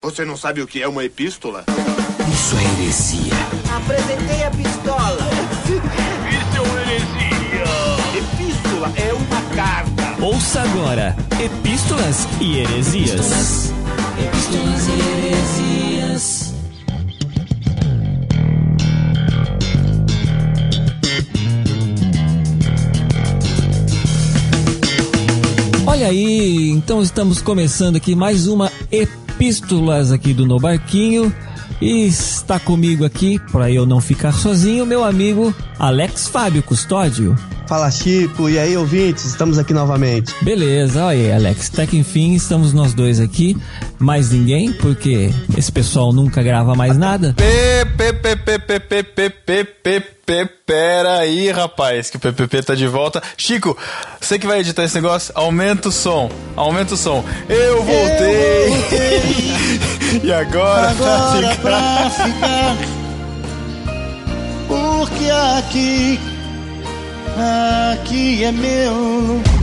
[0.02, 1.66] Você não sabe o que é uma epístola?
[2.32, 3.34] Isso é heresia.
[3.76, 5.28] Apresentei a pistola.
[6.30, 7.66] Isso é uma heresia!
[8.16, 10.24] Epístola é uma carta.
[10.24, 13.74] Ouça agora Epístolas e Heresias.
[14.18, 16.54] Epístolas e Heresias.
[25.86, 28.72] Olha aí, então estamos começando aqui mais uma
[29.40, 31.34] Epístolas aqui do No Barquinho.
[31.80, 37.34] E está comigo aqui, para eu não ficar sozinho, meu amigo Alex Fábio Custódio.
[37.66, 38.50] Fala, Chico.
[38.50, 39.24] E aí, ouvintes?
[39.24, 40.34] Estamos aqui novamente.
[40.42, 41.70] Beleza, olha aí, Alex.
[41.72, 43.56] Até que enfim estamos nós dois aqui.
[43.98, 47.34] Mais ninguém, porque esse pessoal nunca grava mais nada.
[50.64, 53.20] Pera aí, rapaz, que o PPP tá de volta.
[53.36, 53.76] Chico,
[54.20, 57.24] você que vai editar esse negócio, aumenta o som, aumenta o som.
[57.48, 58.66] Eu voltei!
[58.66, 60.20] Eu voltei.
[60.24, 61.56] e agora, agora pra ficar...
[61.60, 62.76] pra ficar...
[64.68, 66.20] Porque aqui,
[67.92, 69.59] aqui é meu...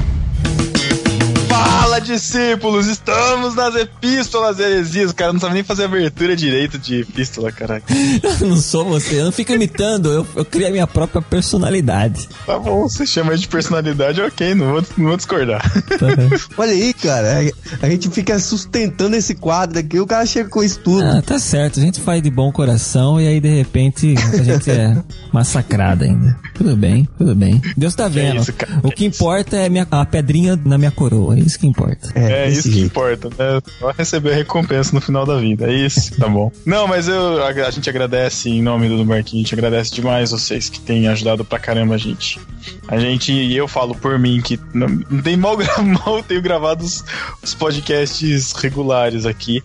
[1.57, 2.85] Fala, discípulos!
[2.85, 5.09] Estamos nas epístolas heresias.
[5.09, 7.91] O cara não sabe nem fazer abertura direito de epístola, caraca.
[8.39, 12.27] Eu não sou você, eu não fico imitando, eu, eu criei a minha própria personalidade.
[12.45, 15.61] Tá bom, você chama de personalidade, ok, não vou, não vou discordar.
[16.57, 17.39] Olha aí, cara.
[17.81, 19.99] A gente fica sustentando esse quadro aqui.
[19.99, 21.03] O cara chega com isso tudo.
[21.03, 24.69] Ah, tá certo, a gente faz de bom coração e aí de repente a gente
[24.69, 24.95] é
[25.31, 26.37] massacrado ainda.
[26.53, 27.61] Tudo bem, tudo bem.
[27.75, 28.41] Deus tá vendo.
[28.41, 28.53] isso,
[28.83, 32.11] o que importa é minha, a pedrinha na minha coroa, é isso que importa.
[32.15, 32.87] É desse isso que jeito.
[32.87, 33.61] importa, né?
[33.79, 35.71] Só receber a recompensa no final da vida.
[35.71, 36.51] É isso, tá bom.
[36.65, 40.31] Não, mas eu, a, a gente agradece em nome do Marquinhos, a gente agradece demais
[40.31, 42.39] vocês que têm ajudado pra caramba a gente.
[42.87, 45.57] A gente, e eu falo por mim que não, não tem mal,
[46.05, 47.03] mal tenho gravado os,
[47.41, 49.63] os podcasts regulares aqui.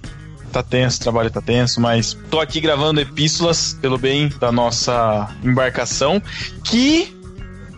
[0.53, 5.35] Tá tenso, o trabalho tá tenso, mas tô aqui gravando epístolas pelo bem da nossa
[5.43, 6.23] embarcação,
[6.63, 7.17] que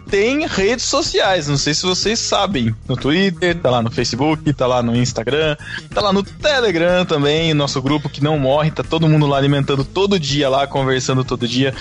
[0.08, 2.74] tem redes sociais, não sei se vocês sabem.
[2.88, 5.56] No Twitter, tá lá no Facebook, tá lá no Instagram,
[5.92, 9.84] tá lá no Telegram também, nosso grupo que não morre, tá todo mundo lá alimentando
[9.84, 11.74] todo dia lá, conversando todo dia.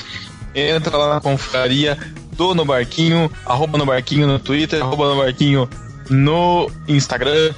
[0.56, 1.98] Entra lá na confraria
[2.34, 5.70] do No Barquinho, arroba no Barquinho no Twitter, arroba no Barquinho
[6.10, 7.54] no Instagram,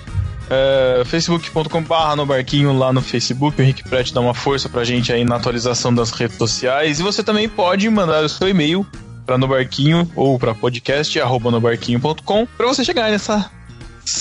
[0.49, 3.59] é, facebook.com.br no Barquinho lá no Facebook.
[3.59, 6.99] O Henrique Prete dá uma força pra gente aí na atualização das redes sociais.
[6.99, 8.85] E você também pode mandar o seu e-mail
[9.25, 13.49] para no barquinho ou para podcast arroba nobarquinho.com para você chegar nessa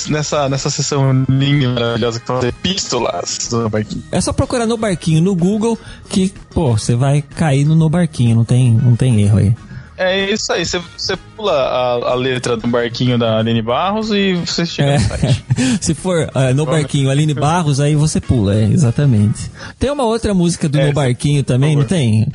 [0.09, 4.03] nessa nessa sessão linda maravilhosa que as epístolas do No barquinho.
[4.11, 5.79] É só procurar no barquinho no Google
[6.09, 9.55] que, pô, você vai cair no, no barquinho, não tem, não tem erro aí.
[9.97, 14.35] É isso aí, você, você pula a, a letra do barquinho da Aline Barros e
[14.35, 14.99] você chega É.
[14.99, 15.45] no site.
[15.81, 19.51] Se for ah, no barquinho Aline Barros, aí você pula, é, exatamente.
[19.79, 22.27] Tem uma outra música do É, No Barquinho também, não tem?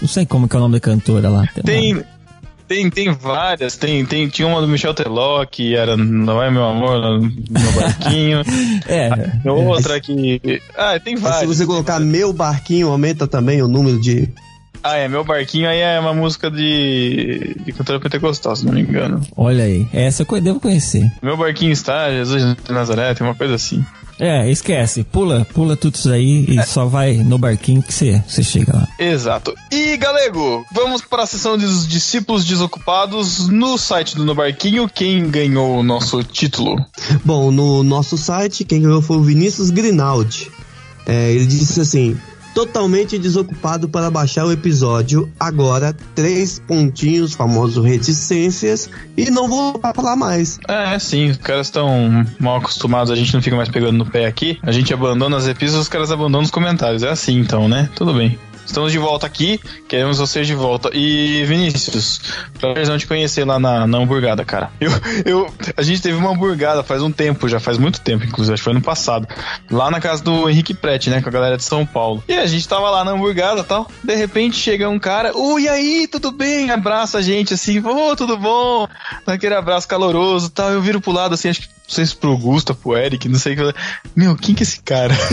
[0.00, 1.38] Não sei como que é o nome da cantora lá.
[1.40, 2.04] uma- Tem,
[2.66, 6.64] tem, tem várias, tem, tem, tinha uma do Michel Teló que era Não é meu
[6.64, 8.42] amor no, no barquinho.
[8.86, 9.08] É.
[9.42, 10.60] Tem outra que.
[10.76, 11.40] Ah, tem várias.
[11.40, 14.28] se você tem colocar meu barquinho, aumenta também o número de,
[14.82, 18.80] Ah, é, meu barquinho aí é uma música de, de cantora pentecostal, se não me
[18.80, 19.20] engano.
[19.36, 21.10] Olha aí, essa eu devo conhecer.
[21.22, 23.84] Meu barquinho está, Jesus de Nazaré, tem uma coisa assim.
[24.20, 28.42] É, esquece, pula, pula tudo isso aí e só vai no barquinho que você você
[28.42, 28.88] chega lá.
[28.98, 29.54] Exato.
[29.70, 34.88] E, Galego, vamos para a sessão dos discípulos desocupados no site do No Barquinho.
[34.88, 36.84] Quem ganhou o nosso título?
[37.24, 40.50] Bom, no nosso site, quem ganhou foi o Vinícius Grinaldi.
[41.06, 42.16] É, ele disse assim:
[42.58, 45.30] totalmente desocupado para baixar o episódio.
[45.38, 50.58] Agora, três pontinhos, famoso reticências, e não vou falar mais.
[50.66, 54.26] É, sim, os caras estão mal acostumados, a gente não fica mais pegando no pé
[54.26, 54.58] aqui.
[54.60, 57.04] A gente abandona as epístolas, os caras abandonam os comentários.
[57.04, 57.88] É assim então, né?
[57.94, 58.36] Tudo bem.
[58.68, 59.58] Estamos de volta aqui,
[59.88, 60.90] queremos vocês de volta.
[60.92, 62.20] E Vinícius,
[62.60, 64.70] prazer te conhecer lá na, na hamburgada, cara.
[64.78, 64.90] Eu,
[65.24, 68.60] eu, a gente teve uma hamburgada faz um tempo, já faz muito tempo, inclusive, acho
[68.60, 69.26] que foi ano passado.
[69.70, 72.22] Lá na casa do Henrique Prete, né, com a galera de São Paulo.
[72.28, 73.90] E a gente tava lá na hamburgada tal.
[74.04, 76.70] De repente chega um cara, ui, e aí, tudo bem?
[76.70, 78.86] Abraça a gente assim, ô, tudo bom?
[79.26, 80.70] Naquele abraço caloroso tal.
[80.70, 83.38] Eu viro pro lado assim, acho que não sei se pro Gusta, pro Eric, não
[83.38, 83.74] sei o que.
[84.14, 85.14] Meu, quem que é esse cara?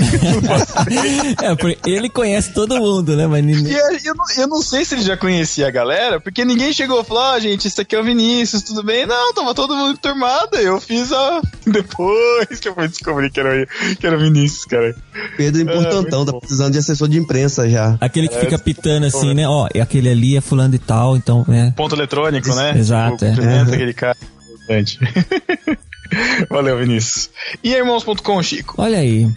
[1.44, 3.28] É, porque ele conhece todo mundo, né?
[3.28, 3.76] Mas E ninguém...
[3.76, 7.02] aí, eu, não, eu não sei se ele já conhecia a galera, porque ninguém chegou
[7.02, 9.06] e falou, ah, gente, esse aqui é o Vinícius, tudo bem?
[9.06, 11.42] Não, tava todo mundo turmado, eu fiz a...
[11.68, 13.68] Depois que eu fui descobrir que era,
[14.00, 14.96] que era o Vinícius, cara.
[15.36, 17.98] Pedro Importantão, tá precisando de assessor de imprensa já.
[18.00, 19.48] Aquele que fica pitando assim, né?
[19.48, 21.74] Ó, e aquele ali é fulano e tal, então, né?
[21.76, 22.78] Ponto eletrônico, né?
[22.78, 23.64] Exato, Tipo, é.
[23.64, 23.74] Uhum.
[23.74, 24.18] aquele cara.
[24.54, 25.00] Importante.
[26.50, 27.30] Valeu, Vinícius.
[27.64, 28.76] E irmãos.com, Chico?
[28.78, 29.28] Olha aí,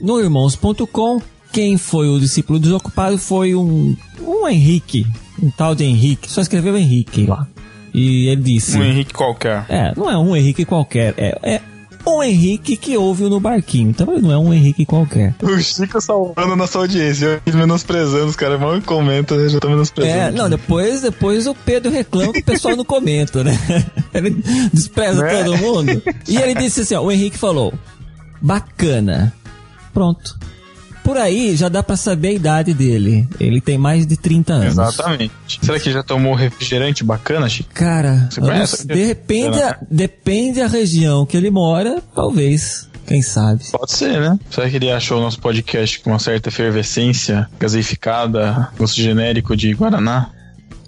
[0.00, 1.20] no irmãos.com,
[1.52, 5.06] quem foi o discípulo desocupado foi um, um Henrique,
[5.42, 7.46] um tal de Henrique, só escreveu Henrique lá.
[7.94, 8.76] E ele disse...
[8.78, 9.64] Um Henrique qualquer.
[9.68, 11.60] É, não é um Henrique qualquer, é, é
[12.16, 15.34] um Henrique que ouve no barquinho, então ele não é um Henrique qualquer.
[15.42, 20.16] O Chico salvando nossa audiência, eu menosprezando, os caras mal comentam, eu já tô menosprezando.
[20.18, 23.58] É, não, depois, depois o Pedro reclama que o pessoal não comenta, né?
[24.14, 24.30] Ele
[24.72, 25.44] despreza Né?
[25.44, 26.02] todo mundo.
[26.26, 27.72] E ele disse assim, ó, o Henrique falou,
[28.40, 29.32] bacana,
[29.92, 30.38] pronto.
[31.08, 33.26] Por aí já dá pra saber a idade dele.
[33.40, 34.66] Ele tem mais de 30 anos.
[34.66, 35.32] Exatamente.
[35.62, 37.70] Será que já tomou refrigerante bacana, Chico?
[37.72, 38.28] Cara,
[38.84, 43.64] de repente, a- depende da região que ele mora, talvez, quem sabe.
[43.72, 44.38] Pode ser, né?
[44.50, 49.72] Será que ele achou o nosso podcast com uma certa efervescência, gaseificada, gosto genérico de
[49.72, 50.28] Guaraná?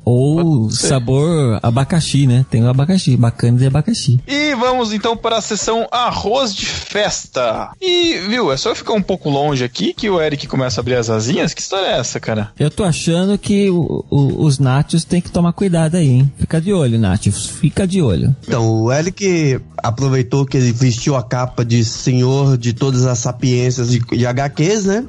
[0.05, 2.45] Ou sabor abacaxi, né?
[2.51, 4.19] Tem o abacaxi, bacana de abacaxi.
[4.27, 7.71] E vamos então para a sessão arroz de festa.
[7.81, 10.83] E, viu, é só eu ficar um pouco longe aqui que o Eric começa a
[10.83, 11.55] abrir as asinhas?
[11.55, 12.51] Que história é essa, cara?
[12.59, 16.33] Eu tô achando que o- o- os Natios tem que tomar cuidado aí, hein?
[16.39, 17.47] Fica de olho, Natios.
[17.47, 18.35] Fica de olho.
[18.47, 23.91] Então, o Eric aproveitou que ele vestiu a capa de senhor de todas as sapiências
[23.91, 25.05] de, de HQs, né?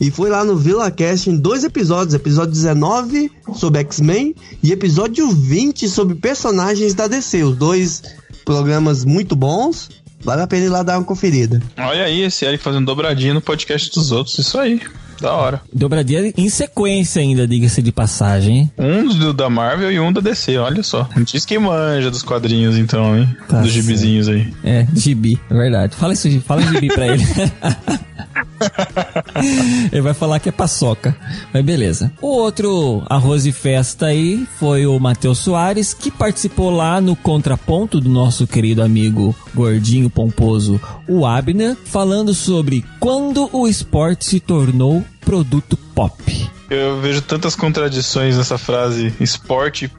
[0.00, 5.88] E foi lá no VillaCast em dois episódios: episódio 19 sobre X-Men e episódio 20
[5.88, 7.42] sobre personagens da DC.
[7.42, 8.02] Os dois
[8.44, 9.88] programas muito bons.
[10.24, 11.60] Vale a pena ir lá dar uma conferida.
[11.76, 14.80] Olha aí, esse Eric fazendo dobradinha no podcast dos outros, isso aí.
[15.20, 15.60] Da hora.
[15.72, 18.70] Dobradinha em sequência ainda, diga-se de passagem?
[18.76, 21.08] Um do, da Marvel e um da DC, olha só.
[21.24, 23.28] Diz que manja dos quadrinhos então, hein?
[23.48, 24.52] Tá dos gibizinhos aí.
[24.64, 25.94] É, gibi, é verdade.
[25.94, 27.24] Fala isso, fala gibi pra ele.
[29.92, 31.16] ele vai falar que é paçoca.
[31.52, 32.12] Mas beleza.
[32.20, 38.00] O outro arroz de festa aí foi o Matheus Soares, que participou lá no contraponto
[38.00, 45.04] do nosso querido amigo gordinho pomposo, o Abner, falando sobre quando o esporte se tornou
[45.24, 46.50] produto pop.
[46.70, 49.90] Eu vejo tantas contradições nessa frase: esporte,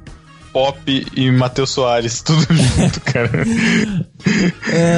[0.53, 3.43] pop e Matheus Soares, tudo junto, cara.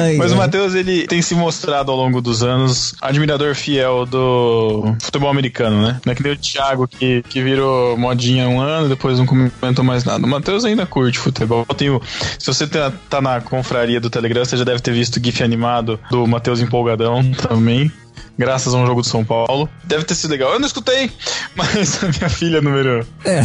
[0.04, 0.36] Ai, Mas o.
[0.36, 6.00] Matheus, ele tem se mostrado ao longo dos anos admirador fiel do futebol americano, né?
[6.04, 9.84] Não é que nem o Thiago que, que virou modinha um ano, depois não comentou
[9.84, 10.24] mais nada.
[10.24, 11.64] O Matheus ainda curte futebol.
[11.76, 12.00] Tem o-
[12.38, 15.42] se você tá, tá na confraria do Telegram, você já deve ter visto o GIF
[15.42, 17.90] animado do Matheus empolgadão também.
[18.38, 19.68] Graças a um jogo do São Paulo.
[19.84, 20.52] Deve ter sido legal.
[20.52, 21.10] Eu não escutei,
[21.56, 23.06] mas a minha filha número.
[23.24, 23.40] É.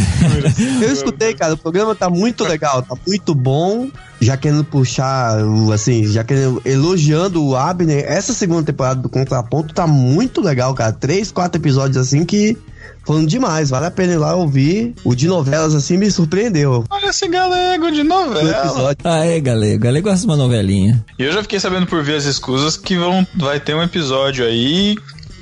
[0.82, 3.88] Eu escutei, cara, o programa tá muito legal, tá muito bom.
[4.20, 5.38] Já querendo puxar,
[5.72, 8.04] assim, já querendo, elogiando o Abner.
[8.06, 10.92] Essa segunda temporada do Contraponto tá muito legal, cara.
[10.92, 12.56] Três, quatro episódios assim que
[13.04, 13.70] foram demais.
[13.70, 14.94] Vale a pena ir lá ouvir.
[15.04, 16.84] O de novelas, assim, me surpreendeu.
[16.90, 18.94] Olha esse galego de novela.
[19.04, 19.82] Ah, é, galego.
[19.82, 21.04] Galego gosta de uma novelinha.
[21.18, 24.96] E eu já fiquei sabendo por vias escusas que vão, vai ter um episódio aí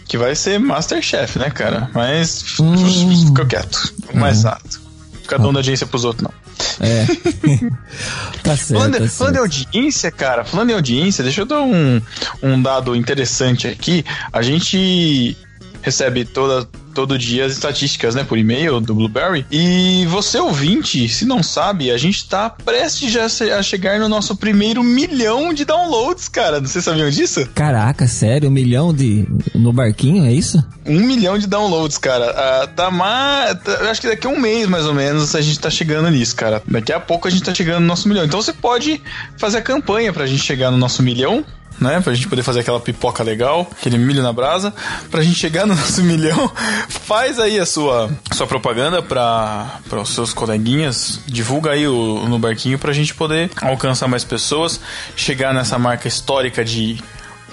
[0.07, 1.89] que vai ser Masterchef, né, cara?
[1.95, 2.43] Mas
[3.27, 3.95] fica quieto.
[4.12, 4.81] Mais rato.
[5.23, 6.41] Fica dando audiência pros outros, não.
[6.81, 7.07] É.
[8.43, 8.81] tá certo.
[8.81, 9.35] Falando, tá falando certo.
[9.35, 12.01] em audiência, cara, falando em audiência, deixa eu dar um,
[12.43, 14.05] um dado interessante aqui.
[14.33, 15.37] A gente
[15.83, 16.69] recebe toda,
[17.01, 19.47] todo dia as estatísticas, né, por e-mail do Blueberry.
[19.51, 24.83] E você ouvinte, se não sabe, a gente tá prestes a chegar no nosso primeiro
[24.83, 26.61] milhão de downloads, cara.
[26.61, 27.49] Vocês sabiam disso?
[27.55, 28.51] Caraca, sério?
[28.51, 29.27] Um milhão de.
[29.55, 30.63] no barquinho, é isso?
[30.85, 32.27] Um milhão de downloads, cara.
[32.37, 33.57] Ah, tá mais.
[33.67, 36.37] eu acho que daqui a um mês, mais ou menos, a gente tá chegando nisso,
[36.37, 36.63] cara.
[36.67, 38.25] Daqui a pouco a gente tá chegando no nosso milhão.
[38.27, 39.01] Então você pode
[39.39, 41.45] fazer a campanha pra gente chegar no nosso milhão.
[41.81, 44.74] Né, pra gente poder fazer aquela pipoca legal, aquele milho na brasa,
[45.11, 46.52] pra gente chegar no nosso milhão,
[46.89, 52.78] faz aí a sua, sua propaganda pra os seus coleguinhas, divulga aí o, no barquinho
[52.78, 54.78] pra gente poder alcançar mais pessoas,
[55.16, 57.02] chegar nessa marca histórica de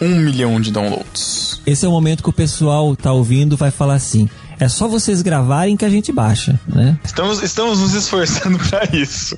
[0.02, 1.62] um milhão de downloads.
[1.66, 4.30] Esse é o momento que o pessoal tá ouvindo vai falar assim:
[4.60, 6.98] é só vocês gravarem que a gente baixa, né?
[7.04, 9.38] Estamos, estamos nos esforçando para isso.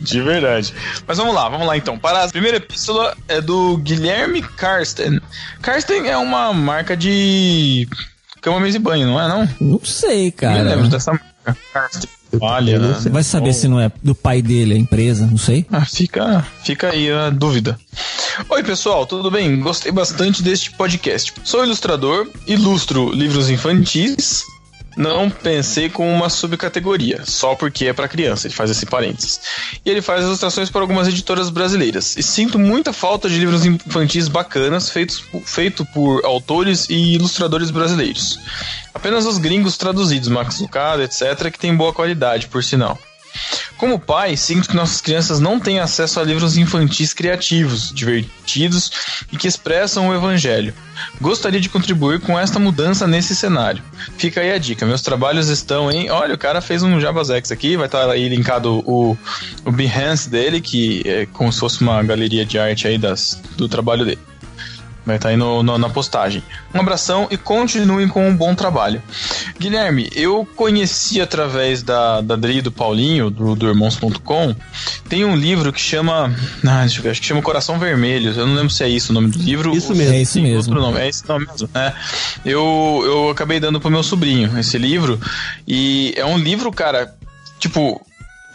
[0.00, 0.74] De verdade.
[1.06, 1.98] Mas vamos lá, vamos lá então.
[1.98, 5.20] Para a primeira epístola é do Guilherme Karsten.
[5.62, 7.88] Karsten é uma marca de
[8.40, 9.48] cama, mesa e banho, não é não?
[9.60, 10.62] Não sei, cara.
[10.62, 11.56] Me lembro dessa marca.
[11.72, 12.10] Karsten.
[12.40, 12.78] Olha,
[13.10, 15.64] Vai saber se não é do pai dele a empresa, não sei.
[15.70, 17.78] Ah, fica, fica aí a dúvida.
[18.50, 19.58] Oi, pessoal, tudo bem?
[19.60, 21.32] Gostei bastante deste podcast.
[21.44, 24.42] Sou ilustrador, ilustro livros infantis.
[24.96, 29.40] Não pensei com uma subcategoria, só porque é para criança, ele faz esse parênteses.
[29.84, 32.16] E ele faz ilustrações para algumas editoras brasileiras.
[32.16, 38.38] E sinto muita falta de livros infantis bacanas feitos feito por autores e ilustradores brasileiros.
[38.94, 42.98] Apenas os gringos traduzidos, Max Lucado, etc., que tem boa qualidade, por sinal.
[43.76, 48.90] Como pai, sinto que nossas crianças não têm acesso a livros infantis criativos, divertidos
[49.32, 50.72] e que expressam o evangelho.
[51.20, 53.82] Gostaria de contribuir com esta mudança nesse cenário.
[54.16, 54.86] Fica aí a dica.
[54.86, 56.10] Meus trabalhos estão em.
[56.10, 59.16] Olha, o cara fez um Javazex aqui, vai estar aí linkado o,
[59.64, 63.68] o Behance dele, que é como se fosse uma galeria de arte aí das, do
[63.68, 64.18] trabalho dele.
[65.06, 66.42] Vai estar aí no, no- na postagem.
[66.74, 69.00] Um abração e continuem com um bom trabalho.
[69.58, 74.54] Guilherme, eu conheci através da, da Dri do Paulinho, do, do Irmãos.com,
[75.08, 76.34] tem um livro que chama.
[76.66, 78.32] Ah, deixa eu ver, acho que chama Coração Vermelho.
[78.32, 79.76] Eu não lembro se é isso o nome do livro.
[79.76, 80.12] Isso mesmo.
[80.14, 80.72] É isso mesmo.
[80.74, 80.98] Outro nome.
[81.00, 81.68] É esse nome mesmo.
[81.74, 81.92] É.
[82.44, 85.20] Eu, eu acabei dando pro meu sobrinho esse livro.
[85.68, 87.14] E é um livro, cara,
[87.60, 88.04] tipo,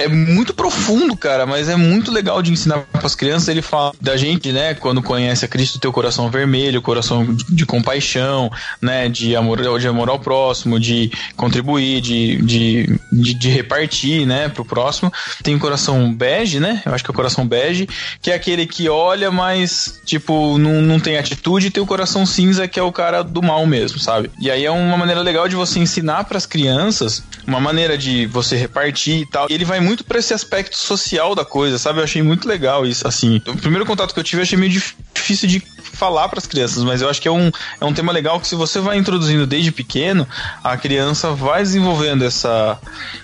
[0.04, 3.48] é muito profundo, cara, mas é muito legal de ensinar para as crianças.
[3.48, 7.46] Ele fala da gente, né, quando conhece a Cristo, ter o coração vermelho, coração de,
[7.46, 8.52] de compaixão,
[8.82, 14.50] né, de amor, de amor ao próximo, de contribuir, de, de, de, de repartir, né,
[14.50, 15.12] pro próximo.
[15.44, 17.88] Tem o coração bege, né, eu acho que é o coração bege,
[18.22, 22.26] que é aquele que olha, mas, tipo, não, não tem atitude, e tem o coração
[22.26, 24.32] cinza, que é o cara do mal mesmo, sabe?
[24.40, 28.26] E aí é uma maneira legal de você ensinar para as crianças, uma maneira de
[28.28, 29.48] você repartir e tal.
[29.50, 32.00] E ele vai muito para esse aspecto social da coisa, sabe?
[32.00, 33.42] Eu achei muito legal isso, assim.
[33.48, 35.62] O primeiro contato que eu tive eu achei meio dif- difícil de
[35.94, 38.48] falar para as crianças, mas eu acho que é um, é um tema legal que
[38.48, 40.28] se você vai introduzindo desde pequeno,
[40.64, 42.80] a criança vai desenvolvendo essa,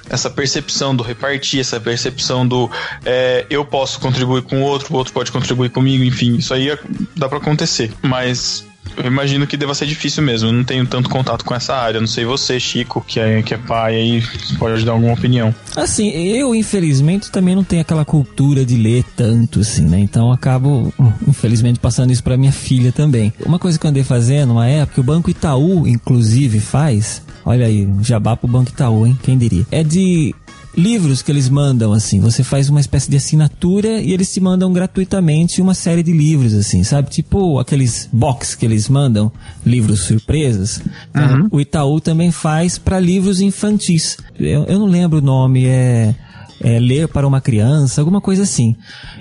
[0.10, 2.69] essa percepção do repartir, essa percepção do
[3.06, 6.69] é, eu posso contribuir com o outro, o outro pode contribuir comigo, enfim, isso aí
[6.69, 6.80] é-
[7.15, 7.91] dá para acontecer.
[8.02, 8.64] Mas
[8.95, 10.49] eu imagino que deva ser difícil mesmo.
[10.49, 11.99] Eu não tenho tanto contato com essa área.
[11.99, 14.23] Não sei você, Chico, que é, que é pai aí,
[14.57, 15.53] pode dar alguma opinião.
[15.76, 19.99] Assim, eu infelizmente também não tenho aquela cultura de ler tanto assim, né?
[19.99, 20.93] Então acabo,
[21.27, 23.34] infelizmente, passando isso pra minha filha também.
[23.45, 27.22] Uma coisa que eu andei fazendo uma época, o Banco Itaú, inclusive, faz.
[27.45, 29.18] Olha aí, jabá pro Banco Itaú, hein?
[29.23, 29.65] Quem diria?
[29.72, 30.35] É de
[30.78, 32.20] livros que eles mandam, assim.
[32.20, 36.54] Você faz uma espécie de assinatura e eles te mandam gratuitamente uma série de livros,
[36.54, 37.10] assim, sabe?
[37.10, 39.32] Tipo aqueles box que eles mandam,
[39.66, 40.80] livros surpresas.
[41.10, 44.18] Então, O Itaú também faz para livros infantis.
[44.40, 46.14] Eu, eu não lembro o nome, é,
[46.62, 48.76] é Ler para uma Criança, alguma coisa assim.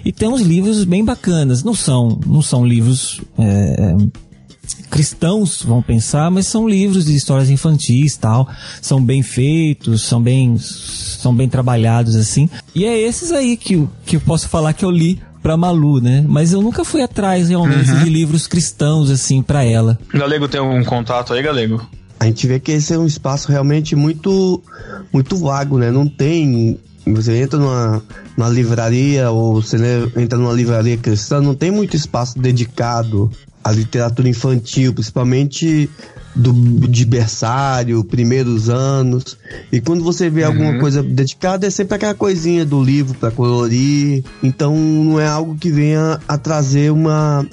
[0.05, 1.65] E tem uns livros bem bacanas.
[1.65, 3.21] Não são, não são livros.
[3.39, 3.97] é,
[4.91, 8.49] cristãos vão pensar, mas são livros de histórias infantis tal,
[8.81, 12.49] são bem feitos, são bem são bem trabalhados assim.
[12.75, 16.01] E é esses aí que, eu- que eu posso falar que eu li pra Malu,
[16.01, 16.25] né?
[16.29, 18.05] Mas eu nunca fui atrás realmente Uhum.
[18.05, 19.99] de livros cristãos assim pra ela.
[20.13, 21.87] Galego tem algum contato aí, Galego?
[22.19, 24.63] A gente vê que esse é um espaço realmente muito,
[25.13, 25.91] muito vago, né?
[25.91, 26.79] Não tem.
[27.07, 28.03] Você entra numa,
[28.37, 33.31] numa livraria ou você né, entra numa livraria cristã, não tem muito espaço dedicado
[33.67, 35.91] à literatura infantil, principalmente
[36.35, 39.37] do, de berçário, primeiros anos.
[39.73, 44.23] E quando você vê alguma coisa dedicada, é sempre aquela coisinha do livro para colorir.
[44.43, 47.45] Então não é algo que venha a trazer uma,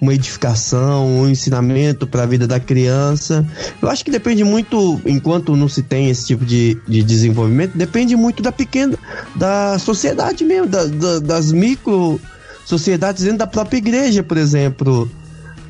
[0.00, 3.44] uma edificação, um ensinamento para a vida da criança.
[3.82, 8.14] Eu acho que depende muito, enquanto não se tem esse tipo de, de desenvolvimento, depende
[8.16, 8.96] muito da pequena,
[9.36, 12.20] da sociedade mesmo, da- da- das micro
[12.64, 15.10] sociedades dentro da própria igreja, por exemplo.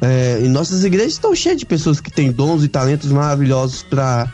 [0.00, 4.32] É, e nossas igrejas estão cheias de pessoas que têm dons e talentos maravilhosos para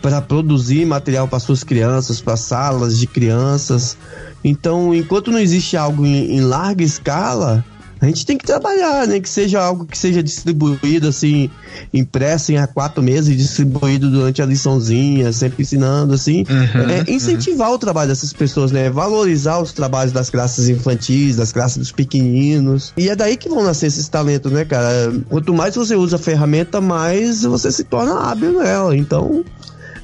[0.00, 3.98] para produzir material para suas crianças, para salas de crianças.
[4.42, 7.62] Então, enquanto não existe algo em, em larga escala,
[8.00, 9.20] a gente tem que trabalhar, né?
[9.20, 11.50] Que seja algo que seja distribuído assim,
[11.92, 16.44] impresso em A4 meses e distribuído durante a liçãozinha, sempre ensinando assim.
[16.48, 18.88] Uhum, é, incentivar o trabalho dessas pessoas, né?
[18.88, 22.94] Valorizar os trabalhos das classes infantis, das classes dos pequeninos.
[22.96, 25.12] E é daí que vão nascer esses talentos, né, cara?
[25.28, 28.96] Quanto mais você usa a ferramenta, mais você se torna hábil nela.
[28.96, 29.44] Então,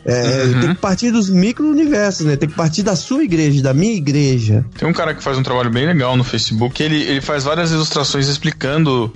[0.06, 0.60] é, Uhum.
[0.60, 2.36] tem que partir dos micro-universos, né?
[2.36, 4.64] Tem que partir da sua igreja, da minha igreja.
[4.78, 6.80] Tem um cara que faz um trabalho bem legal no Facebook.
[6.82, 9.12] Ele, ele faz várias ilustrações explicando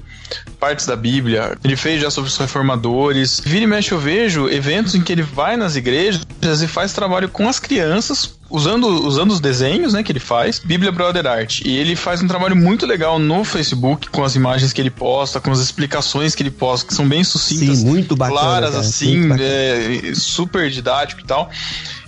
[0.59, 1.57] partes da Bíblia.
[1.63, 3.41] Ele fez já sobre os reformadores.
[3.45, 7.29] Vira e mexe eu vejo eventos em que ele vai nas igrejas e faz trabalho
[7.29, 8.39] com as crianças.
[8.51, 11.61] Usando, usando os desenhos né, que ele faz, Bíblia Brother Art.
[11.65, 15.41] E ele faz um trabalho muito legal no Facebook, com as imagens que ele posta,
[15.41, 18.81] com as explicações que ele posta, que são bem sucintas, Sim, muito bacana, claras, cara,
[18.81, 21.49] assim, é, super didático e tal.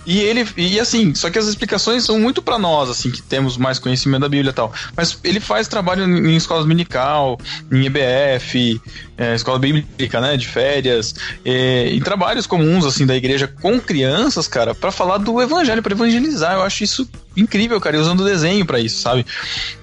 [0.05, 3.57] E ele, e assim, só que as explicações são muito pra nós, assim, que temos
[3.57, 4.73] mais conhecimento da Bíblia e tal.
[4.95, 7.39] Mas ele faz trabalho em, escolas dominical,
[7.71, 8.81] em EBF,
[9.17, 11.15] é, escola bíblica, né, de férias,
[11.45, 15.93] é, em trabalhos comuns, assim, da igreja com crianças, cara, pra falar do evangelho, pra
[15.93, 16.53] evangelizar.
[16.53, 19.25] Eu acho isso incrível, cara, e usando desenho pra isso, sabe?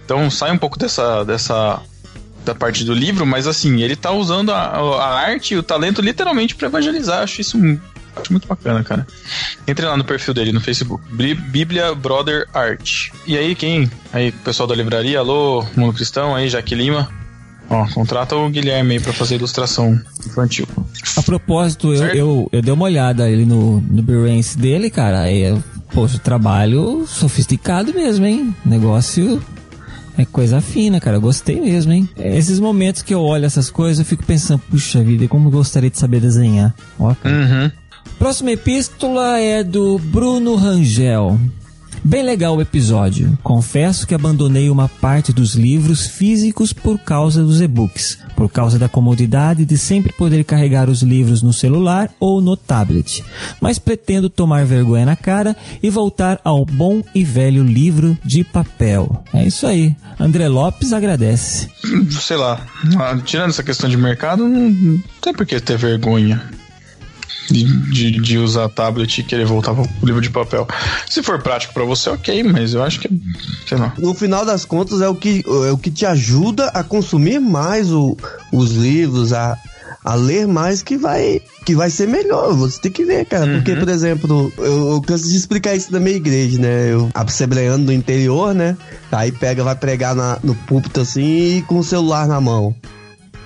[0.05, 1.81] Então sai um pouco dessa, dessa
[2.45, 6.01] da parte do livro, mas assim, ele tá usando a, a arte e o talento
[6.01, 7.23] literalmente pra evangelizar.
[7.23, 7.59] Acho isso
[8.17, 9.07] acho muito bacana, cara.
[9.67, 13.09] Entre lá no perfil dele no Facebook, Bí- Bíblia Brother Art.
[13.27, 13.91] E aí, quem?
[14.13, 17.09] Aí, pessoal da livraria, alô, Mundo Cristão, aí, Jaque Lima.
[17.69, 20.67] Ó, contrata o Guilherme aí pra fazer ilustração infantil.
[21.17, 25.31] A propósito, eu, eu, eu dei uma olhada ali no, no Behance dele, cara.
[25.31, 25.57] É,
[25.95, 28.53] poxa, trabalho sofisticado mesmo, hein?
[28.67, 29.41] Negócio
[30.19, 31.19] é coisa fina, cara.
[31.19, 32.09] Eu Gostei mesmo, hein?
[32.19, 35.89] Esses momentos que eu olho essas coisas, eu fico pensando, puxa vida, como eu gostaria
[35.91, 36.75] de saber desenhar.
[36.99, 37.37] Ó, cara.
[37.37, 37.71] Uhum.
[38.21, 41.41] Próxima epístola é do Bruno Rangel.
[42.05, 43.39] Bem legal o episódio.
[43.43, 48.91] Confesso que abandonei uma parte dos livros físicos por causa dos e-books, por causa da
[48.91, 53.25] comodidade de sempre poder carregar os livros no celular ou no tablet.
[53.59, 59.25] Mas pretendo tomar vergonha na cara e voltar ao bom e velho livro de papel.
[59.33, 59.97] É isso aí.
[60.19, 61.71] André Lopes agradece.
[62.11, 62.67] Sei lá,
[62.99, 66.60] ah, tirando essa questão de mercado, não, não tem por que ter vergonha.
[67.51, 70.69] De, de, de usar tablet e querer voltar pro livro de papel.
[71.09, 73.09] Se for prático pra você, ok, mas eu acho que,
[73.69, 73.93] sei lá.
[73.99, 77.91] No final das contas, é o que, é o que te ajuda a consumir mais
[77.91, 78.17] o-
[78.53, 79.59] os livros, a,
[80.05, 82.55] a ler mais, que vai, que vai ser melhor.
[82.55, 83.47] Você tem que ver, cara.
[83.57, 86.93] Porque, por exemplo, eu, eu canso de explicar isso na minha igreja, né?
[86.93, 88.77] Eu assembleando do interior, né?
[89.11, 92.73] Aí pega, vai pregar na- no púlpito assim e com o celular na mão.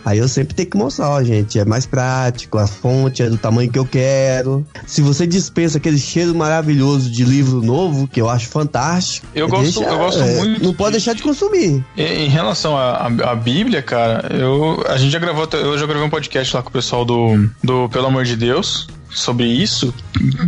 [0.04, 3.38] Aí eu sempre tenho que mostrar, ó, gente, é mais prático, a fonte é do
[3.38, 4.66] tamanho que eu quero.
[4.86, 9.82] Se você dispensa aquele cheiro maravilhoso de livro novo, que eu acho fantástico, Eu gosto-
[9.82, 11.82] eu gosto é, muito Não pode deixar de consumir.
[11.96, 16.54] Em relação à Bíblia, cara, eu, a gente já gravou, eu já gravei um podcast
[16.54, 19.94] lá com o pessoal do, do Pelo Amor de Deus sobre isso,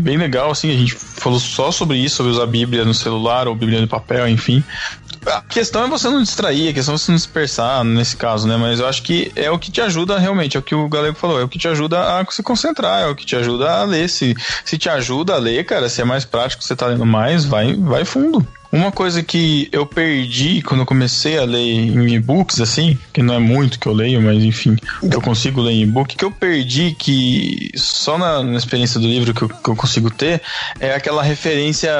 [0.00, 3.46] bem legal, assim, a gente falou só sobre isso, sobre usar a Bíblia no celular
[3.46, 4.62] ou Bíblia no papel, enfim.
[5.26, 8.56] A questão é você não distrair, a questão é você não dispersar nesse caso, né?
[8.56, 11.16] Mas eu acho que é o que te ajuda realmente, é o que o Galego
[11.16, 13.84] falou, é o que te ajuda a se concentrar, é o que te ajuda a
[13.84, 14.08] ler.
[14.08, 17.44] Se, se te ajuda a ler, cara, se é mais prático, você tá lendo mais,
[17.44, 18.46] vai, vai fundo.
[18.72, 23.34] Uma coisa que eu perdi quando eu comecei a ler em e-books, assim, que não
[23.34, 26.94] é muito que eu leio, mas enfim, eu consigo ler em e-book, que eu perdi
[26.98, 30.42] que só na, na experiência do livro que eu, que eu consigo ter
[30.80, 31.90] é aquela referência,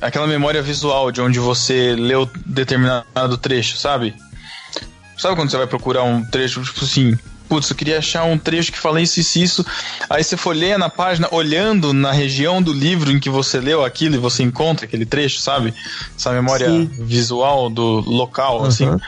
[0.00, 4.14] aquela memória visual de onde você leu determinado trecho, sabe?
[5.16, 7.16] Sabe quando você vai procurar um trecho, tipo assim,
[7.48, 9.66] putz, eu queria achar um trecho que fala isso, isso, isso.
[10.10, 14.14] Aí você folheia na página, olhando na região do livro em que você leu aquilo
[14.14, 15.72] e você encontra aquele trecho, sabe?
[16.16, 16.90] Essa memória Sim.
[16.98, 18.86] visual do local, assim.
[18.86, 19.00] Aham.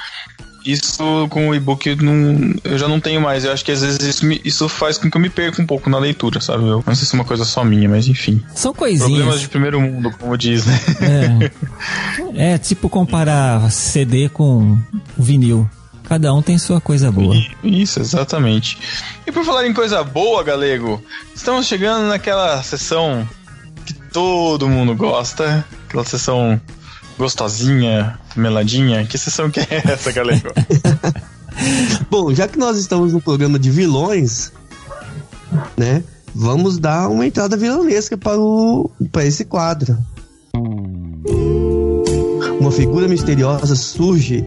[0.67, 3.43] Isso com o e-book eu não- eu já não tenho mais.
[3.45, 5.67] Eu acho que às vezes isso, me- isso faz com que eu me perca um
[5.67, 6.65] pouco na leitura, sabe?
[6.65, 8.43] Eu não sei se é uma coisa só minha, mas enfim.
[8.55, 9.41] São Problemas coisinhas.
[9.41, 10.79] de primeiro mundo, como diz, né?
[12.37, 12.53] É.
[12.55, 14.77] é tipo comparar CD com
[15.17, 15.67] vinil.
[16.09, 17.37] Cada um tem sua coisa boa.
[17.63, 18.79] Isso, exatamente.
[19.27, 21.03] E por falar em coisa boa, galego,
[21.35, 23.29] estamos chegando naquela sessão
[23.85, 26.59] que todo mundo gosta, aquela sessão
[27.19, 29.05] gostosinha, meladinha.
[29.05, 30.49] Que sessão que é essa, galego?
[32.11, 34.51] Bom, já que nós estamos no programa de vilões,
[35.77, 36.03] né?
[36.35, 39.99] Vamos dar uma entrada vilanesca para, o, para esse quadro.
[42.59, 44.43] Uma figura misteriosa surge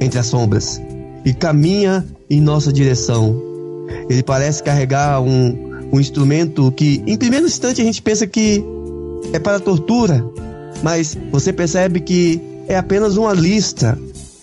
[0.00, 0.82] entre as sombras
[1.28, 3.38] e caminha em nossa direção.
[4.08, 8.64] Ele parece carregar um, um instrumento que, em primeiro instante, a gente pensa que
[9.32, 10.24] é para tortura,
[10.82, 13.98] mas você percebe que é apenas uma lista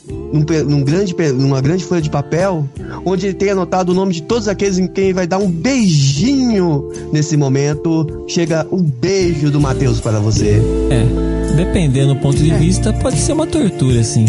[0.07, 2.69] num, num grande, numa grande folha de papel,
[3.03, 6.91] onde ele tem anotado o nome de todos aqueles em quem vai dar um beijinho
[7.11, 8.25] nesse momento.
[8.27, 10.61] Chega o beijo do Matheus para você.
[10.91, 14.25] É, dependendo do ponto de vista, pode ser uma tortura, sim.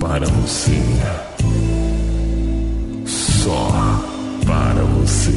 [0.00, 0.82] Para você.
[3.06, 3.70] Só
[4.46, 5.32] para você.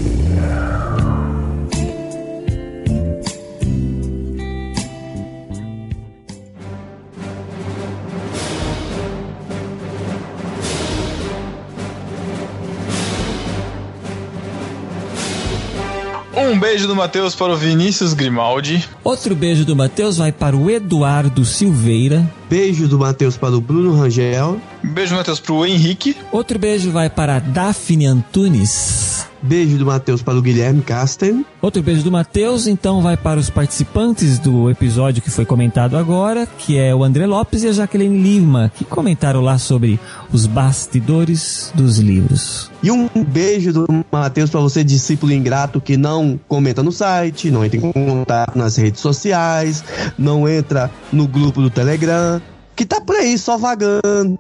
[16.52, 18.86] Um beijo do Matheus para o Vinícius Grimaldi.
[19.06, 22.30] Outro beijo do Matheus vai para o Eduardo Silveira.
[22.50, 24.60] Beijo do Matheus para o Bruno Rangel.
[24.84, 26.14] Beijo do Matheus para o Henrique.
[26.30, 29.21] Outro beijo vai para a Daphne Antunes.
[29.42, 31.46] Beijo do Matheus para o Guilherme Casten.
[31.62, 36.46] Outro beijo do Matheus, então vai para os participantes do episódio que foi comentado agora,
[36.46, 40.00] que é o André Lopes e a Jaqueline Lima, que comentaram lá sobre
[40.32, 42.70] os bastidores dos livros.
[42.84, 47.64] E um beijo do Matheus para você, discípulo ingrato que não comenta no site, não
[47.64, 49.84] entra em contato nas redes sociais,
[50.18, 52.42] não entra no grupo do Telegram,
[52.76, 54.40] que tá por aí só vagando,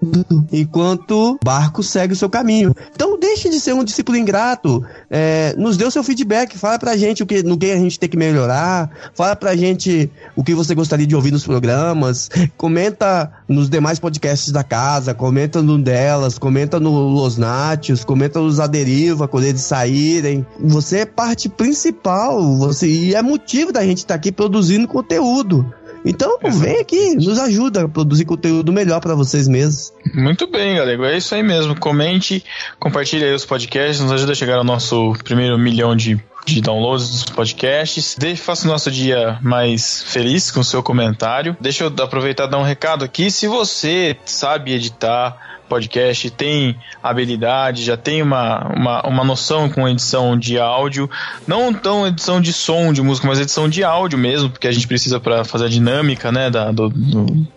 [0.52, 2.76] enquanto o barco segue o seu caminho.
[2.94, 6.98] Então deixe de ser um discípulo ingrato, é, nos dê o seu feedback, fala pra
[6.98, 10.54] gente o que, no que a gente tem que melhorar, fala pra gente o que
[10.54, 16.38] você gostaria de ouvir nos programas, comenta nos demais podcasts da casa, comenta no delas,
[16.38, 20.46] comenta no Los Nátios, comenta nos A Deriva, quando eles saírem.
[20.60, 25.66] Você é parte principal, você e é motivo da gente estar aqui produzindo conteúdo.
[26.06, 29.94] Então, vem aqui, nos ajuda a produzir conteúdo melhor pra vocês mesmos.
[30.14, 31.12] Muito bem, galera.
[31.12, 31.80] É isso aí mesmo.
[31.80, 32.44] Comente,
[32.80, 37.10] compartilhe aí os podcasts, nos ajuda a chegar ao nosso primeiro milhão de, de downloads
[37.10, 38.16] dos podcasts.
[38.18, 41.56] Deixe, faça o nosso dia mais feliz com o seu comentário.
[41.60, 43.30] Deixa eu aproveitar e dar um recado aqui.
[43.30, 50.38] Se você sabe editar podcast, tem habilidade, já tem uma, uma, uma noção com edição
[50.38, 51.10] de áudio,
[51.48, 54.86] não tão edição de som de música, mas edição de áudio mesmo, porque a gente
[54.88, 57.48] precisa para fazer a dinâmica, né, da, do- do,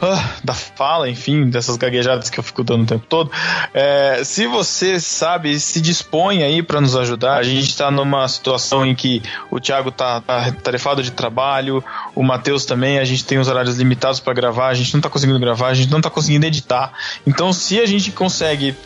[0.00, 3.30] ah, da fala, enfim, dessas gaguejadas que eu fico dando o tempo todo.
[3.74, 7.38] É, se você sabe, se dispõe aí para nos ajudar.
[7.38, 11.82] A gente está numa situação em que o Thiago tá, tá tarefado de trabalho,
[12.14, 15.10] o Matheus também, a gente tem os horários limitados para gravar, a gente não tá
[15.10, 16.92] conseguindo gravar, a gente não tá conseguindo editar.
[17.26, 18.76] Então, se a gente consegue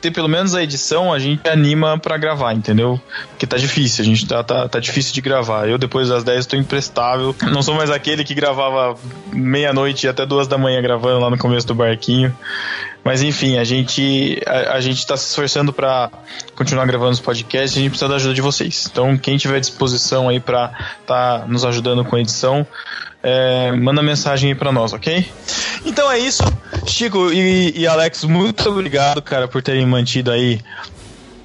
[0.00, 3.00] ter pelo menos a edição, a gente anima pra gravar, entendeu?
[3.30, 5.68] Porque tá difícil, a gente tá, tá, tá difícil de gravar.
[5.68, 7.34] Eu depois das 10 estou imprestável.
[7.52, 8.96] Não sou mais aquele que gravava
[9.32, 12.34] meia-noite até duas da manhã gravando lá no começo do barquinho.
[13.04, 16.10] Mas enfim, a gente a, a gente tá se esforçando pra
[16.54, 18.88] continuar gravando os podcasts, a gente precisa da ajuda de vocês.
[18.90, 20.70] Então, quem tiver disposição aí pra
[21.06, 22.66] tá nos ajudando com a edição,
[23.22, 25.26] é, manda mensagem aí pra nós, ok?
[25.84, 26.42] Então é isso.
[26.86, 30.60] Chico e, e Alex, muito obrigado, cara, por terem mantido aí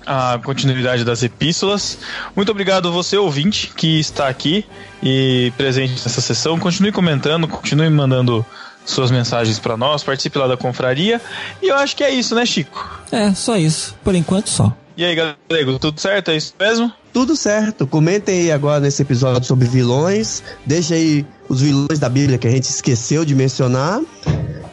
[0.06, 1.98] a continuidade das epístolas.
[2.36, 4.66] Muito obrigado você, ouvinte, que está aqui
[5.02, 6.60] e presente nessa sessão.
[6.60, 8.46] Continue comentando, continue mandando
[8.86, 11.20] suas mensagens para nós, participe lá da confraria.
[11.62, 13.02] E eu acho que é isso, né, Chico?
[13.12, 13.96] É, só isso.
[14.04, 14.72] Por enquanto, só.
[14.98, 16.32] E aí, galego, tudo certo?
[16.32, 16.92] É isso mesmo?
[17.12, 17.86] Tudo certo.
[17.86, 20.42] Comentem aí agora nesse episódio sobre vilões.
[20.66, 24.00] Deixa aí os vilões da Bíblia que a gente esqueceu de mencionar.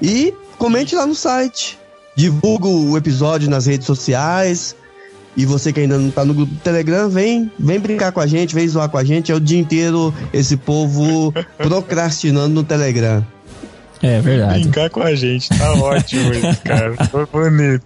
[0.00, 0.32] E
[0.62, 1.76] comente lá no site.
[2.14, 4.76] Divulga o episódio nas redes sociais.
[5.36, 8.26] E você que ainda não tá no grupo do Telegram, vem, vem brincar com a
[8.28, 9.32] gente, vem zoar com a gente.
[9.32, 13.26] É o dia inteiro esse povo procrastinando no Telegram.
[14.00, 14.60] É verdade.
[14.60, 16.94] Brincar com a gente, tá ótimo isso, cara.
[17.06, 17.84] Foi bonito.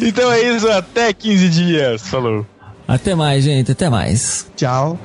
[0.00, 2.02] Então é isso, até 15 dias.
[2.02, 2.44] Falou.
[2.88, 3.70] Até mais, gente.
[3.70, 4.46] Até mais.
[4.56, 4.98] Tchau.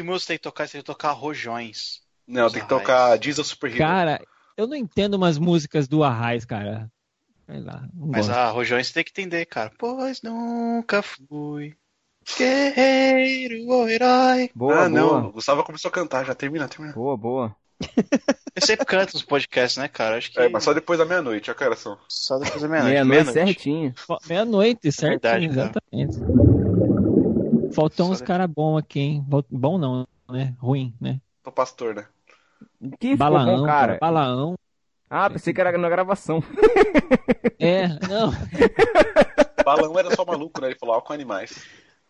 [0.00, 0.66] Que música tem que tocar?
[0.66, 2.00] Você tem que tocar Rojões.
[2.26, 3.78] Não, tem que tocar Jesus Super Hero.
[3.78, 4.20] Cara,
[4.56, 6.90] eu não entendo umas músicas do Arraiz, cara.
[7.46, 8.38] Sei lá, não Mas gosto.
[8.38, 9.70] a Rojões você tem que entender, cara.
[9.76, 11.76] Pois nunca fui
[12.38, 14.50] guerreiro ou herói.
[14.54, 15.08] Boa, ah, não.
[15.08, 15.26] boa.
[15.26, 16.94] O Gustavo começou a cantar, já termina, termina.
[16.94, 17.56] Boa, boa.
[18.54, 20.16] Eu sempre canto nos podcasts, né, cara?
[20.16, 21.98] Acho que É, mas só depois da meia-noite, a cara são.
[22.08, 23.04] só depois da meia-noite.
[23.04, 23.94] Meia-noite certinho.
[24.28, 25.22] Meia-noite, certo?
[25.22, 25.72] Verdade, cara.
[27.74, 29.24] Faltam uns caras bons aqui, hein?
[29.26, 30.54] Bom- não, né?
[30.58, 31.20] Ruim, né?
[31.42, 32.06] Tô pastor, né?
[32.98, 33.86] Que ficou Balaão, bom, cara.
[33.86, 33.98] cara.
[34.00, 34.54] Balaão.
[35.08, 36.42] Ah, pensei que era na gravação.
[37.62, 38.32] É, não.
[39.62, 40.68] Balão era só maluco, né?
[40.68, 41.62] Ele falou, ó, com animais.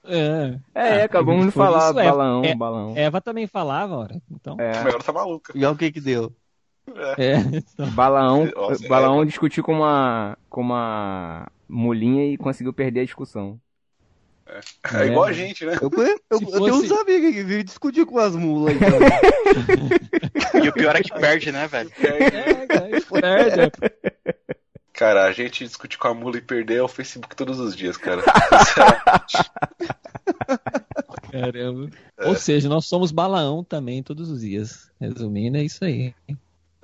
[0.04, 2.96] É, É, acabamos de falar, balão, É, balão.
[2.96, 4.22] Eva também falava, ora.
[4.30, 4.72] Então, É.
[5.02, 5.52] Tá maluca.
[5.56, 6.32] E olha o que que deu.
[7.18, 7.34] é.
[7.52, 13.60] então, Balaão, Nossa, Balaão discutiu com uma, com uma mulinha e conseguiu perder a discussão.
[14.92, 15.78] É igual a gente, né?
[15.80, 18.74] Eu, eu, eu tenho uns amigos que vivem discutir com as mulas.
[18.74, 18.98] Então.
[20.62, 21.90] E o pior é que perde, né, velho?
[21.98, 22.88] é, cara,
[23.20, 23.72] perde.
[24.92, 27.96] Cara, a gente discutir com a mula e perder é o Facebook todos os dias,
[27.96, 28.22] cara.
[31.30, 31.90] Caramba.
[32.18, 34.90] Ou seja, nós somos Balaão também todos os dias.
[35.00, 36.14] Resumindo, é isso aí.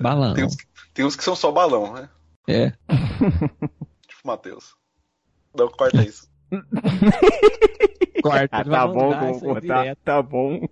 [0.01, 0.35] Balaão.
[0.35, 0.57] Tem uns,
[0.95, 2.09] tem uns que são só balão, né?
[2.49, 2.71] É.
[4.09, 4.75] Tipo o Matheus.
[5.55, 6.29] Não, corta isso.
[8.23, 8.49] Corta.
[8.57, 9.99] Ah, tá bom, vou direto.
[10.05, 10.67] Tá bom.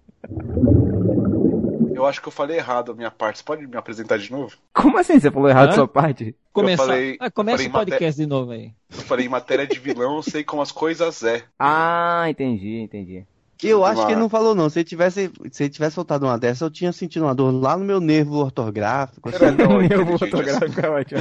[1.95, 3.39] Eu acho que eu falei errado a minha parte.
[3.39, 4.57] Você pode me apresentar de novo?
[4.73, 5.19] Como assim?
[5.21, 5.71] Você falou errado Hã?
[5.71, 6.35] a sua parte?
[6.53, 6.85] Começar.
[6.87, 8.73] falei- ah, começa eu o falei podcast de novo aí.
[8.91, 11.43] Eu falei em matéria de vilão, eu sei como as coisas é.
[11.59, 13.25] Ah, entendi, entendi.
[13.63, 14.69] Eu acho Uma- que ele não falou, não.
[14.69, 17.77] Se ele tivesse, se ele tivesse soltado uma dessa, eu tinha sentido uma dor lá
[17.79, 19.29] no meu nervo ortográfico.
[19.29, 19.37] assim.
[19.45, 21.21] Era não, Eu inteligente, fotográfico, é ótimo.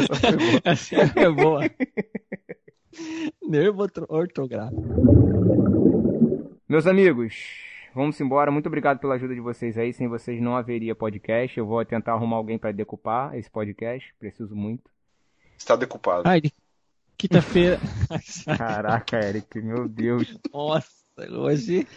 [0.65, 1.61] Essa é boa.
[3.47, 4.81] Nervo orto- ortográfico.
[6.67, 7.35] Meus amigos,
[7.93, 8.51] vamos embora.
[8.51, 9.93] Muito obrigado pela ajuda de vocês aí.
[9.93, 11.57] Sem vocês não haveria podcast.
[11.57, 14.13] Eu vou tentar arrumar alguém pra decupar esse podcast.
[14.19, 14.89] Preciso muito.
[15.57, 16.23] Está decupado.
[16.27, 16.41] Ai,
[17.17, 17.79] quinta-feira.
[18.57, 20.37] Caraca, Eric, meu Deus.
[20.51, 20.89] Nossa,
[21.31, 21.87] hoje